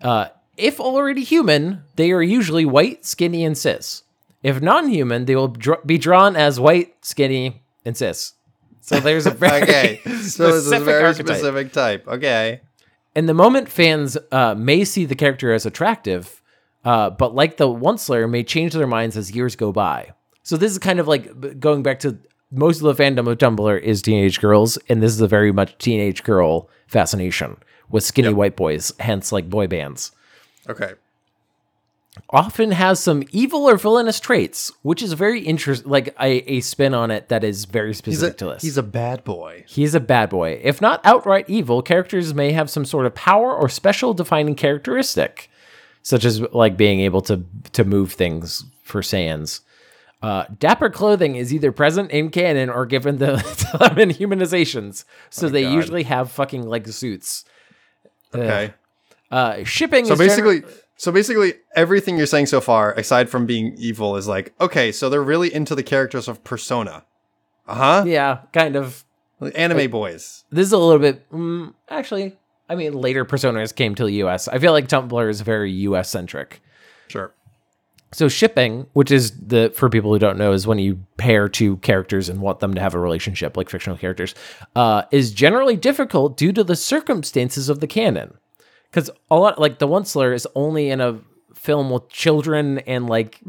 Uh, 0.00 0.28
if 0.56 0.78
already 0.78 1.24
human, 1.24 1.82
they 1.96 2.12
are 2.12 2.22
usually 2.22 2.64
white, 2.64 3.04
skinny, 3.04 3.44
and 3.44 3.56
cis. 3.56 4.02
If 4.42 4.60
non-human, 4.60 5.24
they 5.24 5.34
will 5.34 5.48
dr- 5.48 5.86
be 5.86 5.96
drawn 5.98 6.36
as 6.36 6.60
white, 6.60 6.94
skinny, 7.04 7.62
and 7.84 7.96
cis. 7.96 8.34
So 8.84 9.00
there's 9.00 9.24
a 9.24 9.30
very 9.44 9.62
Okay, 9.62 10.00
so 10.04 10.10
this 10.10 10.38
is 10.38 10.38
a 10.38 10.60
specific 10.60 10.84
very 10.84 11.04
archetype. 11.04 11.26
specific 11.36 11.72
type. 11.72 12.06
Okay, 12.06 12.60
And 13.16 13.26
the 13.26 13.32
moment 13.34 13.70
fans 13.70 14.18
uh, 14.30 14.54
may 14.54 14.84
see 14.84 15.06
the 15.06 15.14
character 15.14 15.54
as 15.54 15.64
attractive, 15.64 16.42
uh, 16.84 17.08
but 17.08 17.34
like 17.34 17.56
the 17.56 17.66
Onceler, 17.66 18.28
may 18.28 18.42
change 18.44 18.74
their 18.74 18.86
minds 18.86 19.16
as 19.16 19.30
years 19.34 19.56
go 19.56 19.72
by. 19.72 20.12
So 20.42 20.58
this 20.58 20.70
is 20.70 20.78
kind 20.78 21.00
of 21.00 21.08
like 21.08 21.58
going 21.58 21.82
back 21.82 21.98
to 22.00 22.18
most 22.50 22.82
of 22.82 22.94
the 22.94 23.02
fandom 23.02 23.26
of 23.26 23.38
Tumblr 23.38 23.80
is 23.80 24.02
teenage 24.02 24.38
girls, 24.38 24.76
and 24.90 25.02
this 25.02 25.12
is 25.12 25.20
a 25.22 25.28
very 25.28 25.50
much 25.50 25.78
teenage 25.78 26.22
girl 26.22 26.68
fascination 26.86 27.56
with 27.88 28.04
skinny 28.04 28.34
white 28.34 28.54
boys, 28.54 28.92
hence 29.00 29.32
like 29.32 29.48
boy 29.48 29.66
bands. 29.66 30.12
okay. 30.68 30.92
Often 32.30 32.72
has 32.72 33.00
some 33.00 33.24
evil 33.32 33.68
or 33.68 33.76
villainous 33.76 34.20
traits, 34.20 34.70
which 34.82 35.02
is 35.02 35.12
very 35.14 35.40
interesting, 35.40 35.90
like 35.90 36.14
a, 36.20 36.38
a 36.50 36.60
spin 36.60 36.94
on 36.94 37.10
it 37.10 37.28
that 37.28 37.42
is 37.42 37.64
very 37.64 37.92
specific 37.92 38.34
a 38.34 38.38
to 38.38 38.44
this. 38.46 38.62
he's 38.62 38.76
a 38.76 38.82
bad 38.84 39.24
boy. 39.24 39.64
He's 39.66 39.94
a 39.94 40.00
bad 40.00 40.30
boy. 40.30 40.60
If 40.62 40.80
not 40.80 41.00
outright 41.04 41.48
evil, 41.50 41.82
characters 41.82 42.32
may 42.32 42.52
have 42.52 42.70
some 42.70 42.84
sort 42.84 43.06
of 43.06 43.14
power 43.14 43.52
or 43.52 43.68
special 43.68 44.14
defining 44.14 44.54
characteristic, 44.54 45.50
such 46.02 46.24
as 46.24 46.40
like 46.52 46.76
being 46.76 47.00
able 47.00 47.20
to 47.22 47.44
to 47.72 47.84
move 47.84 48.12
things 48.12 48.64
for 48.82 49.00
Saiyans. 49.00 49.60
Uh, 50.22 50.46
dapper 50.58 50.88
clothing 50.88 51.34
is 51.36 51.52
either 51.52 51.70
present 51.70 52.10
in 52.10 52.30
canon 52.30 52.70
or 52.70 52.86
given 52.86 53.18
the, 53.18 53.36
to 53.72 53.78
them 53.78 53.98
in 53.98 54.08
humanizations, 54.08 55.04
so 55.30 55.48
they 55.48 55.64
God. 55.64 55.74
usually 55.74 56.04
have 56.04 56.30
fucking 56.30 56.62
like 56.62 56.86
suits. 56.86 57.44
Okay. 58.34 58.72
Uh, 59.30 59.64
shipping. 59.64 60.06
So 60.06 60.14
is 60.14 60.20
gener- 60.20 60.26
basically, 60.26 60.62
so 61.04 61.12
basically, 61.12 61.52
everything 61.76 62.16
you're 62.16 62.26
saying 62.26 62.46
so 62.46 62.62
far, 62.62 62.94
aside 62.94 63.28
from 63.28 63.44
being 63.44 63.74
evil, 63.76 64.16
is 64.16 64.26
like 64.26 64.54
okay. 64.58 64.90
So 64.90 65.10
they're 65.10 65.22
really 65.22 65.52
into 65.52 65.74
the 65.74 65.82
characters 65.82 66.28
of 66.28 66.42
Persona. 66.44 67.04
Uh 67.68 67.74
huh. 67.74 68.04
yeah, 68.06 68.38
kind 68.52 68.74
of. 68.74 69.04
Anime 69.54 69.90
boys. 69.90 70.44
This 70.50 70.66
is 70.68 70.72
a 70.72 70.78
little 70.78 70.98
bit. 70.98 71.30
Mm, 71.30 71.74
actually, 71.90 72.38
I 72.70 72.74
mean, 72.74 72.94
later 72.94 73.26
personas 73.26 73.74
came 73.74 73.94
to 73.96 74.04
the 74.04 74.12
U.S. 74.14 74.48
I 74.48 74.58
feel 74.58 74.72
like 74.72 74.88
Tumblr 74.88 75.28
is 75.28 75.42
very 75.42 75.70
U.S. 75.72 76.08
centric. 76.08 76.62
Sure. 77.08 77.34
So 78.12 78.28
shipping, 78.28 78.86
which 78.94 79.10
is 79.10 79.32
the 79.32 79.72
for 79.74 79.90
people 79.90 80.10
who 80.10 80.18
don't 80.18 80.38
know, 80.38 80.52
is 80.52 80.66
when 80.66 80.78
you 80.78 81.04
pair 81.18 81.50
two 81.50 81.76
characters 81.78 82.30
and 82.30 82.40
want 82.40 82.60
them 82.60 82.72
to 82.72 82.80
have 82.80 82.94
a 82.94 82.98
relationship, 82.98 83.58
like 83.58 83.68
fictional 83.68 83.98
characters, 83.98 84.34
uh, 84.74 85.02
is 85.10 85.32
generally 85.32 85.76
difficult 85.76 86.38
due 86.38 86.52
to 86.52 86.64
the 86.64 86.76
circumstances 86.76 87.68
of 87.68 87.80
the 87.80 87.86
canon. 87.86 88.38
Because 88.94 89.10
a 89.28 89.36
lot, 89.36 89.58
like 89.58 89.80
the 89.80 89.88
Onceler, 89.88 90.32
is 90.34 90.46
only 90.54 90.88
in 90.88 91.00
a 91.00 91.18
film 91.56 91.90
with 91.90 92.08
children 92.10 92.78
and 92.80 93.08
like 93.08 93.40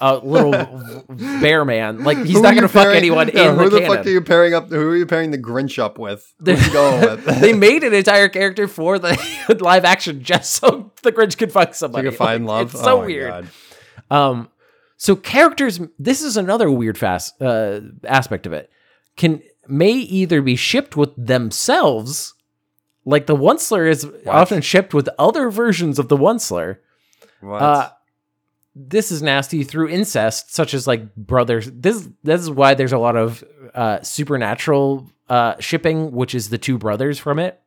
a 0.00 0.16
little 0.16 1.04
bear 1.40 1.64
man. 1.64 2.02
Like 2.02 2.18
he's 2.18 2.32
Who 2.36 2.42
not 2.42 2.54
gonna 2.56 2.66
fuck 2.66 2.84
pairing- 2.84 2.96
anyone 2.96 3.28
yeah, 3.34 3.50
in 3.52 3.58
Who 3.58 3.68
the, 3.70 3.80
the 3.80 3.86
fuck 3.86 4.04
are 4.06 4.10
you 4.10 4.20
pairing 4.22 4.54
up? 4.54 4.70
Who 4.70 4.90
are 4.90 4.96
you 4.96 5.06
pairing 5.06 5.30
the 5.30 5.38
Grinch 5.38 5.78
up 5.78 5.98
with? 5.98 6.34
With? 6.40 7.40
they 7.40 7.52
made 7.52 7.84
an 7.84 7.94
entire 7.94 8.28
character 8.28 8.66
for 8.66 8.98
the 8.98 9.16
live 9.60 9.84
action 9.84 10.22
just 10.24 10.54
so 10.54 10.90
the 11.02 11.12
Grinch 11.12 11.38
could 11.38 11.52
fuck 11.52 11.74
somebody. 11.74 12.04
You 12.06 12.10
can 12.10 12.18
find 12.18 12.46
Like, 12.46 12.58
love. 12.58 12.74
It's 12.74 12.82
so 12.82 13.02
Oh 13.02 13.06
weird. 13.06 13.48
Um, 14.10 14.48
so 14.96 15.14
characters. 15.14 15.78
This 15.98 16.22
is 16.22 16.36
another 16.36 16.70
weird 16.70 16.98
fast 16.98 17.40
uh, 17.40 17.80
aspect 18.04 18.46
of 18.46 18.52
it. 18.52 18.70
Can 19.16 19.42
may 19.68 19.92
either 19.92 20.42
be 20.42 20.56
shipped 20.56 20.96
with 20.96 21.10
themselves, 21.16 22.34
like 23.04 23.26
the 23.26 23.36
Onceler 23.36 23.88
is 23.88 24.06
often 24.26 24.60
shipped 24.60 24.94
with 24.94 25.08
other 25.18 25.50
versions 25.50 25.98
of 25.98 26.08
the 26.08 26.16
Onceler. 26.16 26.78
What? 27.40 27.62
Uh, 27.62 27.90
this 28.74 29.12
is 29.12 29.22
nasty 29.22 29.64
through 29.64 29.88
incest, 29.88 30.54
such 30.54 30.72
as 30.72 30.86
like 30.86 31.14
brothers. 31.14 31.70
This 31.70 32.08
this 32.22 32.40
is 32.40 32.50
why 32.50 32.74
there's 32.74 32.92
a 32.92 32.98
lot 32.98 33.16
of 33.16 33.44
uh, 33.74 34.00
supernatural 34.02 35.10
uh, 35.28 35.54
shipping, 35.58 36.12
which 36.12 36.34
is 36.34 36.48
the 36.48 36.58
two 36.58 36.78
brothers 36.78 37.18
from 37.18 37.38
it. 37.38 37.60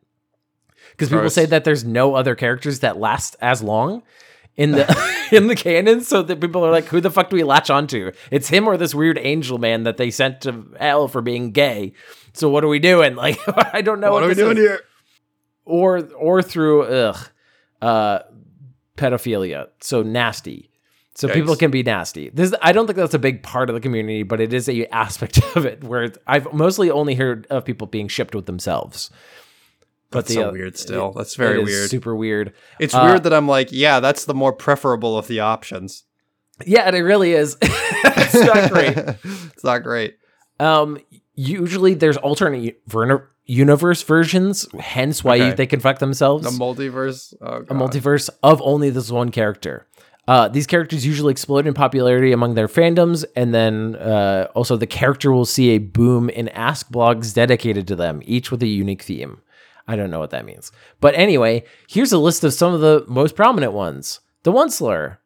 Because 0.92 1.08
people 1.10 1.30
say 1.30 1.46
that 1.46 1.64
there's 1.64 1.84
no 1.84 2.14
other 2.14 2.34
characters 2.34 2.80
that 2.80 2.96
last 2.96 3.36
as 3.40 3.62
long 3.62 4.02
in 4.56 4.72
the 4.72 5.28
in 5.32 5.46
the 5.46 5.54
canon, 5.54 6.00
so 6.00 6.22
that 6.22 6.40
people 6.40 6.64
are 6.64 6.70
like, 6.72 6.86
"Who 6.86 7.00
the 7.00 7.10
fuck 7.10 7.30
do 7.30 7.36
we 7.36 7.44
latch 7.44 7.70
onto? 7.70 8.12
It's 8.30 8.48
him 8.48 8.66
or 8.66 8.76
this 8.76 8.94
weird 8.94 9.18
angel 9.18 9.58
man 9.58 9.84
that 9.84 9.98
they 9.98 10.10
sent 10.10 10.40
to 10.42 10.64
hell 10.80 11.06
for 11.06 11.22
being 11.22 11.52
gay." 11.52 11.92
So 12.32 12.48
what 12.48 12.64
are 12.64 12.68
we 12.68 12.78
doing? 12.78 13.16
Like, 13.26 13.38
I 13.74 13.80
don't 13.80 14.00
know 14.00 14.12
what 14.12 14.22
are 14.22 14.28
we 14.28 14.34
doing 14.34 14.56
is 14.56 14.62
here? 14.62 14.80
Or 15.66 15.98
or 16.14 16.42
through 16.42 16.84
ugh, 16.84 17.28
uh, 17.82 18.20
pedophilia. 18.96 19.68
So 19.80 20.02
nasty. 20.02 20.70
So 21.14 21.28
people 21.28 21.56
can 21.56 21.70
be 21.70 21.82
nasty. 21.82 22.28
This 22.28 22.52
I 22.60 22.72
don't 22.72 22.86
think 22.86 22.98
that's 22.98 23.14
a 23.14 23.18
big 23.18 23.42
part 23.42 23.70
of 23.70 23.74
the 23.74 23.80
community, 23.80 24.22
but 24.22 24.38
it 24.38 24.52
is 24.52 24.68
a 24.68 24.86
aspect 24.94 25.38
of 25.56 25.64
it 25.64 25.82
where 25.82 26.12
I've 26.26 26.52
mostly 26.52 26.90
only 26.90 27.14
heard 27.14 27.46
of 27.48 27.64
people 27.64 27.86
being 27.86 28.08
shipped 28.08 28.34
with 28.34 28.46
themselves. 28.46 29.10
But 30.10 30.20
That's 30.20 30.28
the, 30.28 30.34
so 30.34 30.48
uh, 30.48 30.52
weird. 30.52 30.78
Still, 30.78 31.12
that's 31.12 31.34
very 31.34 31.62
weird. 31.64 31.90
Super 31.90 32.14
weird. 32.14 32.52
it's 32.78 32.94
uh, 32.94 33.02
weird 33.02 33.24
that 33.24 33.32
I'm 33.32 33.48
like, 33.48 33.72
yeah, 33.72 33.98
that's 33.98 34.24
the 34.26 34.34
more 34.34 34.52
preferable 34.52 35.18
of 35.18 35.26
the 35.26 35.40
options. 35.40 36.04
Yeah, 36.64 36.82
and 36.82 36.94
it 36.94 37.02
really 37.02 37.32
is. 37.32 37.56
it's 37.62 38.34
not 38.34 38.70
great. 38.70 38.96
it's 39.52 39.64
not 39.64 39.82
great. 39.82 40.16
Um, 40.60 40.98
usually 41.34 41.94
there's 41.94 42.16
alternate 42.16 42.80
verna- 42.86 43.24
universe 43.46 44.02
versions, 44.02 44.66
hence 44.78 45.22
why 45.24 45.36
Okay. 45.40 45.54
they 45.54 45.66
can 45.66 45.80
fuck 45.80 45.98
themselves. 45.98 46.44
The 46.44 46.50
multiverse. 46.64 47.32
Oh, 47.40 47.56
a 47.58 47.74
multiverse 47.74 48.28
of 48.42 48.60
only 48.64 48.90
this 48.90 49.10
one 49.10 49.30
character. 49.30 49.86
Uh, 50.28 50.48
these 50.48 50.66
characters 50.66 51.06
usually 51.06 51.30
explode 51.30 51.68
in 51.68 51.72
popularity 51.74 52.32
among 52.32 52.54
their 52.54 52.66
fandoms, 52.66 53.24
and 53.36 53.54
then 53.54 53.94
uh, 53.94 54.48
also 54.56 54.76
the 54.76 54.86
character 54.86 55.30
will 55.32 55.44
see 55.44 55.70
a 55.70 55.78
boom 55.78 56.28
in 56.28 56.48
Ask 56.48 56.90
blogs 56.90 57.32
dedicated 57.32 57.86
to 57.88 57.94
them, 57.96 58.20
each 58.24 58.50
with 58.50 58.60
a 58.62 58.66
unique 58.66 59.02
theme. 59.02 59.40
I 59.86 59.94
don't 59.94 60.10
know 60.10 60.18
what 60.18 60.30
that 60.30 60.44
means. 60.44 60.72
But 61.00 61.14
anyway, 61.14 61.62
here's 61.88 62.12
a 62.12 62.18
list 62.18 62.42
of 62.42 62.52
some 62.52 62.74
of 62.74 62.80
the 62.80 63.04
most 63.06 63.36
prominent 63.36 63.72
ones. 63.72 64.18
The 64.42 64.50
Onceler. 64.52 65.18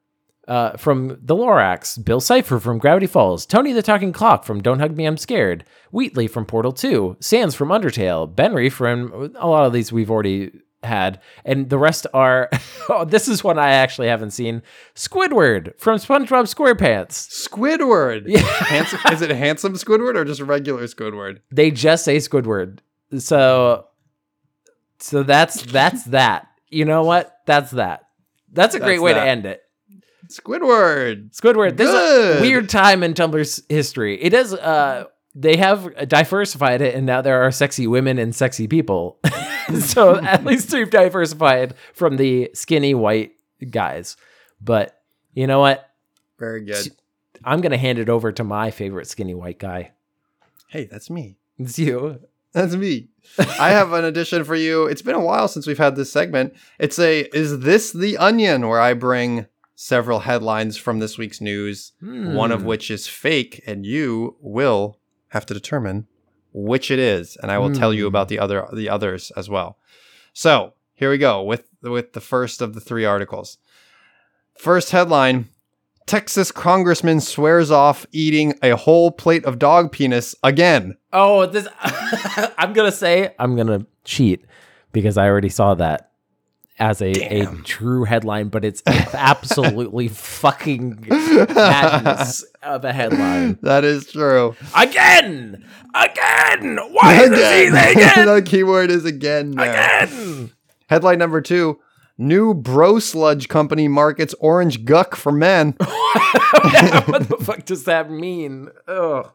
Uh, 0.51 0.77
from 0.77 1.17
the 1.23 1.37
Lorax, 1.37 2.05
Bill 2.05 2.21
Cipher 2.21 2.59
from 2.59 2.79
Gravity 2.79 3.07
Falls, 3.07 3.47
Tony 3.47 3.73
the 3.73 3.83
Talking 3.83 4.13
Clock 4.13 4.43
from 4.43 4.61
Don't 4.61 4.81
Hug 4.81 4.97
Me, 4.97 5.07
I'm 5.07 5.17
Scared, 5.17 5.65
Wheatley 5.93 6.27
from 6.27 6.45
Portal 6.45 6.73
2, 6.73 7.19
Sans 7.21 7.55
from 7.55 7.69
Undertale, 7.69 8.35
Benrey 8.35 8.69
from 8.69 9.33
a 9.39 9.47
lot 9.47 9.65
of 9.65 9.73
these 9.73 9.93
we've 9.93 10.11
already 10.11 10.51
had, 10.83 11.21
and 11.45 11.71
the 11.71 11.79
rest 11.79 12.09
are. 12.13 12.51
oh, 12.89 13.05
this 13.05 13.29
is 13.29 13.45
one 13.45 13.61
I 13.61 13.71
actually 13.71 14.09
haven't 14.09 14.33
seen. 14.33 14.63
Squidward 14.97 15.79
from 15.79 15.99
SpongeBob 15.99 16.53
SquarePants. 16.53 17.49
Squidward. 17.49 18.29
Handsome, 18.37 18.99
is 19.13 19.23
it 19.23 19.31
handsome 19.31 19.75
Squidward 19.75 20.17
or 20.17 20.25
just 20.25 20.41
regular 20.41 20.83
Squidward? 20.89 21.43
They 21.53 21.71
just 21.71 22.05
say 22.05 22.17
Squidward, 22.17 22.81
so 23.19 23.87
so 24.99 25.23
that's 25.23 25.63
that's 25.63 26.07
that. 26.07 26.49
You 26.69 26.87
know 26.87 27.05
what? 27.05 27.37
That's 27.47 27.71
that. 27.71 28.07
That's 28.53 28.75
a 28.75 28.81
great 28.81 28.97
That's 28.97 29.03
way 29.03 29.15
to 29.15 29.23
end 29.23 29.47
it. 29.47 29.63
Squidward. 30.31 31.35
Squidward. 31.35 31.77
This 31.77 31.89
is 31.89 32.39
a 32.39 32.41
weird 32.41 32.69
time 32.69 33.03
in 33.03 33.15
Tumblr's 33.15 33.63
history. 33.69 34.21
It 34.23 34.33
is. 34.33 34.55
Uh, 34.55 35.05
they 35.35 35.57
have 35.57 36.09
diversified 36.09 36.81
it, 36.83 36.95
and 36.95 37.07
now 37.07 37.21
there 37.23 37.43
are 37.43 37.51
sexy 37.53 37.87
women 37.87 38.19
and 38.19 38.35
sexy 38.35 38.67
people. 38.67 39.19
so 39.81 40.17
at 40.17 40.45
least 40.45 40.73
we've 40.73 40.91
diversified 40.91 41.75
from 41.95 42.17
the 42.17 42.51
skinny 42.55 42.95
white 42.95 43.33
guys. 43.71 44.17
But 44.61 45.01
you 45.35 45.47
know 45.47 45.61
what? 45.61 45.89
Very 46.39 46.65
good. 46.65 46.91
I'm 47.45 47.61
gonna 47.61 47.79
hand 47.79 47.99
it 47.99 48.09
over 48.09 48.33
to 48.33 48.45
my 48.45 48.71
favorite 48.71 49.07
skinny 49.07 49.35
white 49.35 49.59
guy. 49.59 49.93
Hey, 50.69 50.85
that's 50.85 51.11
me. 51.11 51.37
It's 51.59 51.79
you. 51.79 52.21
That's 52.53 52.75
me. 52.75 53.09
I 53.39 53.71
have 53.71 53.93
an 53.93 54.05
addition 54.05 54.45
for 54.45 54.57
you. 54.57 54.87
It's 54.87 55.03
been 55.03 55.15
a 55.15 55.21
while 55.25 55.47
since 55.47 55.67
we've 55.67 55.79
had 55.79 55.95
this 55.95 56.11
segment. 56.11 56.55
It's 56.79 56.99
a 56.99 57.21
Is 57.37 57.61
This 57.61 57.93
the 57.93 58.19
Onion? 58.19 58.67
where 58.67 58.81
I 58.81 58.95
bring 58.95 59.47
several 59.83 60.19
headlines 60.21 60.77
from 60.77 60.99
this 60.99 61.17
week's 61.17 61.41
news, 61.41 61.93
one 62.03 62.53
of 62.53 62.61
Hmm. 62.61 62.67
which 62.67 62.91
is 62.91 63.07
fake, 63.09 63.63
and 63.67 63.87
you 63.87 64.37
will 64.41 64.99
have 65.29 65.47
to 65.47 65.55
determine 65.55 66.07
which 66.53 66.91
it 66.91 66.99
is. 66.99 67.39
And 67.41 67.51
I 67.51 67.57
will 67.57 67.73
tell 67.73 67.95
you 67.95 68.05
Hmm. 68.05 68.09
about 68.09 68.29
the 68.29 68.39
other 68.39 68.67
the 68.75 68.91
others 68.91 69.33
as 69.39 69.49
well. 69.49 69.79
So 70.35 70.75
here 70.95 71.09
we 71.11 71.17
go 71.17 71.43
with 71.43 71.65
with 71.83 72.13
the 72.13 72.21
first 72.21 72.61
of 72.61 72.75
the 72.75 72.81
three 72.81 73.07
articles. 73.07 73.57
First 74.59 74.91
headline 74.91 75.49
Texas 76.07 76.51
congressman 76.53 77.21
swears 77.21 77.71
off 77.71 78.05
eating 78.13 78.55
a 78.63 78.77
whole 78.77 79.11
plate 79.13 79.45
of 79.47 79.59
dog 79.59 79.93
penis 79.93 80.35
again. 80.43 80.97
Oh, 81.13 81.47
this. 81.47 81.67
I'm 82.59 82.75
gonna 82.75 82.93
say 82.93 83.35
I'm 83.39 83.57
gonna 83.57 83.87
cheat 84.05 84.45
because 84.93 85.17
I 85.17 85.27
already 85.27 85.49
saw 85.49 85.75
that 85.77 86.10
as 86.81 87.03
a, 87.03 87.13
a 87.13 87.47
true 87.63 88.05
headline, 88.05 88.49
but 88.49 88.65
it's 88.65 88.83
absolutely 88.87 90.09
fucking 90.09 91.05
madness 91.09 92.45
of 92.63 92.85
a 92.85 92.93
headline. 92.93 93.59
That 93.63 93.85
is 93.85 94.11
true. 94.11 94.57
Again, 94.75 95.65
again. 95.95 96.79
Why 96.91 97.23
is 97.23 97.31
he 97.31 97.67
again? 97.93 98.27
the 98.27 98.43
keyword 98.45 98.91
is 98.91 99.05
again 99.05 99.53
now. 99.53 99.65
Again. 99.65 100.53
Headline 100.89 101.19
number 101.19 101.41
two. 101.41 101.79
New 102.17 102.53
bro 102.53 102.99
sludge 102.99 103.49
company 103.49 103.89
markets 103.89 104.35
orange 104.41 104.85
guck 104.85 105.15
for 105.15 105.33
men. 105.33 105.75
what 105.79 107.29
the 107.29 107.37
fuck 107.43 107.65
does 107.65 107.85
that 107.85 108.11
mean? 108.11 108.69
Ugh. 108.89 109.31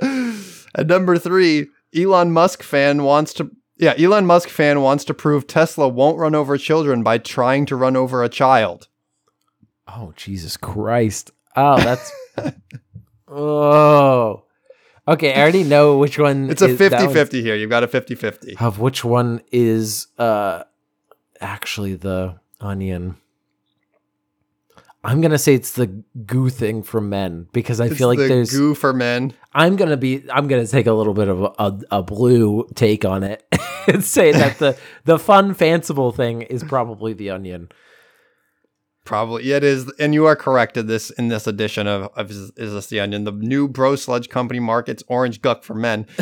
and 0.00 0.88
number 0.88 1.18
three, 1.18 1.66
Elon 1.96 2.30
Musk 2.30 2.62
fan 2.62 3.02
wants 3.02 3.32
to 3.34 3.50
yeah, 3.78 3.94
Elon 3.98 4.26
Musk 4.26 4.48
fan 4.48 4.80
wants 4.80 5.04
to 5.04 5.14
prove 5.14 5.46
Tesla 5.46 5.88
won't 5.88 6.18
run 6.18 6.34
over 6.34 6.58
children 6.58 7.02
by 7.02 7.18
trying 7.18 7.64
to 7.66 7.76
run 7.76 7.96
over 7.96 8.22
a 8.22 8.28
child. 8.28 8.88
Oh 9.86 10.12
Jesus 10.16 10.56
Christ! 10.56 11.30
Oh, 11.56 11.78
that's. 11.78 12.12
oh. 13.28 14.44
Okay, 15.06 15.32
I 15.32 15.40
already 15.40 15.64
know 15.64 15.96
which 15.96 16.18
one. 16.18 16.50
It's 16.50 16.60
a 16.60 16.66
is- 16.66 16.78
that 16.78 16.90
50 16.90 17.04
one's- 17.06 17.12
50 17.16 17.42
here. 17.42 17.54
You've 17.56 17.70
got 17.70 17.82
a 17.82 17.88
50 17.88 18.14
50. 18.14 18.56
of 18.60 18.78
which 18.78 19.04
one 19.04 19.40
is 19.50 20.08
uh 20.18 20.64
actually 21.40 21.94
the 21.94 22.38
onion. 22.60 23.16
I'm 25.04 25.20
gonna 25.20 25.38
say 25.38 25.54
it's 25.54 25.72
the 25.72 25.86
goo 26.26 26.50
thing 26.50 26.82
for 26.82 27.00
men 27.00 27.46
because 27.52 27.80
I 27.80 27.88
feel 27.88 28.08
like 28.08 28.18
the 28.18 28.28
there's. 28.28 28.50
goo 28.50 28.74
for 28.74 28.92
men. 28.92 29.32
I'm 29.52 29.76
gonna 29.76 29.96
be. 29.96 30.28
I'm 30.30 30.48
gonna 30.48 30.66
take 30.66 30.86
a 30.86 30.92
little 30.92 31.14
bit 31.14 31.28
of 31.28 31.42
a, 31.42 31.52
a, 31.58 31.80
a 31.92 32.02
blue 32.02 32.68
take 32.74 33.04
on 33.04 33.22
it 33.22 33.44
and 33.86 34.04
say 34.04 34.32
that 34.32 34.58
the 34.58 34.76
the 35.04 35.18
fun 35.18 35.54
fanciful 35.54 36.10
thing 36.10 36.42
is 36.42 36.64
probably 36.64 37.12
the 37.12 37.30
onion. 37.30 37.70
Probably 39.04 39.44
yeah, 39.44 39.56
it 39.56 39.64
is, 39.64 39.90
and 39.98 40.12
you 40.12 40.26
are 40.26 40.36
correct 40.36 40.76
in 40.76 40.86
this 40.86 41.10
in 41.10 41.28
this 41.28 41.46
edition 41.46 41.86
of, 41.86 42.10
of 42.16 42.30
is, 42.30 42.50
is 42.56 42.72
this 42.72 42.88
the 42.88 42.98
onion? 43.00 43.24
The 43.24 43.32
new 43.32 43.68
bro 43.68 43.94
sludge 43.94 44.28
company 44.28 44.60
markets 44.60 45.04
orange 45.06 45.40
guck 45.40 45.62
for 45.62 45.74
men. 45.74 46.06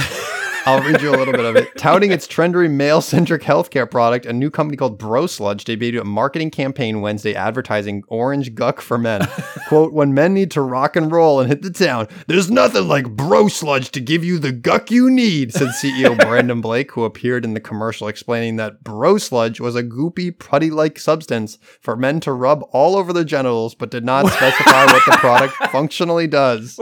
I'll 0.67 0.83
read 0.83 1.01
you 1.01 1.11
a 1.11 1.17
little 1.17 1.33
bit 1.33 1.45
of 1.45 1.55
it. 1.55 1.77
Touting 1.79 2.11
its 2.11 2.27
trendy 2.27 2.69
male 2.69 3.01
centric 3.01 3.43
healthcare 3.43 3.89
product, 3.89 4.27
a 4.27 4.33
new 4.33 4.51
company 4.51 4.77
called 4.77 4.99
Bro 4.99 5.29
Sludge 5.29 5.65
debuted 5.65 6.01
a 6.01 6.05
marketing 6.05 6.51
campaign 6.51 7.01
Wednesday 7.01 7.37
advertising 7.37 8.03
orange 8.09 8.53
guck 8.53 8.81
for 8.81 8.99
men. 8.99 9.29
Quote, 9.69 9.93
when 9.93 10.13
men 10.13 10.35
need 10.35 10.51
to 10.51 10.61
rock 10.61 10.97
and 10.97 11.13
roll 11.13 11.39
and 11.39 11.49
hit 11.49 11.63
the 11.63 11.71
town, 11.71 12.09
there's 12.27 12.51
nothing 12.51 12.89
like 12.89 13.09
Bro 13.09 13.49
Sludge 13.49 13.91
to 13.93 14.01
give 14.01 14.25
you 14.25 14.41
the 14.41 14.51
guck 14.51 14.91
you 14.91 15.09
need, 15.09 15.53
said 15.53 15.69
CEO 15.69 16.19
Brandon 16.27 16.61
Blake, 16.61 16.91
who 16.93 17.05
appeared 17.05 17.45
in 17.45 17.55
the 17.55 17.61
commercial 17.61 18.09
explaining 18.09 18.57
that 18.57 18.83
Bro 18.83 19.19
Sludge 19.19 19.61
was 19.61 19.77
a 19.77 19.85
goopy, 19.85 20.37
putty 20.37 20.71
like 20.71 20.99
substance 20.99 21.59
for 21.81 21.95
men 21.95 22.19
to 22.21 22.33
rub 22.33 22.65
all 22.73 22.97
over 22.97 23.13
their 23.13 23.23
genitals, 23.23 23.77
but 23.77 23.93
did 23.93 24.05
not 24.05 24.27
specify 24.27 24.87
what 24.87 25.03
the 25.07 25.17
product 25.19 25.55
functionally 25.71 26.27
does. 26.27 26.77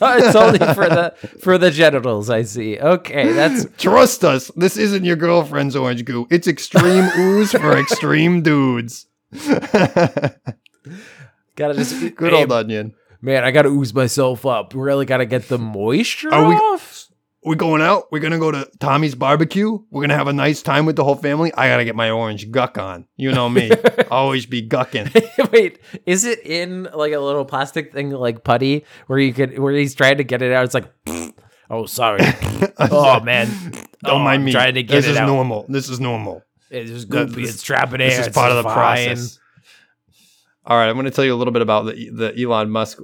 It's, 0.00 0.26
it's 0.26 0.36
only 0.36 0.58
for 0.58 0.88
the 0.88 1.14
for 1.40 1.58
the 1.58 1.70
genitals. 1.70 2.30
I 2.30 2.42
see. 2.42 2.78
Okay, 2.78 3.32
that's 3.32 3.66
Trust 3.78 4.24
us, 4.24 4.50
this 4.56 4.76
isn't 4.76 5.04
your 5.04 5.16
girlfriend's 5.16 5.76
orange 5.76 6.04
goo. 6.04 6.26
It's 6.30 6.46
extreme 6.48 7.08
ooze 7.18 7.52
for 7.52 7.76
extreme 7.76 8.42
dudes. 8.50 9.06
gotta 11.56 11.74
just 11.74 12.14
Good 12.16 12.32
Hey, 12.32 12.40
old 12.42 12.52
onion. 12.52 12.94
man. 13.20 13.44
I 13.44 13.50
gotta 13.50 13.68
ooze 13.68 13.92
myself 13.94 14.46
up. 14.46 14.72
Really 14.74 15.06
gotta 15.06 15.26
get 15.26 15.48
the 15.48 15.58
moisture 15.58 16.32
Are 16.32 16.48
we- 16.48 16.54
off. 16.54 17.05
We're 17.46 17.54
going 17.54 17.80
out. 17.80 18.10
We're 18.10 18.18
gonna 18.18 18.40
go 18.40 18.50
to 18.50 18.68
Tommy's 18.80 19.14
barbecue. 19.14 19.78
We're 19.90 20.02
gonna 20.02 20.16
have 20.16 20.26
a 20.26 20.32
nice 20.32 20.62
time 20.62 20.84
with 20.84 20.96
the 20.96 21.04
whole 21.04 21.14
family. 21.14 21.54
I 21.54 21.68
gotta 21.68 21.84
get 21.84 21.94
my 21.94 22.10
orange 22.10 22.50
guck 22.50 22.76
on. 22.76 23.06
You 23.16 23.30
know 23.30 23.48
me. 23.48 23.70
Always 24.10 24.46
be 24.46 24.66
gucking. 24.68 25.12
Wait, 25.52 25.78
is 26.06 26.24
it 26.24 26.44
in 26.44 26.88
like 26.92 27.12
a 27.12 27.20
little 27.20 27.44
plastic 27.44 27.92
thing 27.92 28.10
like 28.10 28.42
putty 28.42 28.84
where 29.06 29.20
you 29.20 29.32
could 29.32 29.58
where 29.60 29.72
he's 29.72 29.94
trying 29.94 30.16
to 30.18 30.24
get 30.24 30.42
it 30.42 30.52
out? 30.52 30.64
It's 30.64 30.74
like, 30.74 30.90
oh 31.70 31.86
sorry, 31.86 32.20
oh 32.80 33.20
man, 33.20 33.46
Don't 33.70 33.86
Oh, 34.04 34.18
mind 34.18 34.40
I'm 34.40 34.44
me. 34.44 34.50
Trying 34.52 34.74
to 34.74 34.82
get 34.82 34.96
this 34.96 35.06
it 35.06 35.12
is 35.12 35.16
out. 35.16 35.26
normal. 35.28 35.66
This 35.68 35.88
is 35.88 36.00
normal. 36.00 36.42
It's 36.68 36.90
just 36.90 37.08
goopy. 37.08 37.36
this- 37.36 37.54
it's 37.54 37.62
trapping 37.62 38.00
air. 38.00 38.08
This 38.10 38.18
is 38.18 38.26
it's 38.26 38.36
part 38.36 38.50
of 38.50 38.56
the 38.56 38.64
fine. 38.64 38.74
process. 38.74 39.38
All 40.68 40.76
right, 40.76 40.88
I'm 40.88 40.94
going 40.96 41.04
to 41.04 41.12
tell 41.12 41.24
you 41.24 41.32
a 41.32 41.36
little 41.36 41.52
bit 41.52 41.62
about 41.62 41.86
the 41.86 42.10
the 42.10 42.42
Elon 42.42 42.70
Musk 42.70 42.98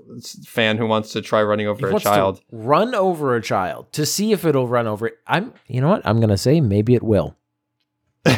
fan 0.45 0.77
who 0.79 0.87
wants 0.87 1.13
to 1.13 1.23
try 1.23 1.43
running 1.43 1.67
He 1.67 1.71
over 1.71 1.89
a 1.89 1.93
wants 1.93 2.05
to 2.05 2.11
child. 2.11 2.41
run 2.51 2.95
over 2.95 3.37
a 3.37 3.41
child 3.43 3.93
to 3.93 4.05
see 4.05 4.33
if 4.33 4.45
it'll 4.45 4.67
run 4.69 4.87
over 4.89 5.07
it. 5.07 5.15
I'm. 5.27 5.53
You 5.69 5.81
know 5.81 5.89
what? 5.89 6.03
I'm 6.05 6.21
gonna 6.21 6.37
say 6.39 6.61
maybe 6.61 6.95
it 6.95 7.03
will. 7.03 7.37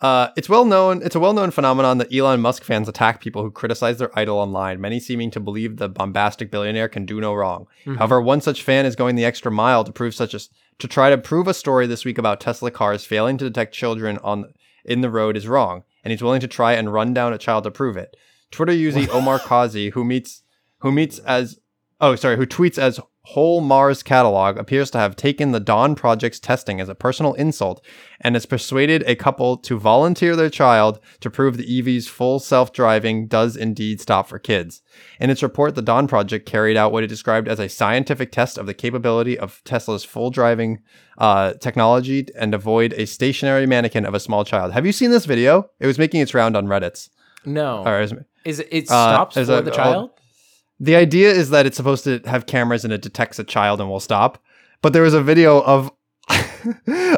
Uh, 0.00 0.28
it's 0.36 0.50
well 0.50 0.66
known. 0.66 1.00
It's 1.02 1.14
a 1.14 1.20
well 1.20 1.32
known 1.32 1.50
phenomenon 1.50 1.96
that 1.96 2.14
Elon 2.14 2.42
Musk 2.42 2.62
fans 2.62 2.90
attack 2.90 3.22
people 3.22 3.40
who 3.42 3.50
criticize 3.50 3.96
their 3.96 4.10
idol 4.18 4.36
online. 4.36 4.78
Many 4.78 5.00
seeming 5.00 5.30
to 5.30 5.40
believe 5.40 5.78
the 5.78 5.88
bombastic 5.88 6.50
billionaire 6.50 6.90
can 6.90 7.06
do 7.06 7.22
no 7.22 7.32
wrong. 7.32 7.66
Mhm. 7.86 7.96
However, 7.96 8.20
one 8.20 8.42
such 8.42 8.62
fan 8.62 8.84
is 8.84 8.96
going 8.96 9.16
the 9.16 9.24
extra 9.24 9.50
mile 9.50 9.82
to 9.82 9.92
prove 9.92 10.14
such 10.14 10.34
a 10.34 10.40
to 10.78 10.88
try 10.88 11.08
to 11.08 11.16
prove 11.16 11.48
a 11.48 11.54
story 11.54 11.86
this 11.86 12.04
week 12.04 12.18
about 12.18 12.38
Tesla 12.38 12.70
cars 12.70 13.06
failing 13.06 13.38
to 13.38 13.46
detect 13.46 13.72
children 13.72 14.18
on 14.22 14.52
in 14.84 15.00
the 15.00 15.08
road 15.08 15.38
is 15.38 15.48
wrong, 15.48 15.84
and 16.04 16.12
he's 16.12 16.22
willing 16.22 16.40
to 16.40 16.48
try 16.48 16.74
and 16.74 16.92
run 16.92 17.14
down 17.14 17.32
a 17.32 17.38
child 17.38 17.64
to 17.64 17.70
prove 17.70 17.96
it. 17.96 18.16
Twitter 18.50 18.72
user 18.72 19.10
Omar 19.10 19.40
Qazi, 19.40 19.90
who 19.92 20.04
meets 20.04 20.42
who 20.78 20.92
meets 20.92 21.18
as 21.20 21.58
oh 22.00 22.14
sorry, 22.14 22.36
who 22.36 22.46
tweets 22.46 22.78
as 22.78 23.00
whole 23.28 23.60
Mars 23.62 24.02
catalog 24.02 24.58
appears 24.58 24.90
to 24.90 24.98
have 24.98 25.16
taken 25.16 25.52
the 25.52 25.60
Dawn 25.60 25.94
Project's 25.94 26.38
testing 26.38 26.78
as 26.80 26.88
a 26.90 26.94
personal 26.94 27.32
insult 27.34 27.82
and 28.20 28.34
has 28.34 28.44
persuaded 28.46 29.02
a 29.06 29.16
couple 29.16 29.56
to 29.56 29.78
volunteer 29.78 30.36
their 30.36 30.50
child 30.50 31.00
to 31.20 31.30
prove 31.30 31.56
the 31.56 31.64
EV's 31.78 32.06
full 32.06 32.38
self-driving 32.38 33.26
does 33.26 33.56
indeed 33.56 34.00
stop 34.00 34.28
for 34.28 34.38
kids. 34.38 34.82
In 35.18 35.30
its 35.30 35.42
report, 35.42 35.74
the 35.74 35.82
Dawn 35.82 36.06
Project 36.06 36.44
carried 36.46 36.76
out 36.76 36.92
what 36.92 37.02
it 37.02 37.06
described 37.08 37.48
as 37.48 37.58
a 37.58 37.68
scientific 37.68 38.30
test 38.30 38.58
of 38.58 38.66
the 38.66 38.74
capability 38.74 39.38
of 39.38 39.62
Tesla's 39.64 40.04
full 40.04 40.30
driving 40.30 40.80
uh, 41.16 41.54
technology 41.54 42.26
and 42.38 42.54
avoid 42.54 42.92
a 42.92 43.06
stationary 43.06 43.66
mannequin 43.66 44.04
of 44.04 44.12
a 44.14 44.20
small 44.20 44.44
child. 44.44 44.72
Have 44.72 44.84
you 44.84 44.92
seen 44.92 45.10
this 45.10 45.24
video? 45.24 45.70
It 45.80 45.86
was 45.86 45.98
making 45.98 46.20
its 46.20 46.34
round 46.34 46.56
on 46.56 46.66
Reddit's. 46.66 47.08
No. 47.46 47.84
Or 47.86 48.00
is- 48.02 48.14
Is 48.44 48.60
it? 48.60 48.68
It 48.70 48.84
Uh, 48.84 48.86
stops 49.14 49.34
there's 49.34 49.48
for 49.48 49.58
a- 49.58 49.62
the 49.62 49.70
child. 49.70 50.10
The 50.80 50.96
idea 50.96 51.30
is 51.30 51.50
that 51.50 51.66
it's 51.66 51.76
supposed 51.76 52.04
to 52.04 52.20
have 52.26 52.46
cameras 52.46 52.84
and 52.84 52.92
it 52.92 53.02
detects 53.02 53.38
a 53.38 53.44
child 53.44 53.80
and 53.80 53.88
will 53.88 54.00
stop. 54.00 54.42
But 54.82 54.92
there 54.92 55.02
was 55.02 55.14
a 55.14 55.22
video 55.22 55.62
of 55.62 55.90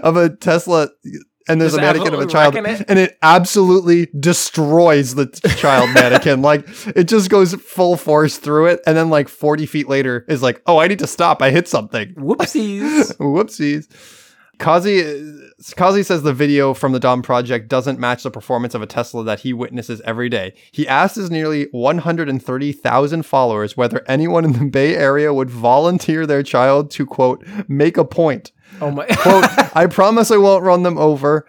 of 0.03 0.17
a 0.17 0.37
Tesla 0.37 0.89
and 1.49 1.61
there's 1.61 1.73
Just 1.73 1.79
a 1.79 1.83
mannequin 1.83 2.15
of 2.15 2.21
a 2.21 2.27
child, 2.27 2.57
it? 2.57 2.85
and 2.89 2.99
it 2.99 3.17
absolutely 3.23 4.09
destroys 4.19 5.15
the 5.15 5.27
child 5.59 5.91
mannequin. 5.95 6.43
Like 6.43 6.67
it 6.97 7.05
just 7.05 7.31
goes 7.31 7.55
full 7.55 7.97
force 7.97 8.39
through 8.39 8.67
it, 8.67 8.81
and 8.87 8.97
then 8.97 9.11
like 9.11 9.29
40 9.29 9.67
feet 9.67 9.89
later 9.89 10.25
is 10.29 10.43
like, 10.43 10.61
oh, 10.67 10.79
I 10.79 10.89
need 10.89 10.99
to 11.01 11.07
stop. 11.07 11.43
I 11.43 11.51
hit 11.51 11.69
something. 11.69 12.15
Whoopsies. 12.15 13.17
Whoopsies. 13.19 13.87
Qazi, 14.59 15.51
Qazi 15.61 16.05
says 16.05 16.23
the 16.23 16.33
video 16.33 16.73
from 16.75 16.93
the 16.93 17.01
Dawn 17.01 17.23
project 17.23 17.69
doesn't 17.69 17.99
match 17.99 18.23
the 18.23 18.31
performance 18.31 18.75
of 18.75 18.83
a 18.83 18.87
Tesla 18.87 19.23
that 19.25 19.41
he 19.41 19.53
witnesses 19.53 20.01
every 20.05 20.29
day. 20.29 20.55
He 20.73 20.89
asked 20.89 21.17
his 21.17 21.31
nearly 21.31 21.69
130,000 21.73 23.23
followers 23.27 23.77
whether 23.77 24.03
anyone 24.09 24.45
in 24.45 24.53
the 24.53 24.65
Bay 24.67 24.97
Area 24.97 25.33
would 25.35 25.51
volunteer 25.51 26.27
their 26.27 26.43
child 26.43 26.91
to, 26.93 27.05
quote, 27.07 27.45
make 27.69 27.97
a 27.97 28.05
point. 28.05 28.53
oh 28.81 28.91
my. 28.91 29.07
Quote, 29.19 29.45
I 29.77 29.87
promise 29.87 30.31
I 30.31 30.37
won't 30.39 30.65
run 30.65 30.83
them 30.83 30.99
over. 30.99 31.47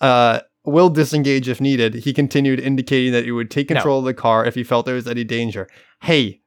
Uh, 0.00 0.40
will 0.64 0.90
disengage 0.90 1.48
if 1.48 1.60
needed. 1.60 1.94
He 1.94 2.12
continued, 2.12 2.60
indicating 2.60 3.12
that 3.12 3.24
he 3.24 3.32
would 3.32 3.50
take 3.50 3.70
No. 3.70 3.76
control 3.76 3.98
of 4.00 4.04
the 4.04 4.14
car 4.14 4.44
if 4.44 4.54
he 4.54 4.62
felt 4.64 4.86
there 4.86 4.94
was 4.94 5.06
any 5.06 5.24
danger. 5.24 5.68
Hey, 6.02 6.39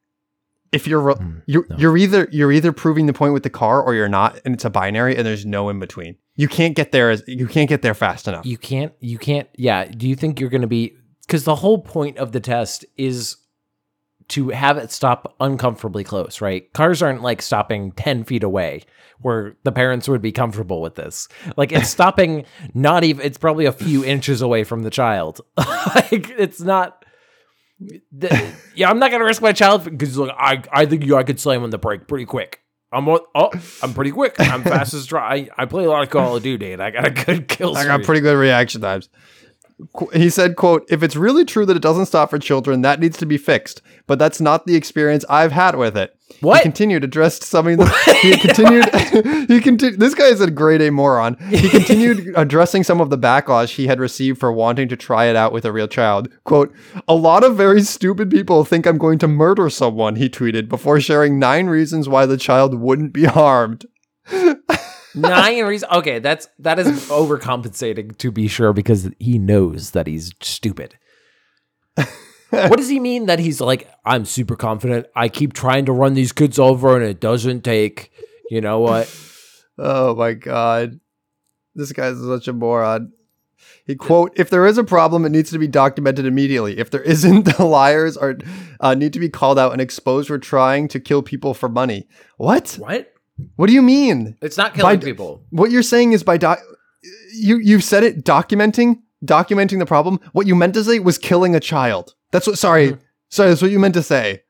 if 0.73 0.87
you're 0.87 1.01
Mm, 1.15 1.41
you're 1.45 1.65
no. 1.69 1.77
you're 1.77 1.97
either 1.97 2.27
you're 2.31 2.51
either 2.51 2.71
proving 2.71 3.05
the 3.05 3.13
point 3.13 3.33
with 3.33 3.43
the 3.43 3.49
car 3.49 3.81
or 3.81 3.93
you're 3.93 4.09
not, 4.09 4.39
and 4.43 4.53
it's 4.55 4.65
a 4.65 4.69
binary, 4.69 5.15
and 5.15 5.25
there's 5.25 5.45
no 5.45 5.69
in 5.69 5.79
between. 5.79 6.17
You 6.35 6.47
can't 6.47 6.75
get 6.75 6.91
there 6.91 7.11
as 7.11 7.23
you 7.27 7.47
can't 7.47 7.69
get 7.69 7.81
there 7.83 7.93
fast 7.93 8.27
enough. 8.27 8.45
You 8.45 8.57
can't. 8.57 8.93
You 8.99 9.17
can't. 9.17 9.47
Yeah. 9.55 9.85
Do 9.85 10.07
you 10.07 10.15
think 10.15 10.39
you're 10.39 10.49
going 10.49 10.61
to 10.61 10.67
be? 10.67 10.95
Because 11.27 11.43
the 11.43 11.55
whole 11.55 11.77
point 11.79 12.17
of 12.17 12.31
the 12.31 12.39
test 12.39 12.85
is 12.97 13.37
to 14.29 14.49
have 14.49 14.77
it 14.77 14.91
stop 14.91 15.35
uncomfortably 15.39 16.03
close, 16.03 16.41
right? 16.41 16.71
Cars 16.73 17.01
aren't 17.01 17.21
like 17.21 17.41
stopping 17.41 17.91
ten 17.91 18.23
feet 18.23 18.43
away, 18.43 18.81
where 19.19 19.55
the 19.63 19.71
parents 19.71 20.07
would 20.09 20.21
be 20.21 20.31
comfortable 20.31 20.81
with 20.81 20.95
this. 20.95 21.27
Like 21.55 21.71
it's 21.71 21.89
stopping 21.97 22.45
not 22.73 23.03
even. 23.03 23.25
It's 23.25 23.37
probably 23.37 23.65
a 23.65 23.71
few 23.71 24.03
inches 24.03 24.41
away 24.41 24.63
from 24.63 24.83
the 24.83 24.89
child. 24.89 25.41
like 25.57 26.29
it's 26.31 26.61
not. 26.61 27.02
The- 28.11 28.53
yeah, 28.75 28.89
I'm 28.89 28.99
not 28.99 29.11
gonna 29.11 29.25
risk 29.25 29.41
my 29.41 29.53
child 29.53 29.83
because 29.83 30.17
like 30.17 30.35
I, 30.37 30.63
I 30.71 30.85
think 30.85 31.05
you, 31.05 31.15
I 31.15 31.23
could 31.23 31.39
slam 31.39 31.63
on 31.63 31.69
the 31.69 31.77
brake 31.77 32.07
pretty 32.07 32.25
quick. 32.25 32.59
I'm 32.91 33.09
on, 33.09 33.19
oh, 33.33 33.49
I'm 33.81 33.93
pretty 33.93 34.11
quick. 34.11 34.35
I'm 34.39 34.61
fast 34.75 34.93
as 34.93 35.07
dry. 35.07 35.49
I, 35.57 35.63
I 35.63 35.65
play 35.65 35.85
a 35.85 35.89
lot 35.89 36.03
of 36.03 36.09
Call 36.11 36.35
of 36.35 36.43
Duty 36.43 36.73
and 36.73 36.81
I 36.83 36.91
got 36.91 37.07
a 37.07 37.09
good 37.09 37.47
kill. 37.47 37.75
I 37.75 37.85
got 37.85 37.93
streak. 37.95 38.05
pretty 38.05 38.21
good 38.21 38.37
reaction 38.37 38.81
times. 38.81 39.09
He 40.13 40.29
said, 40.29 40.55
quote, 40.55 40.85
if 40.89 41.01
it's 41.01 41.15
really 41.15 41.43
true 41.43 41.65
that 41.65 41.75
it 41.75 41.81
doesn't 41.81 42.05
stop 42.05 42.29
for 42.29 42.37
children, 42.37 42.81
that 42.83 42.99
needs 42.99 43.17
to 43.17 43.25
be 43.25 43.39
fixed. 43.39 43.81
But 44.05 44.19
that's 44.19 44.39
not 44.39 44.67
the 44.67 44.75
experience 44.75 45.25
I've 45.27 45.51
had 45.51 45.75
with 45.75 45.97
it. 45.97 46.15
What? 46.41 46.57
He 46.57 46.63
continued, 46.63 47.03
addressed 47.03 47.43
some 47.43 47.67
of 47.67 47.77
the, 47.77 47.85
he 48.21 48.37
continued, 48.37 49.47
he 49.49 49.61
continued, 49.61 49.99
this 49.99 50.13
guy 50.13 50.25
is 50.25 50.41
a 50.41 50.49
grade 50.51 50.81
A 50.81 50.91
moron. 50.91 51.37
He 51.49 51.69
continued 51.69 52.33
addressing 52.37 52.83
some 52.83 52.99
of 52.99 53.09
the 53.09 53.17
backlash 53.17 53.75
he 53.75 53.87
had 53.87 53.99
received 53.99 54.39
for 54.39 54.51
wanting 54.51 54.87
to 54.89 54.97
try 54.97 55.25
it 55.25 55.35
out 55.35 55.53
with 55.53 55.65
a 55.65 55.71
real 55.71 55.87
child. 55.87 56.29
Quote, 56.43 56.73
a 57.07 57.15
lot 57.15 57.43
of 57.43 57.55
very 57.55 57.81
stupid 57.81 58.29
people 58.29 58.65
think 58.65 58.85
I'm 58.85 58.97
going 58.97 59.19
to 59.19 59.27
murder 59.27 59.69
someone, 59.69 60.15
he 60.15 60.29
tweeted 60.29 60.69
before 60.69 60.99
sharing 60.99 61.39
nine 61.39 61.67
reasons 61.67 62.09
why 62.09 62.25
the 62.25 62.37
child 62.37 62.75
wouldn't 62.75 63.13
be 63.13 63.25
harmed. 63.25 63.85
Nine 65.15 65.63
reasons. 65.63 65.91
Okay, 65.91 66.19
that's 66.19 66.47
that 66.59 66.79
is 66.79 66.87
overcompensating 67.09 68.17
to 68.17 68.31
be 68.31 68.47
sure 68.47 68.73
because 68.73 69.09
he 69.19 69.37
knows 69.37 69.91
that 69.91 70.07
he's 70.07 70.33
stupid. 70.41 70.97
What 72.53 72.77
does 72.77 72.89
he 72.89 72.99
mean 72.99 73.25
that 73.25 73.39
he's 73.39 73.59
like 73.59 73.89
I'm 74.05 74.25
super 74.25 74.55
confident? 74.55 75.07
I 75.15 75.29
keep 75.29 75.53
trying 75.53 75.85
to 75.85 75.91
run 75.91 76.13
these 76.13 76.31
kids 76.31 76.59
over 76.59 76.95
and 76.95 77.05
it 77.05 77.19
doesn't 77.19 77.63
take. 77.63 78.11
You 78.49 78.61
know 78.61 78.79
what? 78.79 79.13
Oh 79.77 80.15
my 80.15 80.33
god. 80.33 80.99
This 81.75 81.91
guy's 81.91 82.19
such 82.19 82.47
a 82.47 82.53
moron. 82.53 83.13
He 83.85 83.95
quote, 83.95 84.33
if 84.35 84.49
there 84.49 84.65
is 84.65 84.77
a 84.77 84.83
problem, 84.83 85.25
it 85.25 85.29
needs 85.29 85.51
to 85.51 85.59
be 85.59 85.67
documented 85.67 86.25
immediately. 86.25 86.77
If 86.77 86.91
there 86.91 87.01
isn't, 87.01 87.43
the 87.57 87.65
liars 87.65 88.15
are 88.17 88.37
uh, 88.79 88.93
need 88.93 89.13
to 89.13 89.19
be 89.19 89.29
called 89.29 89.57
out 89.59 89.71
and 89.71 89.81
exposed 89.81 90.27
for 90.27 90.37
trying 90.37 90.87
to 90.89 90.99
kill 90.99 91.21
people 91.21 91.53
for 91.53 91.69
money. 91.69 92.07
What? 92.37 92.75
What? 92.79 93.13
What 93.55 93.67
do 93.67 93.73
you 93.73 93.81
mean? 93.81 94.37
It's 94.41 94.57
not 94.57 94.73
killing 94.75 94.99
By- 94.99 95.03
people. 95.03 95.43
What 95.49 95.71
you're 95.71 95.81
saying 95.83 96.11
is 96.11 96.23
by 96.23 96.37
doc 96.37 96.59
you 97.33 97.57
you've 97.57 97.83
said 97.83 98.03
it 98.03 98.23
documenting 98.23 99.01
documenting 99.23 99.79
the 99.79 99.85
problem. 99.85 100.19
What 100.33 100.47
you 100.47 100.55
meant 100.55 100.73
to 100.75 100.83
say 100.83 100.99
was 100.99 101.17
killing 101.17 101.55
a 101.55 101.59
child. 101.59 102.15
That's 102.31 102.47
what 102.47 102.57
sorry. 102.57 102.89
Mm-hmm. 102.89 103.01
Sorry, 103.29 103.49
that's 103.49 103.61
what 103.61 103.71
you 103.71 103.79
meant 103.79 103.95
to 103.95 104.03
say. 104.03 104.43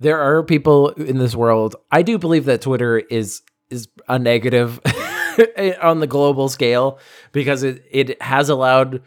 There 0.00 0.20
are 0.20 0.42
people 0.42 0.88
in 0.90 1.18
this 1.18 1.36
world. 1.36 1.76
I 1.92 2.02
do 2.02 2.18
believe 2.18 2.46
that 2.46 2.62
Twitter 2.62 2.98
is 2.98 3.42
is 3.70 3.88
a 4.08 4.18
negative 4.18 4.80
on 5.82 6.00
the 6.00 6.06
global 6.06 6.48
scale 6.48 6.98
because 7.32 7.62
it 7.62 7.84
it 7.90 8.20
has 8.22 8.48
allowed 8.48 9.02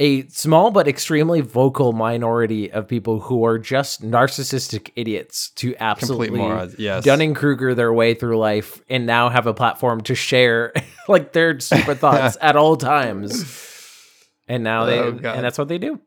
a 0.00 0.26
small 0.28 0.70
but 0.70 0.88
extremely 0.88 1.42
vocal 1.42 1.92
minority 1.92 2.72
of 2.72 2.88
people 2.88 3.20
who 3.20 3.44
are 3.44 3.58
just 3.58 4.02
narcissistic 4.02 4.90
idiots 4.96 5.50
to 5.50 5.76
absolutely 5.78 6.40
yes. 6.78 7.04
Dunning 7.04 7.34
Kruger 7.34 7.74
their 7.74 7.92
way 7.92 8.14
through 8.14 8.38
life 8.38 8.82
and 8.88 9.04
now 9.04 9.28
have 9.28 9.46
a 9.46 9.52
platform 9.52 10.00
to 10.02 10.14
share 10.14 10.72
like 11.08 11.34
their 11.34 11.60
super 11.60 11.94
thoughts 11.94 12.38
at 12.40 12.56
all 12.56 12.76
times. 12.76 13.44
And 14.50 14.64
now 14.64 14.84
they 14.84 14.98
Oh, 14.98 15.08
and 15.08 15.44
that's 15.44 15.56
what 15.58 15.68
they 15.68 15.78
do. 15.78 16.00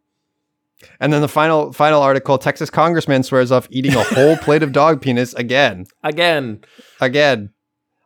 And 1.00 1.14
then 1.14 1.22
the 1.22 1.30
final 1.30 1.72
final 1.72 2.02
article, 2.02 2.38
Texas 2.38 2.70
congressman 2.70 3.24
swears 3.24 3.52
off 3.54 3.68
eating 3.72 3.94
a 3.94 4.04
whole 4.04 4.36
plate 4.46 4.64
of 4.64 4.74
dog 4.74 5.02
penis 5.02 5.34
again. 5.36 5.86
Again, 6.04 6.64
again. 7.00 7.52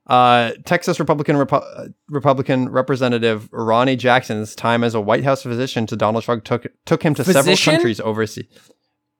Uh, 0.05 0.51
Texas 0.63 0.99
Republican 0.99 1.35
Repu- 1.35 1.63
uh, 1.75 1.87
Republican 2.07 2.69
Representative 2.69 3.49
Ronny 3.51 3.95
Jackson's 3.97 4.55
time 4.55 4.83
as 4.83 4.93
a 4.93 5.01
White 5.01 5.23
House 5.23 5.41
physician 5.41 5.85
to 5.87 5.95
Donald 5.97 6.23
Trump 6.23 6.43
took 6.45 6.67
took 6.85 7.03
him 7.03 7.15
to 7.15 7.23
several 7.25 7.57
countries 7.57 7.99
overseas. 7.99 8.45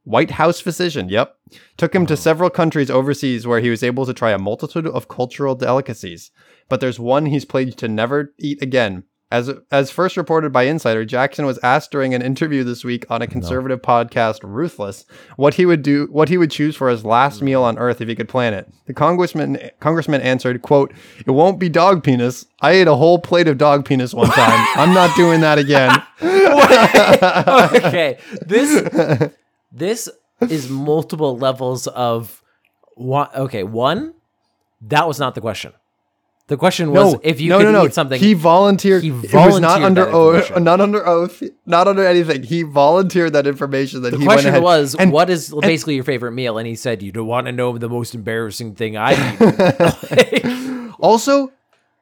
White 0.03 0.31
House 0.31 0.61
physician, 0.61 1.09
yep, 1.09 1.35
took 1.75 1.93
him 1.93 2.05
to 2.05 2.15
several 2.15 2.49
countries 2.49 2.89
overseas 2.89 3.45
where 3.45 3.59
he 3.59 3.69
was 3.69 3.83
able 3.83 4.05
to 4.05 4.13
try 4.13 4.31
a 4.31 4.37
multitude 4.37 4.87
of 4.87 5.09
cultural 5.09 5.55
delicacies. 5.55 6.31
But 6.69 6.79
there's 6.79 6.99
one 6.99 7.25
he's 7.25 7.43
pledged 7.43 7.79
to 7.79 7.89
never 7.89 8.33
eat 8.37 8.61
again. 8.61 9.03
As 9.29 9.51
as 9.71 9.91
first 9.91 10.15
reported 10.15 10.53
by 10.53 10.63
Insider, 10.63 11.03
Jackson 11.03 11.45
was 11.45 11.59
asked 11.61 11.91
during 11.91 12.13
an 12.13 12.21
interview 12.21 12.63
this 12.63 12.85
week 12.85 13.05
on 13.09 13.21
a 13.21 13.27
conservative 13.27 13.81
podcast, 13.81 14.39
Ruthless, 14.41 15.03
what 15.35 15.55
he 15.55 15.65
would 15.65 15.81
do, 15.81 16.07
what 16.11 16.29
he 16.29 16.37
would 16.37 16.49
choose 16.49 16.77
for 16.77 16.89
his 16.89 17.03
last 17.03 17.41
meal 17.41 17.61
on 17.61 17.77
Earth 17.77 17.99
if 17.99 18.07
he 18.07 18.15
could 18.15 18.29
plan 18.29 18.53
it. 18.53 18.71
The 18.85 18.93
congressman 18.93 19.69
congressman 19.81 20.21
answered, 20.21 20.61
"quote 20.61 20.93
It 21.25 21.31
won't 21.31 21.59
be 21.59 21.67
dog 21.67 22.05
penis. 22.05 22.45
I 22.61 22.71
ate 22.71 22.87
a 22.87 22.95
whole 22.95 23.19
plate 23.19 23.49
of 23.49 23.57
dog 23.57 23.83
penis 23.83 24.13
one 24.13 24.29
time. 24.29 24.67
I'm 24.75 24.93
not 24.93 25.13
doing 25.17 25.41
that 25.41 25.59
again." 25.59 26.01
okay, 26.21 28.17
this 28.45 29.29
this 29.73 30.09
is 30.39 30.69
multiple 30.69 31.37
levels 31.37 31.87
of 31.87 32.41
one. 32.95 33.27
Okay, 33.35 33.63
one, 33.63 34.13
that 34.81 35.05
was 35.05 35.19
not 35.19 35.35
the 35.35 35.41
question. 35.41 35.73
The 36.47 36.55
question 36.55 36.91
was 36.91 37.13
no, 37.15 37.19
if 37.23 37.41
you 37.41 37.49
no, 37.49 37.57
could 37.57 37.63
no, 37.65 37.71
no. 37.73 37.85
eat 37.85 37.93
something. 37.93 38.19
He 38.19 38.33
volunteered. 38.33 39.03
He 39.03 39.09
volunteered. 39.09 39.33
it 39.43 39.47
was 39.53 39.59
not 39.59 39.81
under 39.83 40.07
oath, 40.07 40.57
not 40.57 40.79
under 40.79 41.05
oath, 41.05 41.43
not 41.65 41.89
under 41.89 42.05
anything. 42.05 42.43
He 42.43 42.63
volunteered 42.63 43.33
that 43.33 43.45
information 43.45 44.01
that 44.03 44.11
the 44.11 44.17
he 44.17 44.25
went 44.25 44.37
question 44.37 44.49
ahead 44.51 44.63
was, 44.63 44.95
and- 44.95 45.11
"What 45.11 45.29
is 45.29 45.53
basically 45.59 45.95
your 45.95 46.05
favorite 46.05 46.31
meal?" 46.31 46.57
And 46.57 46.65
he 46.65 46.75
said, 46.75 47.03
"You 47.03 47.11
don't 47.11 47.27
want 47.27 47.47
to 47.47 47.51
know 47.51 47.77
the 47.77 47.89
most 47.89 48.15
embarrassing 48.15 48.75
thing 48.75 48.95
I've. 48.97 49.17
Also, 50.99 51.51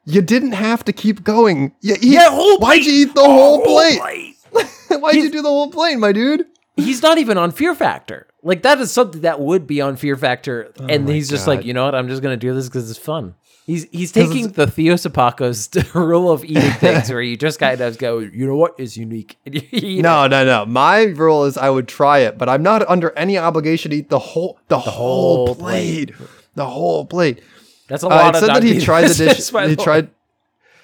you 0.05 0.21
didn't 0.21 0.53
have 0.53 0.85
to 0.85 0.93
keep 0.93 1.23
going. 1.23 1.73
You 1.81 1.95
eat, 1.95 2.03
Yeah, 2.03 2.29
whole 2.29 2.59
why'd 2.59 2.81
plate. 2.81 2.85
you 2.85 3.07
eat 3.07 3.13
the 3.15 3.23
whole 3.25 3.61
plate? 3.63 3.99
plate. 3.99 5.01
Why'd 5.01 5.15
you 5.15 5.29
do 5.29 5.41
the 5.41 5.49
whole 5.49 5.69
plate, 5.69 5.97
my 5.97 6.11
dude? 6.13 6.45
He's 6.77 7.01
not 7.01 7.17
even 7.17 7.37
on 7.37 7.51
Fear 7.51 7.75
Factor. 7.75 8.27
Like 8.43 8.61
that 8.61 8.79
is 8.79 8.91
something 8.91 9.21
that 9.21 9.39
would 9.41 9.65
be 9.67 9.81
on 9.81 9.95
Fear 9.97 10.15
Factor, 10.15 10.71
oh 10.79 10.85
and 10.87 11.05
my 11.05 11.13
he's 11.13 11.29
just 11.29 11.47
like, 11.47 11.65
you 11.65 11.73
know 11.73 11.83
what? 11.85 11.95
I'm 11.95 12.07
just 12.07 12.21
gonna 12.21 12.37
do 12.37 12.53
this 12.53 12.67
because 12.67 12.89
it's 12.89 12.99
fun. 12.99 13.33
He's 13.65 13.87
he's 13.91 14.11
taking 14.11 14.49
the 14.49 14.67
Theosopakos 14.67 15.93
rule 15.95 16.31
of 16.31 16.45
eating 16.45 16.61
things, 16.79 17.09
where 17.09 17.21
you 17.21 17.35
just 17.35 17.59
kind 17.59 17.81
of 17.81 17.97
go, 17.97 18.19
you 18.19 18.45
know 18.45 18.55
what 18.55 18.75
is 18.79 18.95
unique. 18.95 19.37
It. 19.45 20.01
No, 20.03 20.27
no, 20.27 20.45
no. 20.45 20.65
My 20.67 21.03
rule 21.05 21.45
is 21.45 21.57
I 21.57 21.69
would 21.71 21.87
try 21.87 22.19
it, 22.19 22.37
but 22.37 22.47
I'm 22.47 22.61
not 22.61 22.87
under 22.87 23.11
any 23.17 23.39
obligation 23.39 23.89
to 23.91 23.97
eat 23.97 24.09
the 24.09 24.19
whole 24.19 24.59
the, 24.67 24.77
whole, 24.77 25.47
whole 25.47 25.55
plate. 25.55 26.13
The 26.53 26.65
whole 26.67 27.05
plate. 27.05 27.41
that's 27.87 28.03
a 28.03 28.07
Uh, 28.07 28.09
lot 28.09 28.35
it 28.35 28.37
of 28.37 28.41
said 28.41 28.47
dog 28.53 28.61
that 28.61 28.67
he 28.67 28.79
tried 28.79 29.07
the 29.07 29.13
dish. 29.15 29.49
He 29.49 29.75
the 29.75 29.75
tried. 29.75 30.09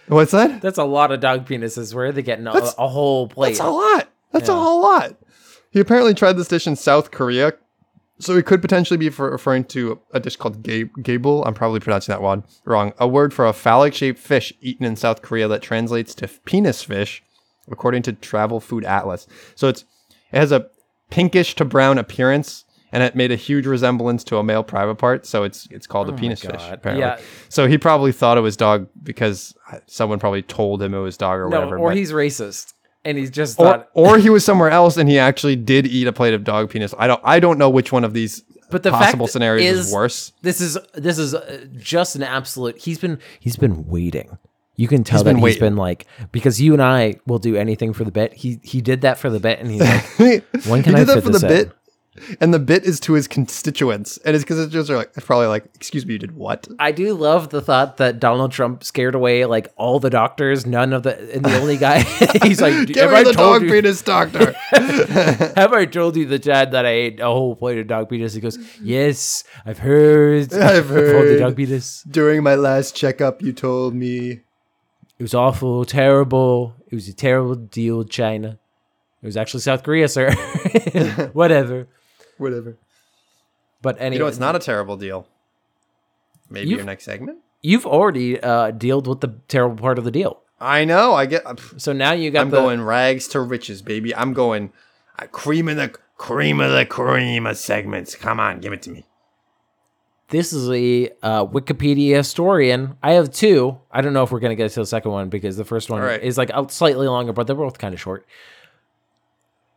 What's 0.07 0.31
that? 0.31 0.61
That's 0.61 0.79
a 0.79 0.83
lot 0.83 1.11
of 1.11 1.19
dog 1.19 1.47
penises. 1.47 1.93
Where 1.93 2.07
are 2.07 2.11
they 2.11 2.23
getting 2.23 2.47
a, 2.47 2.51
a 2.51 2.87
whole 2.87 3.27
plate? 3.27 3.49
That's 3.49 3.59
a 3.59 3.69
lot. 3.69 4.09
That's 4.31 4.49
a 4.49 4.55
whole 4.55 4.81
lot. 4.81 5.15
He 5.69 5.79
apparently 5.79 6.13
tried 6.15 6.33
this 6.33 6.47
dish 6.47 6.65
in 6.67 6.75
South 6.75 7.11
Korea, 7.11 7.53
so 8.21 8.35
it 8.37 8.45
could 8.45 8.61
potentially 8.61 8.97
be 8.97 9.09
for 9.09 9.29
referring 9.29 9.63
to 9.65 9.99
a 10.13 10.19
dish 10.19 10.35
called 10.35 10.63
ga- 10.63 10.89
gable. 11.01 11.43
I'm 11.45 11.53
probably 11.53 11.79
pronouncing 11.79 12.13
that 12.13 12.21
one 12.21 12.43
wrong. 12.65 12.93
A 12.99 13.07
word 13.07 13.33
for 13.33 13.45
a 13.47 13.53
phallic-shaped 13.53 14.19
fish 14.19 14.53
eaten 14.61 14.85
in 14.85 14.95
South 14.95 15.21
Korea 15.21 15.47
that 15.47 15.61
translates 15.61 16.13
to 16.15 16.27
penis 16.45 16.83
fish, 16.83 17.23
according 17.69 18.03
to 18.03 18.13
Travel 18.13 18.59
Food 18.59 18.85
Atlas. 18.85 19.27
So 19.55 19.67
it's 19.67 19.85
it 20.31 20.37
has 20.37 20.51
a 20.51 20.67
pinkish 21.09 21.55
to 21.55 21.65
brown 21.65 21.97
appearance, 21.97 22.63
and 22.93 23.03
it 23.03 23.15
made 23.15 23.31
a 23.31 23.35
huge 23.35 23.65
resemblance 23.67 24.23
to 24.25 24.37
a 24.37 24.43
male 24.43 24.63
private 24.63 24.95
part, 24.95 25.25
so 25.25 25.43
it's 25.43 25.67
it's 25.71 25.87
called 25.87 26.09
a 26.09 26.13
oh 26.13 26.15
penis 26.17 26.41
fish. 26.41 26.61
Oh 26.61 26.71
Apparently. 26.73 27.01
Yeah. 27.05 27.19
So 27.49 27.67
he 27.67 27.77
probably 27.77 28.11
thought 28.11 28.37
it 28.37 28.41
was 28.41 28.55
dog 28.55 28.87
because 29.03 29.53
uh, 29.71 29.79
someone 29.87 30.19
probably 30.19 30.41
told 30.41 30.81
him 30.81 30.93
it 30.93 30.99
was 30.99 31.17
dog 31.17 31.39
or 31.39 31.49
No, 31.49 31.57
whatever. 31.59 31.77
or 31.79 31.89
but- 31.89 31.97
he's 31.97 32.11
racist 32.11 32.73
and 33.05 33.17
he's 33.17 33.31
just 33.31 33.59
or, 33.59 33.65
thought. 33.65 33.89
or 33.93 34.17
he 34.17 34.29
was 34.29 34.45
somewhere 34.45 34.69
else 34.69 34.97
and 34.97 35.09
he 35.09 35.17
actually 35.19 35.55
did 35.55 35.85
eat 35.87 36.07
a 36.07 36.13
plate 36.13 36.33
of 36.33 36.43
dog 36.43 36.69
penis. 36.69 36.93
I 36.97 37.07
don't 37.07 37.21
I 37.23 37.39
don't 37.39 37.57
know 37.57 37.69
which 37.69 37.91
one 37.91 38.03
of 38.03 38.13
these 38.13 38.43
But 38.69 38.83
the 38.83 38.91
possible 38.91 39.27
scenarios 39.27 39.65
is, 39.77 39.87
is 39.87 39.93
worse. 39.93 40.33
This 40.41 40.61
is 40.61 40.77
this 40.93 41.17
is 41.17 41.33
uh, 41.35 41.65
just 41.77 42.15
an 42.15 42.23
absolute. 42.23 42.77
He's 42.77 42.99
been 42.99 43.19
he's 43.39 43.55
been 43.55 43.87
waiting. 43.87 44.37
You 44.77 44.87
can 44.87 45.03
tell 45.03 45.19
He's 45.19 45.25
that 45.25 45.29
been 45.31 45.37
he's 45.37 45.43
waiting. 45.43 45.59
been 45.59 45.75
like 45.75 46.07
because 46.31 46.59
you 46.59 46.73
and 46.73 46.81
I 46.81 47.15
will 47.27 47.37
do 47.39 47.55
anything 47.55 47.93
for 47.93 48.03
the 48.03 48.11
bit. 48.11 48.33
He 48.33 48.59
he 48.63 48.81
did 48.81 49.01
that 49.01 49.17
for 49.19 49.29
the 49.29 49.39
bit, 49.39 49.59
and 49.59 49.69
he's 49.69 49.81
like, 49.81 50.43
when 50.65 50.81
can 50.81 50.95
he 50.95 51.01
I 51.01 51.03
did 51.03 51.07
that 51.09 51.23
for 51.23 51.29
the 51.29 51.45
in? 51.45 51.53
bit, 51.53 51.71
and 52.41 52.53
the 52.53 52.59
bit 52.59 52.83
is 52.83 52.99
to 53.01 53.13
his 53.13 53.27
constituents, 53.27 54.17
and 54.25 54.33
his 54.33 54.43
constituents 54.43 54.89
are 54.89 54.97
like 54.97 55.13
probably 55.13 55.47
like, 55.47 55.65
"Excuse 55.75 56.05
me, 56.05 56.13
you 56.13 56.19
did 56.19 56.35
what?" 56.35 56.67
I 56.77 56.91
do 56.91 57.13
love 57.13 57.49
the 57.49 57.61
thought 57.61 57.97
that 57.97 58.19
Donald 58.19 58.51
Trump 58.51 58.83
scared 58.83 59.15
away 59.15 59.45
like 59.45 59.71
all 59.77 59.99
the 59.99 60.09
doctors, 60.09 60.65
none 60.65 60.91
of 60.91 61.03
the, 61.03 61.17
and 61.33 61.45
the 61.45 61.57
only 61.57 61.77
guy 61.77 61.99
he's 62.43 62.61
like, 62.61 62.87
Give 62.87 62.97
have 62.97 63.11
me 63.11 63.17
I 63.17 63.23
the 63.23 63.31
told 63.33 63.61
dog 63.61 63.63
you, 63.63 63.69
penis 63.71 64.01
doctor. 64.01 64.51
have 64.71 65.71
I 65.73 65.85
told 65.85 66.17
you 66.17 66.25
the 66.25 66.39
dad 66.39 66.71
that 66.71 66.85
I 66.85 66.89
ate 66.89 67.19
a 67.21 67.25
whole 67.27 67.55
plate 67.55 67.77
of 67.77 67.87
dog 67.87 68.09
penis? 68.09 68.33
He 68.33 68.41
goes, 68.41 68.57
yes, 68.81 69.45
I've 69.65 69.79
heard, 69.79 70.53
I've 70.53 70.89
heard 70.89 71.29
the 71.29 71.39
dog 71.39 71.55
penis. 71.55 72.03
During 72.03 72.43
my 72.43 72.55
last 72.55 72.93
checkup, 72.95 73.41
you 73.41 73.53
told 73.53 73.95
me. 73.95 74.41
It 75.17 75.23
was 75.23 75.33
awful, 75.33 75.85
terrible. 75.85 76.75
It 76.89 76.95
was 76.95 77.07
a 77.07 77.13
terrible 77.13 77.55
deal 77.55 78.03
China. 78.03 78.57
It 79.21 79.25
was 79.27 79.37
actually 79.37 79.61
South 79.61 79.83
Korea, 79.83 80.07
sir. 80.07 80.31
Whatever. 81.33 81.87
Whatever. 82.41 82.77
But 83.81 83.95
anyway, 83.99 84.15
You 84.15 84.19
know, 84.19 84.27
it's 84.27 84.39
not 84.39 84.55
a 84.55 84.59
terrible 84.59 84.97
deal. 84.97 85.27
Maybe 86.49 86.71
your 86.71 86.83
next 86.83 87.05
segment. 87.05 87.39
you've 87.61 87.85
already 87.85 88.39
uh, 88.41 88.71
dealt 88.71 89.07
with 89.07 89.21
the 89.21 89.35
terrible 89.47 89.77
part 89.77 89.97
of 89.97 90.03
the 90.03 90.11
deal. 90.11 90.41
I 90.59 90.83
know. 90.85 91.13
I 91.13 91.25
get. 91.25 91.43
So 91.77 91.93
now 91.93 92.11
you 92.11 92.29
got 92.29 92.41
I'm 92.41 92.49
the, 92.49 92.57
going 92.57 92.81
rags 92.81 93.27
to 93.29 93.39
riches, 93.39 93.81
baby. 93.81 94.13
I'm 94.15 94.33
going 94.33 94.71
uh, 95.17 95.25
cream 95.27 95.67
of 95.69 95.77
the 95.77 95.95
cream 96.17 96.59
of 96.59 96.71
the 96.71 96.85
cream 96.85 97.47
of 97.47 97.57
segments. 97.57 98.13
Come 98.15 98.39
on, 98.39 98.59
give 98.59 98.73
it 98.73 98.81
to 98.83 98.91
me. 98.91 99.05
This 100.27 100.53
is 100.53 100.69
a 100.69 101.09
uh, 101.23 101.45
Wikipedia 101.45 102.17
historian. 102.17 102.95
I 103.01 103.13
have 103.13 103.31
two. 103.31 103.77
I 103.91 104.01
don't 104.01 104.13
know 104.13 104.23
if 104.23 104.31
we're 104.31 104.39
going 104.39 104.51
to 104.51 104.55
get 104.55 104.71
to 104.71 104.79
the 104.81 104.85
second 104.85 105.11
one 105.11 105.29
because 105.29 105.57
the 105.57 105.65
first 105.65 105.89
one 105.89 105.99
All 106.01 106.07
right. 106.07 106.21
is 106.21 106.37
like 106.37 106.51
out 106.51 106.71
slightly 106.71 107.07
longer, 107.07 107.33
but 107.33 107.47
they're 107.47 107.55
both 107.55 107.79
kind 107.79 107.93
of 107.93 107.99
short. 107.99 108.25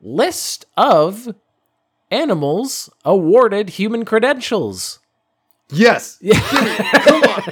List 0.01 0.67
of 0.77 1.35
animals 2.15 2.91
awarded 3.05 3.71
human 3.71 4.05
credentials. 4.05 5.01
Yes. 5.71 6.19
Yeah. 6.23 6.41
Come 7.07 7.23
on. 7.25 7.43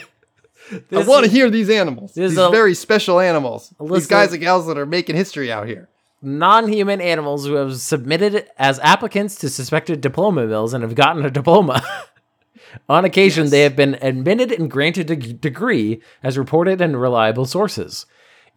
I 0.93 1.03
want 1.07 1.25
to 1.27 1.31
hear 1.31 1.51
these 1.51 1.69
animals. 1.69 2.15
These 2.15 2.37
a- 2.39 2.49
very 2.51 2.75
special 2.75 3.21
animals. 3.21 3.75
These 3.81 4.07
guys 4.07 4.33
and 4.33 4.41
gals 4.41 4.67
that 4.69 4.79
are 4.79 4.87
making 4.87 5.17
history 5.17 5.53
out 5.53 5.67
here. 5.67 5.89
non-human 6.23 7.01
animals 7.01 7.45
who 7.47 7.55
have 7.55 7.77
submitted 7.77 8.49
as 8.59 8.79
applicants 8.81 9.35
to 9.37 9.49
suspected 9.51 10.01
diploma 10.01 10.47
mills 10.47 10.73
and 10.73 10.83
have 10.83 10.95
gotten 10.95 11.25
a 11.25 11.31
diploma. 11.31 11.83
On 12.89 13.05
occasion, 13.05 13.51
they 13.51 13.63
have 13.63 13.77
been 13.77 13.99
admitted 14.01 14.51
and 14.53 14.71
granted 14.71 15.11
a 15.11 15.17
degree, 15.17 16.01
as 16.23 16.39
reported 16.39 16.81
in 16.81 16.97
reliable 16.97 17.45
sources. 17.45 18.07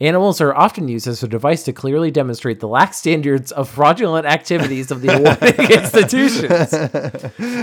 Animals 0.01 0.41
are 0.41 0.53
often 0.53 0.89
used 0.89 1.07
as 1.07 1.23
a 1.23 1.27
device 1.27 1.63
to 1.63 1.71
clearly 1.71 2.11
demonstrate 2.11 2.59
the 2.59 2.67
lax 2.67 2.97
standards 2.97 3.53
of 3.53 3.69
fraudulent 3.69 4.25
activities 4.25 4.91
of 4.91 5.01
the 5.01 5.07
awarding 5.15 5.71
institutions. 5.71 6.73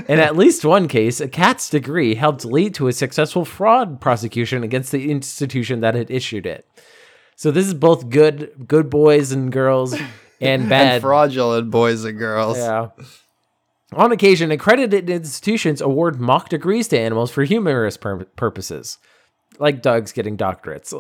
In 0.09 0.19
at 0.19 0.37
least 0.37 0.65
one 0.65 0.89
case, 0.89 1.21
a 1.21 1.29
cat's 1.29 1.69
degree 1.69 2.15
helped 2.15 2.47
lead 2.47 2.75
to 2.77 2.89
a 2.89 2.93
successful 2.93 3.45
fraud 3.45 4.01
prosecution 4.01 4.63
against 4.63 4.93
the 4.93 5.11
institution 5.11 5.81
that 5.81 5.95
had 5.95 6.11
issued 6.11 6.47
it. 6.47 6.67
So 7.37 7.51
this 7.51 7.67
is 7.67 7.75
both 7.75 8.09
good 8.09 8.67
good 8.67 8.89
boys 8.89 9.33
and 9.33 9.53
girls 9.53 9.95
and 10.41 10.69
bad. 10.71 10.95
And 10.95 11.03
fraudulent 11.03 11.71
boys 11.71 12.05
and 12.05 12.19
girls. 12.19 12.57
Yeah. 12.57 12.89
On 13.95 14.11
occasion, 14.11 14.51
accredited 14.51 15.11
institutions 15.11 15.83
award 15.83 16.19
mock 16.19 16.49
degrees 16.49 16.89
to 16.89 16.99
animals 16.99 17.31
for 17.31 17.45
humorous 17.45 17.99
pur- 17.99 18.25
purposes, 18.37 18.97
like 19.59 19.83
Doug's 19.83 20.13
getting 20.13 20.37
doctorates. 20.37 20.93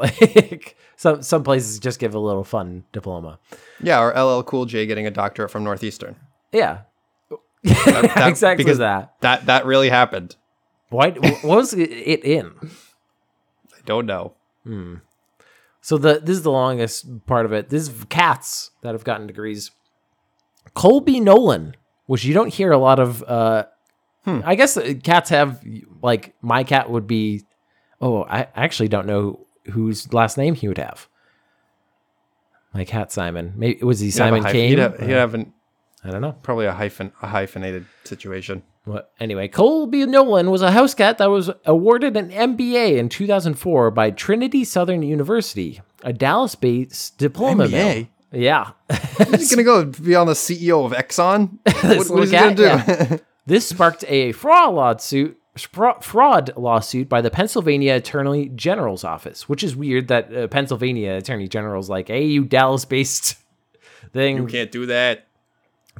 Like 0.52 0.76
some 0.96 1.22
some 1.22 1.42
places 1.42 1.78
just 1.80 1.98
give 1.98 2.14
a 2.14 2.18
little 2.18 2.44
fun 2.44 2.84
diploma. 2.92 3.38
Yeah, 3.82 4.00
or 4.00 4.10
LL 4.12 4.42
Cool 4.42 4.66
J 4.66 4.86
getting 4.86 5.06
a 5.06 5.10
doctorate 5.10 5.50
from 5.50 5.64
Northeastern. 5.64 6.16
Yeah, 6.52 6.82
That- 7.64 8.12
exactly 8.28 8.64
because 8.64 8.78
that. 8.78 9.14
That 9.20 9.46
that 9.46 9.66
really 9.66 9.88
happened. 9.88 10.36
Why? 10.90 11.10
What 11.10 11.42
was 11.44 11.72
it 11.72 12.24
in? 12.24 12.52
I 12.62 13.80
don't 13.86 14.06
know. 14.06 14.34
So 15.80 15.98
the 15.98 16.20
this 16.22 16.36
is 16.36 16.42
the 16.42 16.52
longest 16.52 17.26
part 17.26 17.46
of 17.46 17.52
it. 17.52 17.68
This 17.70 17.88
is 17.88 18.04
cats 18.08 18.70
that 18.82 18.92
have 18.92 19.02
gotten 19.04 19.26
degrees. 19.26 19.70
Colby 20.74 21.18
Nolan, 21.18 21.74
which 22.06 22.24
you 22.24 22.34
don't 22.34 22.52
hear 22.52 22.70
a 22.70 22.78
lot 22.78 23.00
of. 23.00 23.22
Uh, 23.24 23.64
I 24.24 24.54
guess 24.54 24.76
uh, 24.76 24.94
cats 25.02 25.30
have 25.30 25.60
like 26.02 26.34
my 26.42 26.62
cat 26.64 26.90
would 26.90 27.06
be. 27.08 27.44
Oh, 28.02 28.24
I 28.24 28.48
actually 28.54 28.88
don't 28.88 29.06
know 29.06 29.46
whose 29.70 30.12
last 30.12 30.36
name 30.36 30.54
he 30.54 30.68
would 30.68 30.78
have. 30.78 31.08
My 32.74 32.84
cat 32.84 33.12
Simon. 33.12 33.52
Maybe 33.56 33.82
was 33.84 34.00
he 34.00 34.06
He'd 34.08 34.12
Simon 34.12 34.42
hyphen- 34.42 34.52
Kane? 34.60 34.68
He'd 34.70 34.78
have, 34.78 34.98
he'd 35.00 35.10
have 35.10 35.34
an, 35.34 35.52
I 36.04 36.10
don't 36.10 36.20
know. 36.20 36.32
probably 36.42 36.66
a 36.66 36.72
hyphen 36.72 37.12
a 37.22 37.28
hyphenated 37.28 37.86
situation. 38.04 38.62
What? 38.84 39.12
Anyway, 39.20 39.46
Colby 39.46 40.04
Nolan 40.06 40.50
was 40.50 40.62
a 40.62 40.72
house 40.72 40.94
cat 40.94 41.18
that 41.18 41.30
was 41.30 41.50
awarded 41.64 42.16
an 42.16 42.30
MBA 42.30 42.96
in 42.98 43.08
2004 43.08 43.92
by 43.92 44.10
Trinity 44.10 44.64
Southern 44.64 45.02
University, 45.02 45.80
a 46.02 46.12
Dallas-based 46.12 47.16
diploma 47.18 47.68
mill. 47.68 47.88
MBA? 47.88 48.08
Yeah. 48.32 48.70
He's 49.30 49.50
gonna 49.50 49.62
go 49.62 49.84
be 49.84 50.16
on 50.16 50.26
the 50.26 50.32
CEO 50.32 50.84
of 50.84 50.92
Exxon. 50.92 51.58
what, 51.98 52.10
what 52.10 52.24
is 52.24 52.30
he 52.30 52.36
gonna 52.36 53.08
do? 53.08 53.18
This 53.44 53.68
sparked 53.68 54.04
a 54.06 54.30
fraud 54.32 54.72
lawsuit. 54.74 55.36
Fra- 55.56 56.00
Fraud 56.00 56.52
lawsuit 56.56 57.08
by 57.08 57.20
the 57.20 57.30
Pennsylvania 57.30 57.94
Attorney 57.94 58.48
General's 58.48 59.04
office, 59.04 59.48
which 59.48 59.62
is 59.62 59.76
weird 59.76 60.08
that 60.08 60.34
uh, 60.34 60.46
Pennsylvania 60.48 61.14
Attorney 61.14 61.48
General's 61.48 61.90
like, 61.90 62.08
"Hey, 62.08 62.24
you 62.24 62.44
Dallas-based 62.44 63.36
thing." 64.12 64.36
you 64.38 64.46
can't 64.46 64.72
do 64.72 64.86
that. 64.86 65.26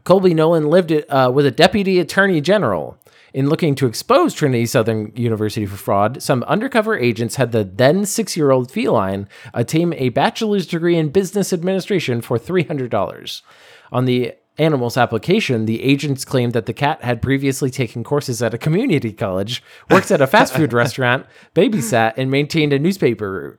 Colby 0.05 0.35
Nolan 0.35 0.69
lived 0.69 0.91
it 0.91 1.07
uh, 1.11 1.31
with 1.33 1.47
a 1.47 1.51
deputy 1.51 2.01
attorney 2.01 2.41
general. 2.41 2.99
In 3.35 3.49
looking 3.49 3.75
to 3.77 3.87
expose 3.87 4.35
Trinity 4.35 4.67
Southern 4.67 5.11
University 5.17 5.65
for 5.65 5.77
fraud, 5.77 6.23
some 6.23 6.43
undercover 6.43 6.99
agents 6.99 7.37
had 7.37 7.53
the 7.53 7.65
then 7.65 8.05
six 8.05 8.37
year 8.37 8.51
old 8.51 8.71
feline 8.71 9.27
attain 9.55 9.95
a 9.95 10.11
bachelor's 10.11 10.67
degree 10.67 10.99
in 10.99 11.09
business 11.09 11.51
administration 11.51 12.21
for 12.21 12.39
$300. 12.39 13.43
On 13.91 14.05
the 14.05 14.35
animal's 14.59 14.97
application, 14.97 15.67
the 15.67 15.83
agents 15.83 16.25
claimed 16.25 16.53
that 16.53 16.67
the 16.67 16.73
cat 16.73 17.03
had 17.03 17.23
previously 17.23 17.71
taken 17.71 18.05
courses 18.05 18.43
at 18.43 18.55
a 18.55 18.59
community 18.59 19.13
college, 19.13 19.63
worked 19.91 20.11
at 20.11 20.21
a 20.21 20.27
fast 20.27 20.55
food 20.55 20.73
restaurant, 20.83 21.27
babysat, 21.55 22.15
and 22.17 22.31
maintained 22.31 22.73
a 22.73 22.79
newspaper 22.79 23.33
route. 23.33 23.59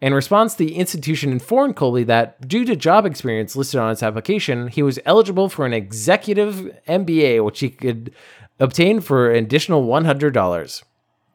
In 0.00 0.14
response, 0.14 0.54
the 0.56 0.74
institution 0.76 1.30
informed 1.30 1.76
Colby 1.76 2.02
that 2.04 2.48
due 2.48 2.64
to 2.64 2.74
job 2.74 3.06
experience 3.06 3.54
listed 3.54 3.78
on 3.78 3.92
its 3.92 4.02
application, 4.02 4.66
he 4.66 4.82
was 4.82 4.98
eligible 5.04 5.48
for 5.48 5.64
an 5.64 5.72
executive 5.72 6.76
MBA, 6.88 7.44
which 7.44 7.60
he 7.60 7.70
could 7.70 8.12
obtain 8.58 9.00
for 9.00 9.30
an 9.30 9.44
additional 9.44 9.86
$100. 9.86 10.82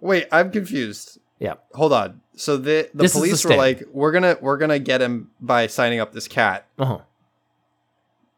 Wait, 0.02 0.28
I'm 0.34 0.52
confused. 0.52 1.18
Yeah. 1.40 1.54
Hold 1.76 1.94
on. 1.94 2.22
So 2.36 2.58
the 2.58 2.90
the 2.94 3.04
This 3.04 3.16
is 3.16 3.22
the 3.22 3.28
police 3.28 3.46
were 3.46 3.56
like, 3.56 3.84
"We're 3.92 4.12
gonna 4.12 4.38
we're 4.42 4.58
gonna 4.58 4.80
get 4.80 5.02
him 5.02 5.32
by 5.40 5.68
signing 5.68 6.00
up 6.00 6.12
this 6.14 6.28
cat," 6.28 6.66
Uh-huh. 6.78 7.00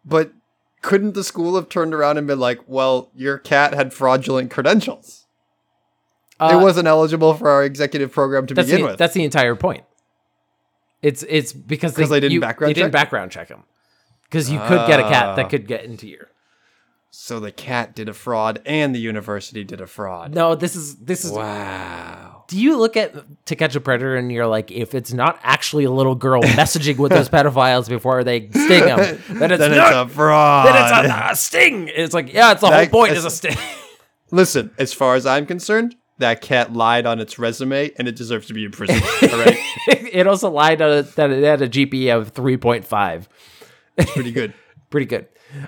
but 0.06 0.32
couldn't 0.82 1.14
the 1.14 1.24
school 1.24 1.56
have 1.56 1.70
turned 1.70 1.94
around 1.94 2.18
and 2.18 2.26
been 2.28 2.40
like, 2.40 2.60
"Well, 2.68 3.10
your 3.16 3.38
cat 3.38 3.74
had 3.74 3.94
fraudulent 3.94 4.50
credentials. 4.52 5.26
Uh, 6.40 6.52
it 6.58 6.64
wasn't 6.64 6.88
eligible 6.88 7.34
for 7.34 7.50
our 7.50 7.64
executive 7.64 8.12
program 8.12 8.48
to 8.48 8.56
begin 8.56 8.82
the, 8.82 8.88
with." 8.88 8.98
That's 8.98 9.14
the 9.14 9.24
entire 9.24 9.56
point. 9.56 9.84
It's 11.02 11.24
it's 11.30 11.52
because 11.54 11.96
'Cause 11.96 12.10
they 12.10 12.20
didn't 12.20 12.34
you- 12.34 12.42
background 12.42 12.70
they 12.70 12.74
didn't 12.74 12.88
check? 12.88 12.94
background 12.94 13.32
check 13.32 13.50
him 13.50 13.64
because 14.24 14.50
you 14.50 14.60
could 14.60 14.88
get 14.88 15.00
a 15.00 15.04
cat 15.04 15.26
Ah. 15.30 15.36
that 15.36 15.50
could 15.50 15.68
get 15.68 15.84
into 15.86 16.08
your. 16.08 16.29
So 17.12 17.40
the 17.40 17.52
cat 17.52 17.96
did 17.96 18.08
a 18.10 18.14
fraud, 18.14 18.62
and 18.66 18.94
the 18.94 19.00
university 19.00 19.64
did 19.64 19.82
a 19.82 19.88
fraud. 19.88 20.34
No, 20.34 20.56
this 20.56 20.76
is 20.76 20.96
this 20.98 21.26
is. 21.26 21.32
Wow. 21.32 22.46
Do 22.48 22.60
you 22.60 22.78
look 22.78 22.98
at 22.98 23.46
To 23.46 23.56
Catch 23.56 23.76
a 23.76 23.80
Predator 23.80 24.16
and 24.18 24.32
you're 24.32 24.48
like, 24.48 24.72
if 24.72 24.96
it's 24.96 25.14
not 25.14 25.40
actually 25.44 25.84
a 25.84 25.92
little 25.92 26.16
girl 26.16 26.42
messaging 26.58 26.98
with 26.98 27.12
those 27.12 27.30
pedophiles 27.30 27.88
before 27.88 28.24
they 28.24 28.50
sting 28.50 28.86
them, 28.86 28.98
then 29.30 29.52
it's 29.52 29.60
Then 29.60 29.72
not 29.78 30.06
it's 30.06 30.12
a 30.12 30.16
fraud. 30.16 30.66
then 30.68 30.76
it's 31.06 31.14
a, 31.14 31.30
a 31.32 31.36
sting. 31.36 31.90
It's 31.94 32.14
like, 32.14 32.34
yeah, 32.34 32.52
it's 32.54 32.62
the 32.62 32.72
whole 32.72 32.88
point 32.88 33.14
is 33.14 33.24
a 33.26 33.30
sting. 33.30 33.56
Listen, 34.32 34.72
as 34.80 34.94
far 34.94 35.14
as 35.16 35.26
I'm 35.28 35.46
concerned, 35.46 35.96
that 36.18 36.42
cat 36.42 36.74
lied 36.74 37.06
on 37.06 37.20
its 37.20 37.38
resume, 37.38 37.92
and 37.98 38.08
it 38.08 38.16
deserves 38.16 38.48
to 38.48 38.54
be 38.54 38.66
in 38.66 38.72
prison. 38.72 39.00
all 39.32 39.40
right, 39.40 39.58
it 39.88 40.26
also 40.28 40.50
lied 40.50 40.82
on 40.82 40.92
it 40.92 41.16
that 41.18 41.30
it 41.32 41.44
had 41.44 41.62
a 41.62 41.70
GPA 41.70 42.18
of 42.18 42.34
3.5. 42.34 43.28
pretty 44.14 44.32
good. 44.32 44.54
Pretty 44.90 45.06
good. 45.06 45.28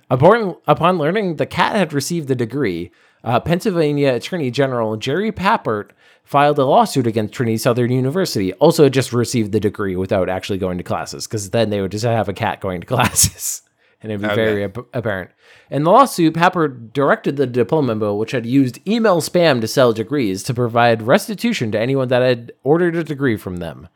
Upon, 0.10 0.58
upon 0.68 0.98
learning 0.98 1.36
the 1.38 1.46
cat 1.46 1.76
had 1.76 1.94
received 1.94 2.28
the 2.28 2.36
degree, 2.36 2.92
uh, 3.24 3.40
Pennsylvania 3.40 4.14
Attorney 4.16 4.52
General 4.52 4.98
Jerry 4.98 5.32
Pappert 5.32 5.90
filed 6.24 6.60
a 6.60 6.66
lawsuit 6.66 7.08
against 7.08 7.34
Trinity 7.34 7.58
Southern 7.58 7.92
University. 7.92 8.54
Also, 8.54 8.88
just 8.90 9.12
received 9.14 9.52
the 9.52 9.60
degree 9.60 9.96
without 9.96 10.30
actually 10.30 10.58
going 10.60 10.78
to 10.78 10.84
classes, 10.84 11.28
because 11.28 11.50
then 11.50 11.70
they 11.70 11.82
would 11.82 11.92
just 11.92 12.06
have 12.06 12.30
a 12.30 12.34
cat 12.34 12.60
going 12.62 12.82
to 12.82 12.88
classes, 12.96 13.62
and 14.02 14.12
it'd 14.12 14.22
be 14.22 14.28
Okay. 14.28 14.36
very 14.36 14.64
ap- 14.64 14.78
apparent. 14.94 15.32
In 15.70 15.84
the 15.84 15.92
lawsuit, 15.92 16.34
Pappert 16.34 16.94
directed 16.94 17.38
the 17.38 17.48
diploma 17.48 17.96
mill, 17.96 18.18
which 18.18 18.32
had 18.32 18.46
used 18.46 18.80
email 18.88 19.22
spam 19.22 19.62
to 19.62 19.68
sell 19.68 19.94
degrees, 19.94 20.44
to 20.44 20.54
provide 20.54 21.02
restitution 21.02 21.72
to 21.72 21.80
anyone 21.80 22.08
that 22.10 22.22
had 22.22 22.52
ordered 22.64 22.96
a 22.96 23.04
degree 23.04 23.38
from 23.38 23.58
them. 23.58 23.88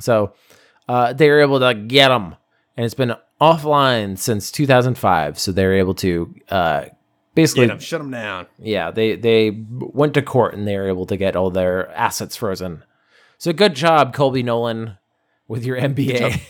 So 0.00 0.32
uh, 0.88 1.12
they 1.12 1.28
were 1.30 1.40
able 1.40 1.60
to 1.60 1.74
get 1.74 2.08
them, 2.08 2.36
and 2.76 2.84
it's 2.84 2.94
been 2.94 3.14
offline 3.40 4.18
since 4.18 4.50
2005. 4.50 5.38
So 5.38 5.52
they 5.52 5.64
were 5.64 5.74
able 5.74 5.94
to 5.96 6.34
uh, 6.50 6.84
basically, 7.34 7.66
Get 7.66 7.74
him, 7.74 7.80
shut 7.80 8.00
them 8.00 8.10
down. 8.10 8.46
yeah, 8.58 8.90
they 8.90 9.16
they 9.16 9.50
went 9.70 10.14
to 10.14 10.22
court 10.22 10.54
and 10.54 10.66
they 10.66 10.76
were 10.76 10.88
able 10.88 11.06
to 11.06 11.16
get 11.16 11.36
all 11.36 11.50
their 11.50 11.90
assets 11.92 12.36
frozen. 12.36 12.82
So 13.38 13.52
good 13.52 13.74
job, 13.74 14.14
Colby 14.14 14.42
Nolan, 14.42 14.96
with 15.48 15.64
your 15.64 15.76
MBA. 15.78 16.40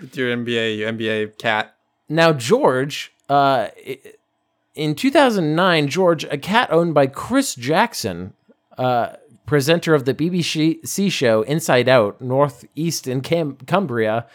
With 0.00 0.16
your 0.16 0.28
MBA, 0.36 0.78
your 0.78 0.92
MBA 0.92 1.38
cat. 1.38 1.74
Now, 2.08 2.32
George, 2.32 3.12
uh, 3.28 3.68
in 4.74 4.94
2009, 4.94 5.88
George, 5.88 6.24
a 6.24 6.38
cat 6.38 6.70
owned 6.70 6.92
by 6.94 7.06
Chris 7.06 7.54
Jackson, 7.54 8.34
uh, 8.78 9.14
presenter 9.46 9.94
of 9.94 10.04
the 10.04 10.12
BBC 10.14 11.10
show 11.10 11.42
Inside 11.42 11.88
Out, 11.88 12.20
Northeast 12.20 13.08
in 13.08 13.22
Cam- 13.22 13.56
Cumbria, 13.66 14.26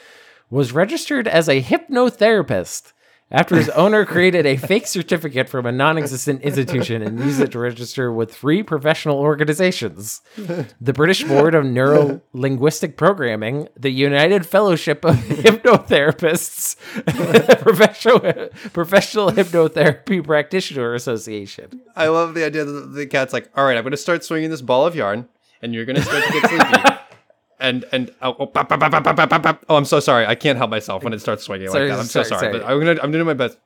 was 0.52 0.74
registered 0.74 1.28
as 1.28 1.50
a 1.50 1.64
hypnotherapist 1.64 2.94
after 3.32 3.56
his 3.56 3.70
owner 3.70 4.06
created 4.06 4.46
a 4.46 4.58
fake 4.58 4.86
certificate 4.86 5.48
from 5.48 5.66
a 5.66 5.72
non 5.72 5.98
existent 5.98 6.42
institution 6.42 7.02
and 7.02 7.20
used 7.20 7.40
it 7.40 7.52
to 7.54 7.60
register 7.60 8.12
with 8.12 8.36
three 8.36 8.62
professional 8.62 9.18
organizations 9.20 10.22
the 10.36 10.94
British 10.94 11.24
Board 11.24 11.56
of 11.56 11.66
Neuro 11.66 12.22
Linguistic 12.34 12.98
Programming, 12.98 13.70
the 13.78 13.90
United 13.90 14.46
Fellowship 14.46 15.06
of 15.06 15.16
Hypnotherapists, 15.16 16.76
Professional, 17.62 18.20
Professional 18.74 19.32
Hypnotherapy 19.32 20.24
Practitioner 20.24 20.94
Association. 20.94 21.82
I 21.96 22.10
love 22.10 22.34
the 22.34 22.44
idea 22.44 22.66
that 22.66 22.94
the 22.94 23.08
cat's 23.08 23.32
like, 23.32 23.50
all 23.56 23.66
right, 23.66 23.78
I'm 23.78 23.84
going 23.84 23.92
to 23.92 23.98
start 23.98 24.26
swinging 24.26 24.50
this 24.50 24.62
ball 24.62 24.86
of 24.86 24.96
yarn, 24.96 25.30
and 25.62 25.74
you're 25.74 25.86
going 25.86 25.96
to 25.96 26.04
start 26.04 26.24
to 26.26 26.34
get 26.34 26.50
sleepy. 26.50 26.91
And 27.62 27.86
and 27.92 28.10
oh, 28.24 28.36
oh, 28.40 28.46
bop, 28.48 28.68
bop, 28.68 28.80
bop, 28.80 29.66
oh, 29.70 29.76
I'm 29.76 29.86
so 29.86 30.00
sorry. 30.00 30.26
I 30.26 30.34
can't 30.34 30.58
help 30.58 30.72
myself 30.72 31.04
when 31.04 31.14
it 31.14 31.20
starts 31.20 31.44
swinging 31.44 31.70
Sorry, 31.70 31.90
like 31.90 31.96
that. 31.96 32.02
I'm 32.02 32.08
so 32.08 32.24
sorry, 32.24 32.40
sorry, 32.40 32.54
sorry. 32.54 32.60
but 32.60 32.68
I'm 32.68 32.80
gonna 32.80 33.00
I'm 33.04 33.12
doing 33.12 33.26
my 33.28 33.36
best. 33.36 33.58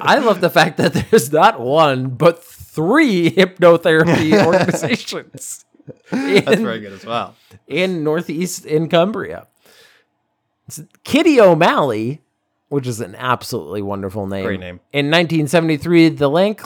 I 0.00 0.18
love 0.18 0.40
the 0.40 0.50
fact 0.50 0.76
that 0.76 0.92
there's 0.92 1.32
not 1.32 1.58
one, 1.58 2.10
but 2.10 2.42
three 2.44 3.30
hypnotherapy 3.32 4.46
organizations 4.46 5.64
That's 6.12 6.46
in, 6.58 6.64
very 6.64 6.78
good 6.78 6.92
as 6.92 7.04
well. 7.04 7.34
in 7.66 8.04
Northeast 8.04 8.64
in 8.64 8.88
Cumbria. 8.88 9.48
It's 10.68 10.80
Kitty 11.02 11.40
O'Malley, 11.40 12.22
which 12.68 12.86
is 12.86 13.00
an 13.00 13.16
absolutely 13.16 13.82
wonderful 13.82 14.28
name. 14.28 14.44
Great 14.44 14.60
name. 14.60 14.78
In 14.92 15.06
1973, 15.06 16.10
the 16.10 16.30
Lake, 16.30 16.60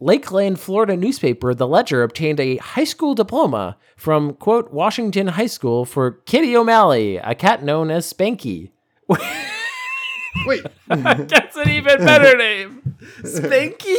Lakeland, 0.00 0.60
Florida 0.60 0.96
newspaper, 0.96 1.54
The 1.54 1.66
Ledger, 1.66 2.02
obtained 2.02 2.38
a 2.40 2.56
high 2.58 2.84
school 2.84 3.14
diploma 3.14 3.76
from, 3.96 4.34
quote, 4.34 4.72
Washington 4.72 5.28
High 5.28 5.46
School 5.46 5.84
for 5.84 6.12
Kitty 6.26 6.56
O'Malley, 6.56 7.16
a 7.16 7.34
cat 7.34 7.62
known 7.64 7.90
as 7.90 8.12
Spanky. 8.12 8.70
Wait, 10.46 10.66
That's 10.88 11.56
an 11.56 11.70
even 11.70 11.98
better 11.98 12.36
name. 12.36 12.96
Spanky? 13.22 13.96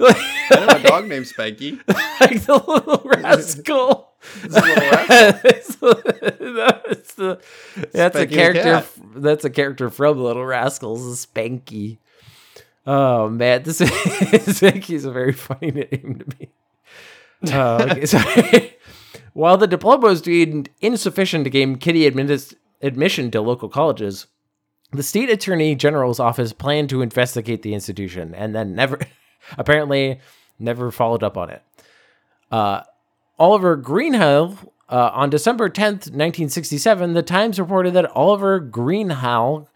I 0.00 0.14
know 0.50 0.66
a 0.68 0.82
dog 0.82 1.08
named 1.08 1.26
Spanky. 1.26 1.80
like 2.20 2.44
the 2.44 2.54
little 2.66 3.02
rascal. 3.04 4.12
It's 4.44 4.56
a 4.56 4.60
little 4.60 4.74
rascal. 4.76 5.38
it's 5.42 5.76
the, 5.76 6.82
it's 6.90 7.14
the- 7.14 7.40
that's 7.92 8.16
Spanky 8.16 8.22
a 8.22 8.26
character. 8.28 8.62
cat. 8.62 8.86
That's 9.16 9.44
a 9.44 9.50
character 9.50 9.90
from 9.90 10.18
Little 10.22 10.44
Rascals. 10.44 11.26
Spanky. 11.26 11.98
Oh 12.86 13.28
man, 13.28 13.62
this 13.62 13.80
Spanky's 13.80 15.04
a 15.04 15.10
very 15.10 15.32
funny 15.32 15.70
name 15.70 16.24
to 16.24 16.38
me. 16.38 16.48
Uh, 17.52 17.96
okay. 18.02 18.76
While 19.32 19.56
the 19.56 19.66
diploma 19.66 20.08
was 20.08 20.22
deemed 20.22 20.70
insufficient 20.80 21.44
to 21.44 21.50
gain 21.50 21.76
Kitty 21.76 22.06
admission 22.06 23.30
to 23.30 23.40
local 23.40 23.68
colleges, 23.68 24.26
the 24.92 25.02
state 25.02 25.30
attorney 25.30 25.74
general's 25.74 26.18
office 26.18 26.52
planned 26.52 26.88
to 26.90 27.02
investigate 27.02 27.62
the 27.62 27.74
institution 27.74 28.34
and 28.34 28.54
then 28.54 28.74
never, 28.74 28.98
apparently, 29.58 30.20
never 30.58 30.90
followed 30.90 31.22
up 31.22 31.36
on 31.36 31.50
it. 31.50 31.62
Uh, 32.50 32.82
Oliver 33.38 33.76
Greenhill, 33.76 34.58
uh, 34.88 35.10
on 35.12 35.30
December 35.30 35.68
10th, 35.68 36.10
1967, 36.10 37.12
the 37.12 37.22
Times 37.22 37.60
reported 37.60 37.92
that 37.92 38.10
Oliver 38.16 38.58
Greenhill 38.58 39.68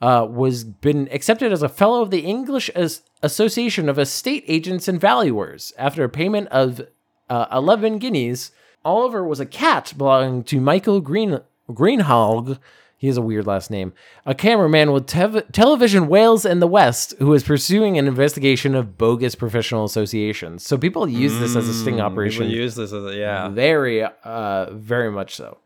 uh, 0.00 0.26
was 0.28 0.64
been 0.64 1.08
accepted 1.12 1.52
as 1.52 1.62
a 1.62 1.68
fellow 1.68 2.02
of 2.02 2.10
the 2.10 2.20
English 2.20 2.70
As- 2.70 3.02
Association 3.22 3.88
of 3.88 3.98
Estate 3.98 4.44
Agents 4.48 4.88
and 4.88 5.00
Valuers 5.00 5.72
after 5.78 6.04
a 6.04 6.08
payment 6.08 6.48
of 6.48 6.80
uh, 7.28 7.46
11 7.52 7.98
guineas. 7.98 8.50
Oliver 8.84 9.22
was 9.22 9.40
a 9.40 9.46
cat 9.46 9.92
belonging 9.96 10.42
to 10.44 10.60
Michael 10.60 11.00
Green 11.00 11.40
Greenhalgh. 11.68 12.58
He 12.96 13.06
has 13.06 13.16
a 13.16 13.22
weird 13.22 13.46
last 13.46 13.70
name. 13.70 13.94
A 14.26 14.34
cameraman 14.34 14.92
with 14.92 15.06
tev- 15.06 15.50
television 15.52 16.06
Wales 16.06 16.44
and 16.44 16.60
the 16.60 16.66
West 16.66 17.14
who 17.18 17.28
was 17.28 17.42
pursuing 17.42 17.96
an 17.96 18.06
investigation 18.06 18.74
of 18.74 18.98
bogus 18.98 19.34
professional 19.34 19.84
associations. 19.84 20.66
So 20.66 20.76
people 20.76 21.08
use 21.08 21.38
this 21.38 21.56
as 21.56 21.66
a 21.66 21.72
sting 21.72 22.00
operation. 22.00 22.44
People 22.44 22.56
use 22.56 22.74
this 22.74 22.92
as 22.92 23.04
a 23.04 23.14
yeah. 23.16 23.48
Very, 23.48 24.02
uh, 24.02 24.70
very 24.72 25.10
much 25.10 25.34
so. 25.34 25.56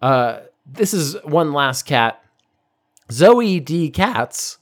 Uh, 0.00 0.40
this 0.64 0.94
is 0.94 1.16
one 1.24 1.52
last 1.52 1.82
cat. 1.84 2.23
Zoe 3.14 3.60
D. 3.60 3.90
Katz, 3.90 4.58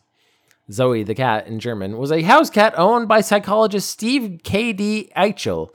Zoe 0.70 1.02
the 1.04 1.14
cat 1.14 1.46
in 1.46 1.58
German, 1.58 1.96
was 1.96 2.12
a 2.12 2.20
house 2.20 2.50
cat 2.50 2.74
owned 2.76 3.08
by 3.08 3.22
psychologist 3.22 3.88
Steve 3.88 4.40
K. 4.44 4.74
D. 4.74 5.10
Eichel. 5.16 5.70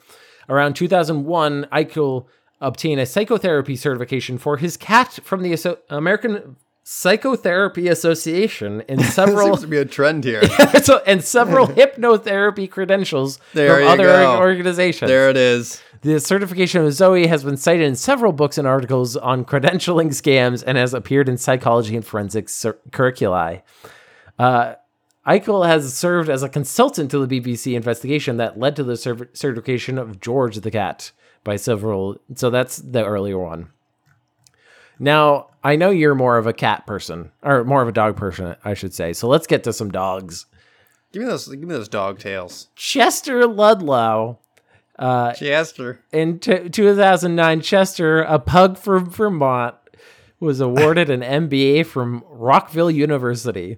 Around 0.48 0.76
2001, 0.76 1.66
Eichel 1.72 2.28
obtained 2.62 3.02
a 3.02 3.08
psychotherapy 3.08 3.76
certification 3.76 4.38
for 4.38 4.58
his 4.58 4.78
cat 4.78 5.20
from 5.24 5.42
the 5.42 5.78
American 5.90 6.56
Psychotherapy 6.90 7.90
Association 7.90 8.82
and 8.88 9.04
several 9.20 9.48
seems 9.48 9.60
to 9.60 9.68
be 9.68 9.76
a 9.76 9.84
trend 9.84 10.24
here. 10.24 10.42
so, 10.84 11.02
and 11.06 11.22
several 11.22 11.68
hypnotherapy 11.82 12.72
credentials 12.72 13.42
There 13.54 13.76
from 13.80 13.88
other 13.90 14.06
go. 14.06 14.38
organizations. 14.38 15.10
there 15.10 15.30
it 15.30 15.36
is. 15.36 15.82
The 16.04 16.18
certification 16.22 16.86
of 16.86 16.94
Zoe 16.94 17.28
has 17.28 17.44
been 17.44 17.58
cited 17.58 17.86
in 17.86 17.98
several 17.98 18.32
books 18.32 18.58
and 18.58 18.66
articles 18.66 19.18
on 19.18 19.44
credentialing 19.44 20.12
scams 20.12 20.64
and 20.66 20.78
has 20.78 20.94
appeared 20.94 21.28
in 21.28 21.38
psychology 21.38 21.94
and 21.98 22.06
forensics 22.06 22.54
cir- 22.54 22.80
curricula. 22.94 23.64
Uh, 24.40 24.76
Eichel 25.28 25.68
has 25.68 25.94
served 25.94 26.30
as 26.30 26.42
a 26.42 26.48
consultant 26.48 27.12
to 27.12 27.26
the 27.26 27.42
BBC 27.42 27.76
investigation 27.76 28.38
that 28.38 28.58
led 28.58 28.78
to 28.78 28.84
the 28.86 28.96
cer- 28.96 29.30
certification 29.34 29.98
of 29.98 30.22
George 30.22 30.56
the 30.62 30.72
cat 30.72 31.12
by 31.44 31.58
several. 31.58 32.16
So 32.36 32.50
that's 32.50 32.78
the 32.78 33.04
earlier 33.04 33.38
one. 33.38 33.72
Now, 35.00 35.50
I 35.68 35.76
know 35.76 35.90
you're 35.90 36.16
more 36.16 36.38
of 36.38 36.48
a 36.48 36.54
cat 36.54 36.88
person, 36.88 37.30
or 37.44 37.66
more 37.66 37.82
of 37.82 37.90
a 37.90 37.92
dog 37.92 38.16
person, 38.16 38.56
I 38.64 38.74
should 38.74 38.94
say. 38.94 39.12
So 39.12 39.28
let's 39.28 39.48
get 39.48 39.66
to 39.66 39.74
some 39.74 39.92
dogs. 39.92 40.46
Give 41.12 41.24
me 41.24 41.28
those. 41.28 41.46
Give 41.50 41.60
me 41.60 41.76
those 41.76 41.90
dog 41.90 42.20
tails. 42.20 42.70
Chester 42.78 43.46
Ludlow 43.46 44.40
uh, 44.98 45.34
Chester. 45.34 46.00
in 46.14 46.40
t- 46.40 46.70
2009, 46.70 47.60
Chester, 47.60 48.22
a 48.22 48.40
pug 48.40 48.78
from 48.78 49.10
Vermont, 49.10 49.76
was 50.40 50.62
awarded 50.62 51.10
an 51.10 51.20
MBA 51.20 51.86
from 51.86 52.24
Rockville 52.30 52.90
University. 52.90 53.76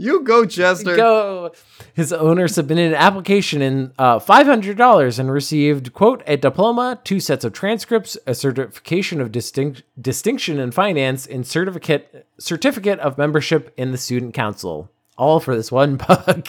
You 0.00 0.22
go, 0.22 0.46
Chester. 0.46 0.96
Go. 0.96 1.52
His 1.92 2.12
owner 2.12 2.46
submitted 2.46 2.92
an 2.92 2.94
application 2.94 3.60
in 3.60 3.92
uh, 3.98 4.20
$500 4.20 5.18
and 5.18 5.30
received, 5.32 5.92
quote, 5.92 6.22
a 6.24 6.36
diploma, 6.36 7.00
two 7.02 7.18
sets 7.18 7.44
of 7.44 7.52
transcripts, 7.52 8.16
a 8.24 8.34
certification 8.34 9.20
of 9.20 9.32
distinct- 9.32 9.82
distinction 10.00 10.60
in 10.60 10.70
finance, 10.70 11.26
and 11.26 11.44
certificate 11.44 12.26
certificate 12.38 13.00
of 13.00 13.18
membership 13.18 13.74
in 13.76 13.90
the 13.90 13.98
student 13.98 14.34
council. 14.34 14.88
All 15.16 15.40
for 15.40 15.56
this 15.56 15.72
one 15.72 15.98
pug. 15.98 16.48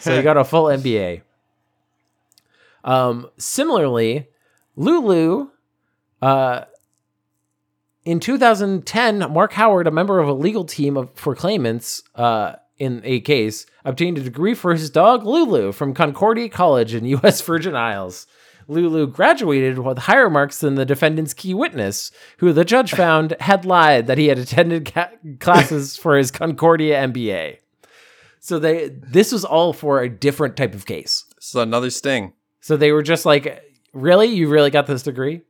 so 0.00 0.16
he 0.16 0.22
got 0.22 0.36
a 0.36 0.42
full 0.42 0.64
MBA. 0.64 1.22
Um, 2.82 3.30
similarly, 3.38 4.26
Lulu, 4.74 5.50
uh, 6.20 6.64
in 8.06 8.20
2010, 8.20 9.18
Mark 9.32 9.52
Howard, 9.54 9.88
a 9.88 9.90
member 9.90 10.20
of 10.20 10.28
a 10.28 10.32
legal 10.32 10.64
team 10.64 10.96
of, 10.96 11.10
for 11.14 11.34
claimants 11.34 12.04
uh, 12.14 12.54
in 12.78 13.00
a 13.04 13.20
case, 13.20 13.66
obtained 13.84 14.16
a 14.16 14.22
degree 14.22 14.54
for 14.54 14.72
his 14.72 14.90
dog 14.90 15.26
Lulu 15.26 15.72
from 15.72 15.92
Concordia 15.92 16.48
College 16.48 16.94
in 16.94 17.04
U.S. 17.18 17.40
Virgin 17.40 17.74
Isles. 17.74 18.28
Lulu 18.68 19.08
graduated 19.08 19.80
with 19.80 19.98
higher 19.98 20.30
marks 20.30 20.60
than 20.60 20.76
the 20.76 20.84
defendant's 20.84 21.34
key 21.34 21.52
witness, 21.52 22.12
who 22.38 22.52
the 22.52 22.64
judge 22.64 22.92
found 22.94 23.34
had 23.40 23.64
lied 23.64 24.06
that 24.06 24.18
he 24.18 24.28
had 24.28 24.38
attended 24.38 24.92
ca- 24.94 25.10
classes 25.40 25.96
for 25.96 26.16
his 26.16 26.30
Concordia 26.30 27.08
MBA. 27.08 27.58
So 28.38 28.60
they 28.60 28.88
this 28.88 29.32
was 29.32 29.44
all 29.44 29.72
for 29.72 30.00
a 30.00 30.08
different 30.08 30.56
type 30.56 30.74
of 30.74 30.86
case. 30.86 31.24
So 31.40 31.60
another 31.60 31.90
sting. 31.90 32.34
So 32.60 32.76
they 32.76 32.92
were 32.92 33.02
just 33.02 33.26
like, 33.26 33.64
"Really? 33.92 34.28
You 34.28 34.48
really 34.48 34.70
got 34.70 34.86
this 34.86 35.02
degree?" 35.02 35.42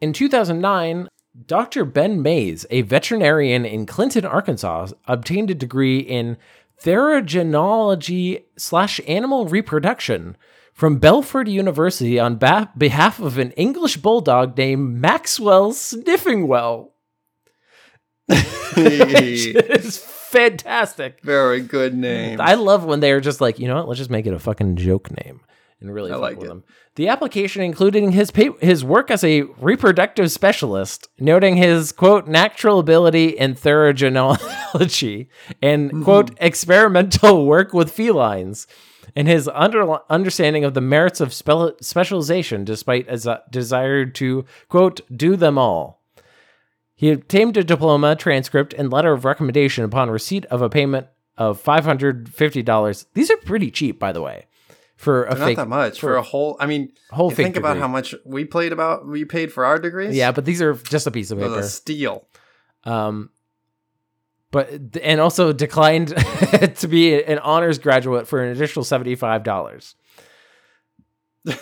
In 0.00 0.14
2009, 0.14 1.08
Dr. 1.46 1.84
Ben 1.84 2.22
Mays, 2.22 2.66
a 2.70 2.82
veterinarian 2.82 3.64
in 3.64 3.86
Clinton, 3.86 4.24
Arkansas, 4.24 4.88
obtained 5.06 5.50
a 5.50 5.54
degree 5.54 5.98
in 6.00 6.36
theriogenology 6.82 8.44
slash 8.56 9.00
animal 9.06 9.46
reproduction 9.46 10.36
from 10.72 10.98
Belford 10.98 11.46
University 11.46 12.18
on 12.18 12.36
ba- 12.36 12.70
behalf 12.76 13.20
of 13.20 13.38
an 13.38 13.52
English 13.52 13.98
bulldog 13.98 14.56
named 14.56 15.00
Maxwell 15.00 15.72
Sniffingwell. 15.72 16.90
it's 18.28 19.98
fantastic. 20.30 21.20
Very 21.22 21.60
good 21.60 21.94
name. 21.94 22.40
I 22.40 22.54
love 22.54 22.84
when 22.84 23.00
they're 23.00 23.20
just 23.20 23.40
like, 23.40 23.58
you 23.58 23.68
know 23.68 23.76
what? 23.76 23.88
Let's 23.88 23.98
just 23.98 24.10
make 24.10 24.26
it 24.26 24.34
a 24.34 24.38
fucking 24.38 24.76
joke 24.76 25.10
name 25.24 25.40
and 25.80 25.92
really 25.94 26.10
I 26.10 26.14
fuck 26.14 26.22
like 26.22 26.36
with 26.36 26.44
it. 26.46 26.48
them. 26.48 26.64
The 26.96 27.08
application 27.08 27.62
included 27.62 28.10
his 28.12 28.30
pa- 28.30 28.56
his 28.60 28.84
work 28.84 29.10
as 29.10 29.24
a 29.24 29.42
reproductive 29.58 30.30
specialist, 30.30 31.08
noting 31.18 31.56
his 31.56 31.92
quote 31.92 32.26
natural 32.28 32.78
ability 32.78 33.28
in 33.28 33.54
theriogenology 33.54 35.28
and 35.62 35.90
Mm-hmm. 35.90 36.04
quote 36.04 36.30
experimental 36.40 37.46
work 37.46 37.72
with 37.72 37.92
felines, 37.92 38.66
and 39.16 39.26
his 39.28 39.48
under- 39.52 39.98
understanding 40.10 40.64
of 40.64 40.74
the 40.74 40.80
merits 40.80 41.20
of 41.20 41.32
spell- 41.32 41.74
specialization, 41.80 42.64
despite 42.64 43.06
a 43.08 43.40
desire 43.50 44.06
to 44.06 44.44
quote 44.68 45.00
do 45.16 45.36
them 45.36 45.58
all. 45.58 46.02
He 46.94 47.10
obtained 47.10 47.56
a 47.56 47.64
diploma, 47.64 48.14
transcript, 48.14 48.74
and 48.74 48.92
letter 48.92 49.12
of 49.12 49.24
recommendation 49.24 49.84
upon 49.84 50.10
receipt 50.10 50.44
of 50.46 50.60
a 50.60 50.68
payment 50.68 51.06
of 51.38 51.58
five 51.58 51.84
hundred 51.86 52.28
fifty 52.34 52.62
dollars. 52.62 53.06
These 53.14 53.30
are 53.30 53.38
pretty 53.38 53.70
cheap, 53.70 53.98
by 53.98 54.12
the 54.12 54.20
way, 54.20 54.46
for 55.00 55.24
a 55.24 55.30
Not 55.30 55.38
fake. 55.38 55.56
that 55.56 55.66
much 55.68 55.98
for, 55.98 56.16
a 56.16 56.22
whole. 56.22 56.58
I 56.60 56.66
mean, 56.66 56.92
whole 57.10 57.30
think 57.30 57.56
about 57.56 57.70
degree. 57.70 57.80
how 57.80 57.88
much 57.88 58.14
we 58.26 58.44
played 58.44 58.70
about. 58.72 59.06
We 59.06 59.24
paid 59.24 59.50
for 59.50 59.64
our 59.64 59.78
degrees. 59.78 60.14
Yeah, 60.14 60.30
but 60.30 60.44
these 60.44 60.60
are 60.60 60.74
just 60.74 61.06
a 61.06 61.10
piece 61.10 61.30
of 61.30 61.38
paper. 61.38 61.58
a 61.58 61.62
steal. 61.62 62.26
Um, 62.84 63.30
but 64.50 64.68
and 65.02 65.18
also 65.20 65.54
declined 65.54 66.08
to 66.76 66.86
be 66.86 67.22
an 67.22 67.38
honors 67.38 67.78
graduate 67.78 68.28
for 68.28 68.42
an 68.44 68.50
additional 68.54 68.84
seventy 68.84 69.14
five 69.14 69.42
dollars. 69.42 69.94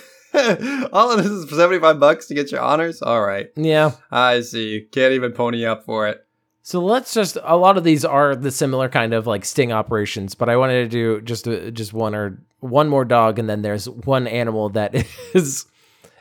All 0.92 1.10
of 1.12 1.18
this 1.22 1.26
is 1.30 1.48
for 1.48 1.54
seventy 1.54 1.78
five 1.80 2.00
bucks 2.00 2.26
to 2.26 2.34
get 2.34 2.50
your 2.50 2.60
honors. 2.60 3.02
All 3.02 3.22
right, 3.22 3.48
Yeah. 3.56 3.92
I 4.10 4.40
see. 4.40 4.86
Can't 4.92 5.12
even 5.12 5.32
pony 5.32 5.64
up 5.64 5.84
for 5.84 6.08
it. 6.08 6.24
So 6.68 6.84
let's 6.84 7.14
just 7.14 7.38
a 7.42 7.56
lot 7.56 7.78
of 7.78 7.84
these 7.84 8.04
are 8.04 8.36
the 8.36 8.50
similar 8.50 8.90
kind 8.90 9.14
of 9.14 9.26
like 9.26 9.46
sting 9.46 9.72
operations, 9.72 10.34
but 10.34 10.50
I 10.50 10.58
wanted 10.58 10.82
to 10.82 10.88
do 10.90 11.22
just 11.22 11.46
a, 11.46 11.72
just 11.72 11.94
one 11.94 12.14
or 12.14 12.42
one 12.60 12.90
more 12.90 13.06
dog, 13.06 13.38
and 13.38 13.48
then 13.48 13.62
there's 13.62 13.88
one 13.88 14.26
animal 14.26 14.68
that 14.68 14.94
is 15.34 15.64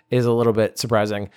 is 0.10 0.26
a 0.26 0.32
little 0.32 0.54
bit 0.54 0.80
surprising. 0.80 1.28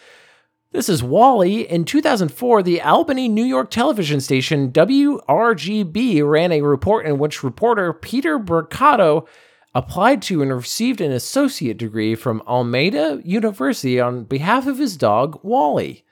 This 0.71 0.89
is 0.89 1.03
Wally. 1.03 1.69
In 1.69 1.85
2004, 1.85 2.63
the 2.63 2.81
Albany, 2.83 3.27
New 3.27 3.43
York 3.43 3.73
television 3.73 4.21
station 4.21 4.71
WRGB 4.71 6.25
ran 6.25 6.53
a 6.53 6.61
report 6.61 7.05
in 7.05 7.19
which 7.19 7.43
reporter 7.43 7.93
Peter 7.93 8.39
Brancato 8.39 9.27
applied 9.75 10.23
to 10.23 10.41
and 10.41 10.55
received 10.55 11.01
an 11.01 11.11
associate 11.11 11.79
degree 11.79 12.15
from 12.15 12.45
Almeida 12.47 13.21
University 13.25 13.99
on 13.99 14.23
behalf 14.23 14.69
of 14.69 14.79
his 14.79 14.97
dog, 14.97 15.41
Wally. 15.43 16.05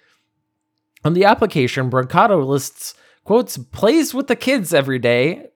On 1.08 1.14
the 1.14 1.24
application, 1.24 1.88
Brancato 1.88 2.46
lists, 2.46 2.92
quotes, 3.24 3.56
plays 3.56 4.12
with 4.12 4.26
the 4.26 4.36
kids 4.36 4.74
every 4.74 4.98
day, 4.98 5.46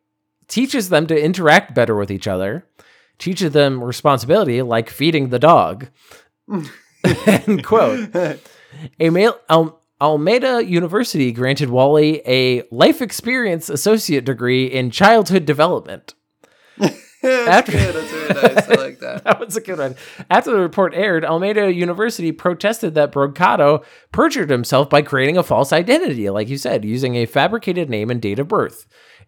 teaches 0.49 0.89
them 0.89 1.07
to 1.09 1.23
interact 1.23 1.75
better 1.75 1.95
with 1.95 2.11
each 2.11 2.27
other, 2.27 2.67
teaches 3.19 3.53
them 3.53 3.85
responsibility 3.85 4.63
like 4.63 4.89
feeding 4.89 5.29
the 5.29 5.39
dog. 5.39 5.89
End 7.27 7.63
quote. 7.63 8.09
A 8.99 9.11
male, 9.11 9.39
Al- 9.51 9.79
Almeida 10.01 10.65
University 10.65 11.33
granted 11.33 11.69
Wally 11.69 12.23
a 12.27 12.63
life 12.71 13.03
experience 13.03 13.69
associate 13.69 14.25
degree 14.25 14.65
in 14.65 14.91
childhood 14.91 15.45
development. 15.45 16.15
That's 17.23 17.49
After- 17.49 17.73
good. 17.73 17.95
That's 17.95 18.13
really 18.13 18.55
nice. 18.55 18.69
I 18.69 18.75
like 18.75 18.99
that. 19.01 19.23
That 19.25 19.41
was 19.41 19.57
a 19.57 19.61
good 19.61 19.79
one. 19.79 19.95
After 20.31 20.51
the 20.51 20.59
report 20.59 20.95
aired, 20.95 21.25
Almeida 21.25 21.73
University 21.73 22.33
protested 22.33 22.95
that 22.95 23.13
Brancato 23.13 23.85
perjured 24.11 24.51
himself 24.51 24.91
by 24.91 25.03
creating 25.03 25.37
a 25.37 25.43
false 25.43 25.73
identity, 25.73 26.29
like 26.31 26.49
you 26.49 26.59
said, 26.59 26.85
using 26.85 27.15
a 27.15 27.27
fabricated 27.27 27.89
name 27.89 28.11
and 28.11 28.21
date 28.21 28.39
of 28.39 28.49
birth. 28.49 28.87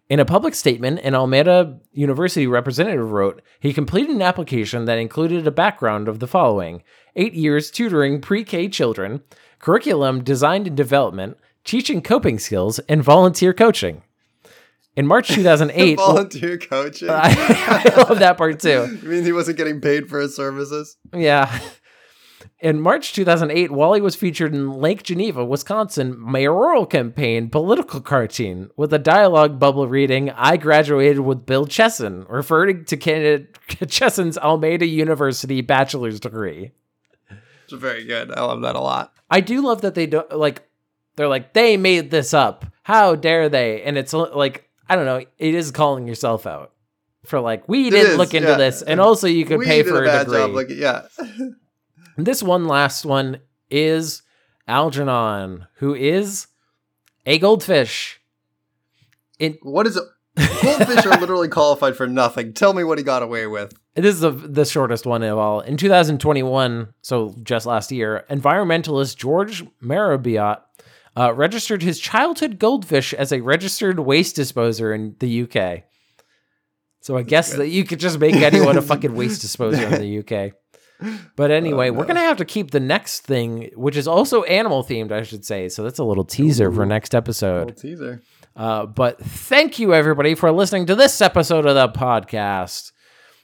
In 0.09 0.19
a 0.19 0.25
public 0.25 0.53
statement, 0.53 0.99
an 1.03 1.15
Almeida 1.15 1.79
University 1.93 2.45
representative 2.45 3.11
wrote, 3.11 3.41
he 3.59 3.73
completed 3.73 4.11
an 4.15 4.21
application 4.21 4.85
that 4.85 4.99
included 4.99 5.47
a 5.47 5.51
background 5.51 6.07
of 6.07 6.19
the 6.19 6.27
following 6.27 6.83
eight 7.15 7.33
years 7.33 7.71
tutoring 7.71 8.21
pre 8.21 8.43
K 8.43 8.67
children, 8.67 9.21
curriculum 9.59 10.23
design 10.23 10.67
and 10.67 10.77
development, 10.77 11.37
teaching 11.63 12.01
coping 12.01 12.37
skills, 12.37 12.79
and 12.89 13.01
volunteer 13.03 13.53
coaching. 13.53 14.03
In 14.95 15.07
March 15.07 15.27
2008, 15.33 15.95
Volunteer 15.97 16.57
coaching. 16.57 17.09
I, 17.09 17.33
I 17.95 18.03
love 18.03 18.19
that 18.19 18.37
part 18.37 18.59
too. 18.59 18.99
you 19.03 19.09
mean 19.09 19.23
he 19.23 19.31
wasn't 19.31 19.57
getting 19.57 19.81
paid 19.81 20.09
for 20.09 20.19
his 20.19 20.35
services? 20.35 20.97
Yeah. 21.13 21.59
In 22.59 22.79
March 22.79 23.13
2008, 23.13 23.71
Wally 23.71 24.01
was 24.01 24.15
featured 24.15 24.53
in 24.53 24.71
Lake 24.71 25.03
Geneva, 25.03 25.43
Wisconsin 25.43 26.15
mayoral 26.17 26.85
campaign 26.85 27.49
political 27.49 27.99
cartoon 27.99 28.69
with 28.77 28.93
a 28.93 28.99
dialogue 28.99 29.59
bubble 29.59 29.87
reading, 29.87 30.29
I 30.31 30.57
graduated 30.57 31.19
with 31.19 31.45
Bill 31.45 31.65
Chesson, 31.65 32.25
referring 32.29 32.85
to 32.85 32.97
candidate 32.97 33.57
Chesson's 33.89 34.37
Almeida 34.37 34.85
University 34.85 35.61
bachelor's 35.61 36.19
degree. 36.19 36.71
It's 37.65 37.73
very 37.73 38.05
good. 38.05 38.31
I 38.31 38.41
love 38.45 38.61
that 38.61 38.75
a 38.75 38.81
lot. 38.81 39.13
I 39.29 39.41
do 39.41 39.61
love 39.61 39.81
that 39.81 39.95
they 39.95 40.05
don't 40.05 40.31
like, 40.31 40.63
they're 41.17 41.27
like, 41.27 41.53
they 41.53 41.77
made 41.77 42.09
this 42.09 42.33
up. 42.33 42.65
How 42.83 43.15
dare 43.15 43.49
they? 43.49 43.81
And 43.81 43.97
it's 43.97 44.13
like, 44.13 44.64
I 44.87 44.95
don't 44.95 45.05
know, 45.05 45.17
it 45.17 45.55
is 45.55 45.71
calling 45.71 46.07
yourself 46.07 46.45
out 46.45 46.73
for 47.25 47.39
like, 47.39 47.67
we 47.67 47.89
didn't 47.89 48.11
is, 48.11 48.17
look 48.17 48.33
into 48.33 48.49
yeah. 48.49 48.57
this. 48.57 48.81
And 48.81 48.99
also, 48.99 49.27
you 49.27 49.45
could 49.45 49.59
we 49.59 49.65
pay 49.65 49.83
for 49.83 50.03
a 50.03 50.03
a, 50.03 50.05
bad 50.05 50.23
degree. 50.25 50.39
job. 50.39 50.51
Like, 50.51 50.69
yeah. 50.69 51.07
This 52.17 52.41
one 52.41 52.65
last 52.65 53.05
one 53.05 53.41
is 53.69 54.21
Algernon, 54.69 55.67
who 55.75 55.93
is 55.93 56.47
a 57.25 57.39
goldfish. 57.39 58.21
It 59.37 59.57
what 59.63 59.85
is 59.85 59.97
it? 59.97 60.03
Goldfish 60.61 61.05
are 61.05 61.19
literally 61.19 61.47
qualified 61.49 61.97
for 61.97 62.07
nothing. 62.07 62.53
Tell 62.53 62.73
me 62.73 62.85
what 62.85 62.97
he 62.97 63.03
got 63.03 63.21
away 63.21 63.47
with. 63.47 63.77
this 63.95 64.15
is 64.15 64.21
the, 64.21 64.31
the 64.31 64.63
shortest 64.63 65.05
one 65.05 65.23
of 65.23 65.37
all. 65.37 65.59
In 65.59 65.75
2021, 65.75 66.93
so 67.01 67.35
just 67.43 67.65
last 67.65 67.91
year, 67.91 68.23
environmentalist 68.29 69.17
George 69.17 69.65
Monbiot 69.83 70.61
uh, 71.17 71.33
registered 71.33 71.81
his 71.81 71.99
childhood 71.99 72.59
goldfish 72.59 73.13
as 73.13 73.31
a 73.31 73.41
registered 73.41 73.99
waste 73.99 74.35
disposer 74.35 74.93
in 74.93 75.15
the 75.19 75.43
UK. 75.43 75.83
So 77.01 77.17
I 77.17 77.23
guess 77.23 77.53
that 77.53 77.69
you 77.69 77.83
could 77.83 77.99
just 77.99 78.19
make 78.19 78.35
anyone 78.35 78.77
a 78.77 78.81
fucking 78.91 79.15
waste 79.15 79.41
disposer 79.41 79.85
in 79.85 80.01
the 80.01 80.19
UK. 80.19 80.53
But 81.35 81.51
anyway, 81.51 81.89
we're 81.89 82.05
gonna 82.05 82.21
have 82.21 82.37
to 82.37 82.45
keep 82.45 82.71
the 82.71 82.79
next 82.79 83.21
thing, 83.21 83.69
which 83.75 83.97
is 83.97 84.07
also 84.07 84.43
animal 84.43 84.83
themed, 84.83 85.11
I 85.11 85.23
should 85.23 85.45
say. 85.45 85.69
So 85.69 85.83
that's 85.83 85.99
a 85.99 86.03
little 86.03 86.23
teaser 86.23 86.71
for 86.71 86.85
next 86.85 87.13
episode. 87.13 87.77
teaser. 87.77 88.21
Uh, 88.55 88.85
but 88.85 89.19
thank 89.19 89.77
you 89.77 89.93
everybody 89.93 90.33
for 90.33 90.51
listening 90.51 90.85
to 90.85 90.95
this 90.95 91.21
episode 91.21 91.65
of 91.65 91.75
the 91.75 91.89
podcast. 91.89 92.93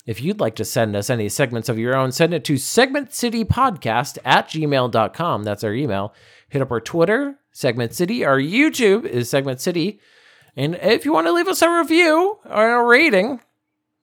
If 0.05 0.21
you'd 0.21 0.39
like 0.39 0.55
to 0.55 0.65
send 0.65 0.95
us 0.95 1.09
any 1.09 1.29
segments 1.29 1.69
of 1.69 1.77
your 1.77 1.95
own, 1.95 2.11
send 2.11 2.33
it 2.33 2.43
to 2.45 2.53
segmentcitypodcast 2.53 4.17
at 4.25 4.47
gmail.com. 4.49 5.43
That's 5.43 5.63
our 5.63 5.73
email. 5.73 6.13
Hit 6.49 6.61
up 6.61 6.71
our 6.71 6.81
Twitter, 6.81 7.37
Segment 7.51 7.93
City. 7.93 8.25
Our 8.25 8.39
YouTube 8.39 9.05
is 9.05 9.29
Segment 9.29 9.61
City. 9.61 9.99
And 10.55 10.75
if 10.75 11.05
you 11.05 11.13
want 11.13 11.27
to 11.27 11.33
leave 11.33 11.47
us 11.47 11.61
a 11.61 11.69
review 11.69 12.39
or 12.45 12.71
a 12.71 12.85
rating, 12.85 13.41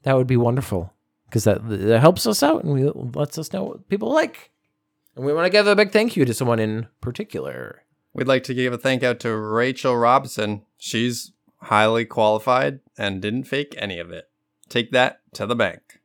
that 0.03 0.17
would 0.17 0.27
be 0.27 0.37
wonderful 0.37 0.93
because 1.27 1.45
that, 1.45 1.69
that 1.69 2.01
helps 2.01 2.27
us 2.27 2.43
out 2.43 2.65
and 2.65 2.73
we, 2.73 2.91
lets 3.19 3.39
us 3.39 3.53
know 3.53 3.65
what 3.65 3.89
people 3.89 4.11
like. 4.11 4.51
And 5.15 5.25
we 5.25 5.35
want 5.35 5.47
to 5.47 5.51
give 5.51 5.67
a 5.67 5.77
big 5.77 5.93
thank 5.93 6.17
you 6.17 6.25
to 6.25 6.33
someone 6.33 6.59
in 6.59 6.87
particular. 7.01 7.83
We'd 8.15 8.29
like 8.29 8.45
to 8.45 8.55
give 8.55 8.73
a 8.73 8.79
thank 8.79 9.03
out 9.03 9.21
to 9.21 9.37
Rachel 9.37 9.97
Robson. 9.97 10.63
She's 10.79 11.33
highly 11.63 12.05
qualified 12.05 12.81
and 12.97 13.21
didn't 13.21 13.45
fake 13.45 13.75
any 13.77 13.99
of 13.99 14.11
it. 14.11 14.31
Take 14.69 14.93
that 14.93 15.21
to 15.35 15.47
the 15.47 15.57
bank. 15.57 16.01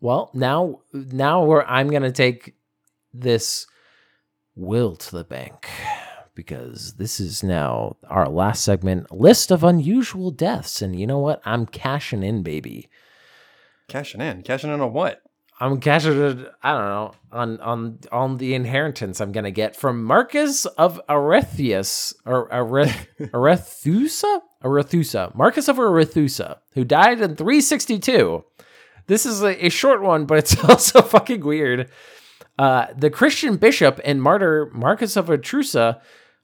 Well, 0.00 0.30
now 0.32 0.80
now 0.92 1.44
we're 1.44 1.62
I'm 1.64 1.90
gonna 1.90 2.12
take 2.12 2.54
this 3.12 3.66
will 4.54 4.96
to 4.96 5.10
the 5.16 5.24
bank 5.24 5.68
because 6.34 6.94
this 6.94 7.20
is 7.20 7.42
now 7.42 7.96
our 8.08 8.28
last 8.28 8.64
segment 8.64 9.10
list 9.12 9.50
of 9.50 9.64
unusual 9.64 10.30
deaths 10.30 10.80
and 10.82 10.98
you 10.98 11.06
know 11.06 11.18
what 11.18 11.40
i'm 11.44 11.66
cashing 11.66 12.22
in 12.22 12.42
baby 12.42 12.88
Cashing 13.90 14.20
in. 14.20 14.42
Cashing 14.42 14.72
in 14.72 14.80
on 14.80 14.92
what? 14.92 15.20
I'm 15.58 15.80
cashing 15.80 16.12
it. 16.22 16.48
I 16.62 16.72
don't 16.72 16.84
know 16.84 17.12
on 17.32 17.60
on 17.60 17.98
on 18.12 18.36
the 18.38 18.54
inheritance 18.54 19.20
I'm 19.20 19.32
gonna 19.32 19.50
get 19.50 19.74
from 19.74 20.04
Marcus 20.04 20.64
of 20.64 21.00
Arethius 21.08 22.14
or 22.24 22.48
Areth 22.50 23.08
Arethusa 23.20 24.40
Arethusa 24.62 25.34
Marcus 25.34 25.66
of 25.66 25.76
Arethusa 25.76 26.58
who 26.74 26.84
died 26.84 27.20
in 27.20 27.34
362. 27.34 28.44
This 29.08 29.26
is 29.26 29.42
a, 29.42 29.66
a 29.66 29.70
short 29.70 30.02
one, 30.02 30.24
but 30.24 30.38
it's 30.38 30.64
also 30.68 31.02
fucking 31.02 31.44
weird. 31.44 31.90
Uh, 32.60 32.88
the 32.94 33.08
Christian 33.08 33.56
bishop 33.56 34.02
and 34.04 34.20
martyr 34.20 34.70
Marcus 34.74 35.16
of 35.16 35.28
Arethusa 35.28 35.98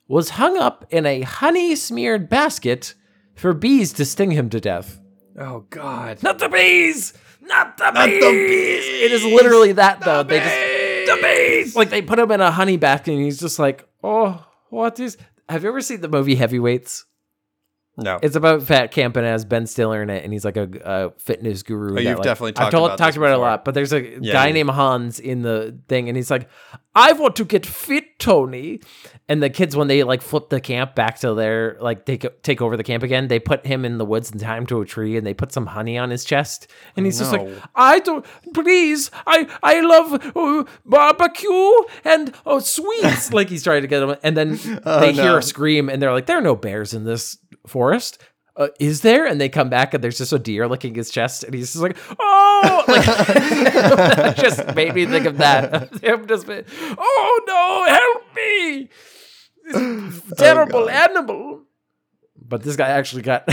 was 0.09 0.31
hung 0.31 0.57
up 0.57 0.87
in 0.89 1.05
a 1.05 1.21
honey 1.21 1.77
smeared 1.77 2.31
basket 2.31 2.95
for 3.35 3.53
bees 3.53 3.93
to 3.93 4.07
sting 4.07 4.31
him 4.31 4.49
to 4.49 4.59
death. 4.59 4.99
Oh 5.39 5.67
God. 5.69 6.23
Not 6.23 6.39
the 6.39 6.49
bees! 6.49 7.13
Not 7.43 7.77
the 7.77 7.91
Not 7.91 8.07
bees! 8.07 8.25
the 8.25 8.31
bees! 8.31 9.03
It 9.03 9.13
is 9.13 9.25
literally 9.27 9.73
that 9.73 10.01
though. 10.01 10.23
The 10.23 10.29
they 10.31 10.39
just 10.39 11.21
the 11.21 11.23
bees! 11.23 11.77
Like 11.77 11.91
they 11.91 12.01
put 12.01 12.19
him 12.19 12.31
in 12.31 12.41
a 12.41 12.51
honey 12.51 12.79
basket 12.79 13.13
and 13.13 13.23
he's 13.23 13.39
just 13.39 13.59
like, 13.59 13.87
oh, 14.03 14.43
what 14.71 14.99
is 14.99 15.19
have 15.51 15.65
you 15.65 15.69
ever 15.69 15.83
seen 15.83 16.01
the 16.01 16.09
movie 16.09 16.37
Heavyweights? 16.37 17.05
No. 17.99 18.19
It's 18.23 18.37
about 18.37 18.63
Fat 18.63 18.91
Camp 18.91 19.17
and 19.17 19.27
it 19.27 19.31
has 19.31 19.45
Ben 19.47 19.67
Stiller 19.67 20.03
in 20.03 20.11
it, 20.11 20.23
and 20.23 20.33
he's 20.33 20.45
like 20.45 20.59
a, 20.59 20.69
a 20.85 21.11
fitness 21.19 21.63
guru. 21.63 21.93
Oh, 21.93 21.95
that, 21.95 22.03
you've 22.03 22.19
like- 22.19 22.25
definitely 22.25 22.51
I've 22.51 22.55
talked 22.57 22.73
told, 22.73 22.87
about 22.89 22.99
talked 22.99 23.17
about 23.17 23.31
it 23.31 23.37
a 23.37 23.39
lot. 23.39 23.65
But 23.65 23.75
there's 23.75 23.93
a 23.95 24.03
Yeah, 24.03 24.33
guy 24.33 24.47
yeah. 24.49 24.53
named 24.53 24.71
Hans 24.71 25.19
in 25.19 25.43
the 25.43 25.79
thing, 25.89 26.09
and 26.09 26.17
he's 26.17 26.31
like, 26.31 26.49
"I 26.95 27.13
want 27.15 27.37
to 27.37 27.45
get 27.47 27.65
fit, 27.65 28.19
Tony." 28.19 28.81
And 29.29 29.43
the 29.43 29.49
kids, 29.51 29.75
when 29.75 29.89
they 29.89 30.03
like 30.05 30.21
flip 30.21 30.51
the 30.51 30.61
camp 30.61 30.95
back 30.95 31.19
to 31.21 31.33
their 31.35 31.79
like 31.81 32.05
take 32.05 32.43
take 32.43 32.61
over 32.61 32.77
the 32.77 32.85
camp 32.85 33.03
again, 33.03 33.29
they 33.29 33.39
put 33.39 33.67
him 33.67 33.85
in 33.87 33.97
the 33.97 34.05
woods 34.05 34.31
and 34.31 34.39
tie 34.39 34.59
him 34.59 34.67
to 34.67 34.83
a 34.83 34.85
tree, 34.85 35.17
and 35.17 35.27
they 35.27 35.33
put 35.35 35.53
some 35.53 35.65
honey 35.67 35.97
on 35.97 36.11
his 36.11 36.23
chest, 36.25 36.69
and 36.97 37.07
he's 37.07 37.19
just 37.19 37.33
like, 37.33 37.49
"I 37.75 37.99
don't, 38.01 38.27
please, 38.53 39.11
I 39.27 39.49
I 39.63 39.81
love 39.81 40.37
uh, 40.37 40.65
barbecue 40.85 41.73
and 42.05 42.35
oh 42.45 42.59
sweets." 42.59 43.33
like 43.33 43.49
he's 43.49 43.65
trying 43.65 43.83
to 43.83 43.89
get 43.89 44.01
them, 44.01 44.17
and 44.23 44.37
then 44.37 44.57
they 44.85 45.13
hear 45.15 45.25
no. 45.33 45.37
a 45.39 45.43
scream, 45.43 45.89
and 45.89 46.03
they're 46.03 46.13
like, 46.13 46.27
"There 46.27 46.37
are 46.37 46.43
no 46.43 46.57
bears 46.57 46.93
in 46.93 47.05
this 47.05 47.39
forest." 47.67 47.86
Uh, 48.57 48.69
is 48.81 49.03
there? 49.03 49.27
And 49.27 49.39
they 49.39 49.49
come 49.51 49.69
back, 49.69 49.93
and 49.93 50.03
there's 50.03 50.17
just 50.17 50.33
a 50.33 50.39
deer 50.39 50.67
licking 50.67 50.95
his 50.95 51.11
chest, 51.11 51.45
and 51.45 51.55
he's 51.55 51.73
just 51.73 51.83
like, 51.83 51.97
"Oh!" 52.19 52.85
Like, 52.89 53.05
that 53.05 54.37
just 54.39 54.75
made 54.75 54.95
me 54.95 55.05
think 55.07 55.27
of 55.27 55.37
that. 55.39 55.93
Him 56.03 56.27
just, 56.27 56.47
"Oh 56.49 57.41
no, 57.47 57.95
help 57.95 58.35
me!" 58.35 58.89
This 59.67 60.23
terrible 60.39 60.87
God. 60.87 61.11
animal. 61.11 61.63
But 62.49 62.63
this 62.63 62.77
guy 62.77 62.89
actually 62.89 63.23
got. 63.23 63.45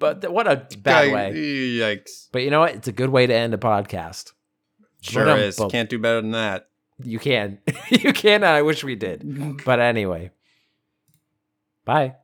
but 0.00 0.30
what 0.30 0.46
a 0.48 0.56
bad 0.56 0.82
Guy- 0.82 1.12
way. 1.12 1.32
Yikes. 1.78 2.28
But 2.32 2.42
you 2.42 2.50
know 2.50 2.60
what? 2.60 2.74
It's 2.74 2.88
a 2.88 2.92
good 2.92 3.10
way 3.10 3.26
to 3.26 3.32
end 3.34 3.54
a 3.54 3.58
podcast. 3.58 4.32
Sure 5.00 5.28
is. 5.36 5.60
Can't 5.70 5.88
do 5.88 5.98
better 5.98 6.20
than 6.20 6.32
that. 6.32 6.68
You 7.02 7.18
can. 7.18 7.58
you 7.90 8.12
can. 8.12 8.42
I 8.44 8.62
wish 8.62 8.82
we 8.84 8.96
did. 8.96 9.64
But 9.64 9.78
anyway. 9.80 10.30
Bye. 11.84 12.16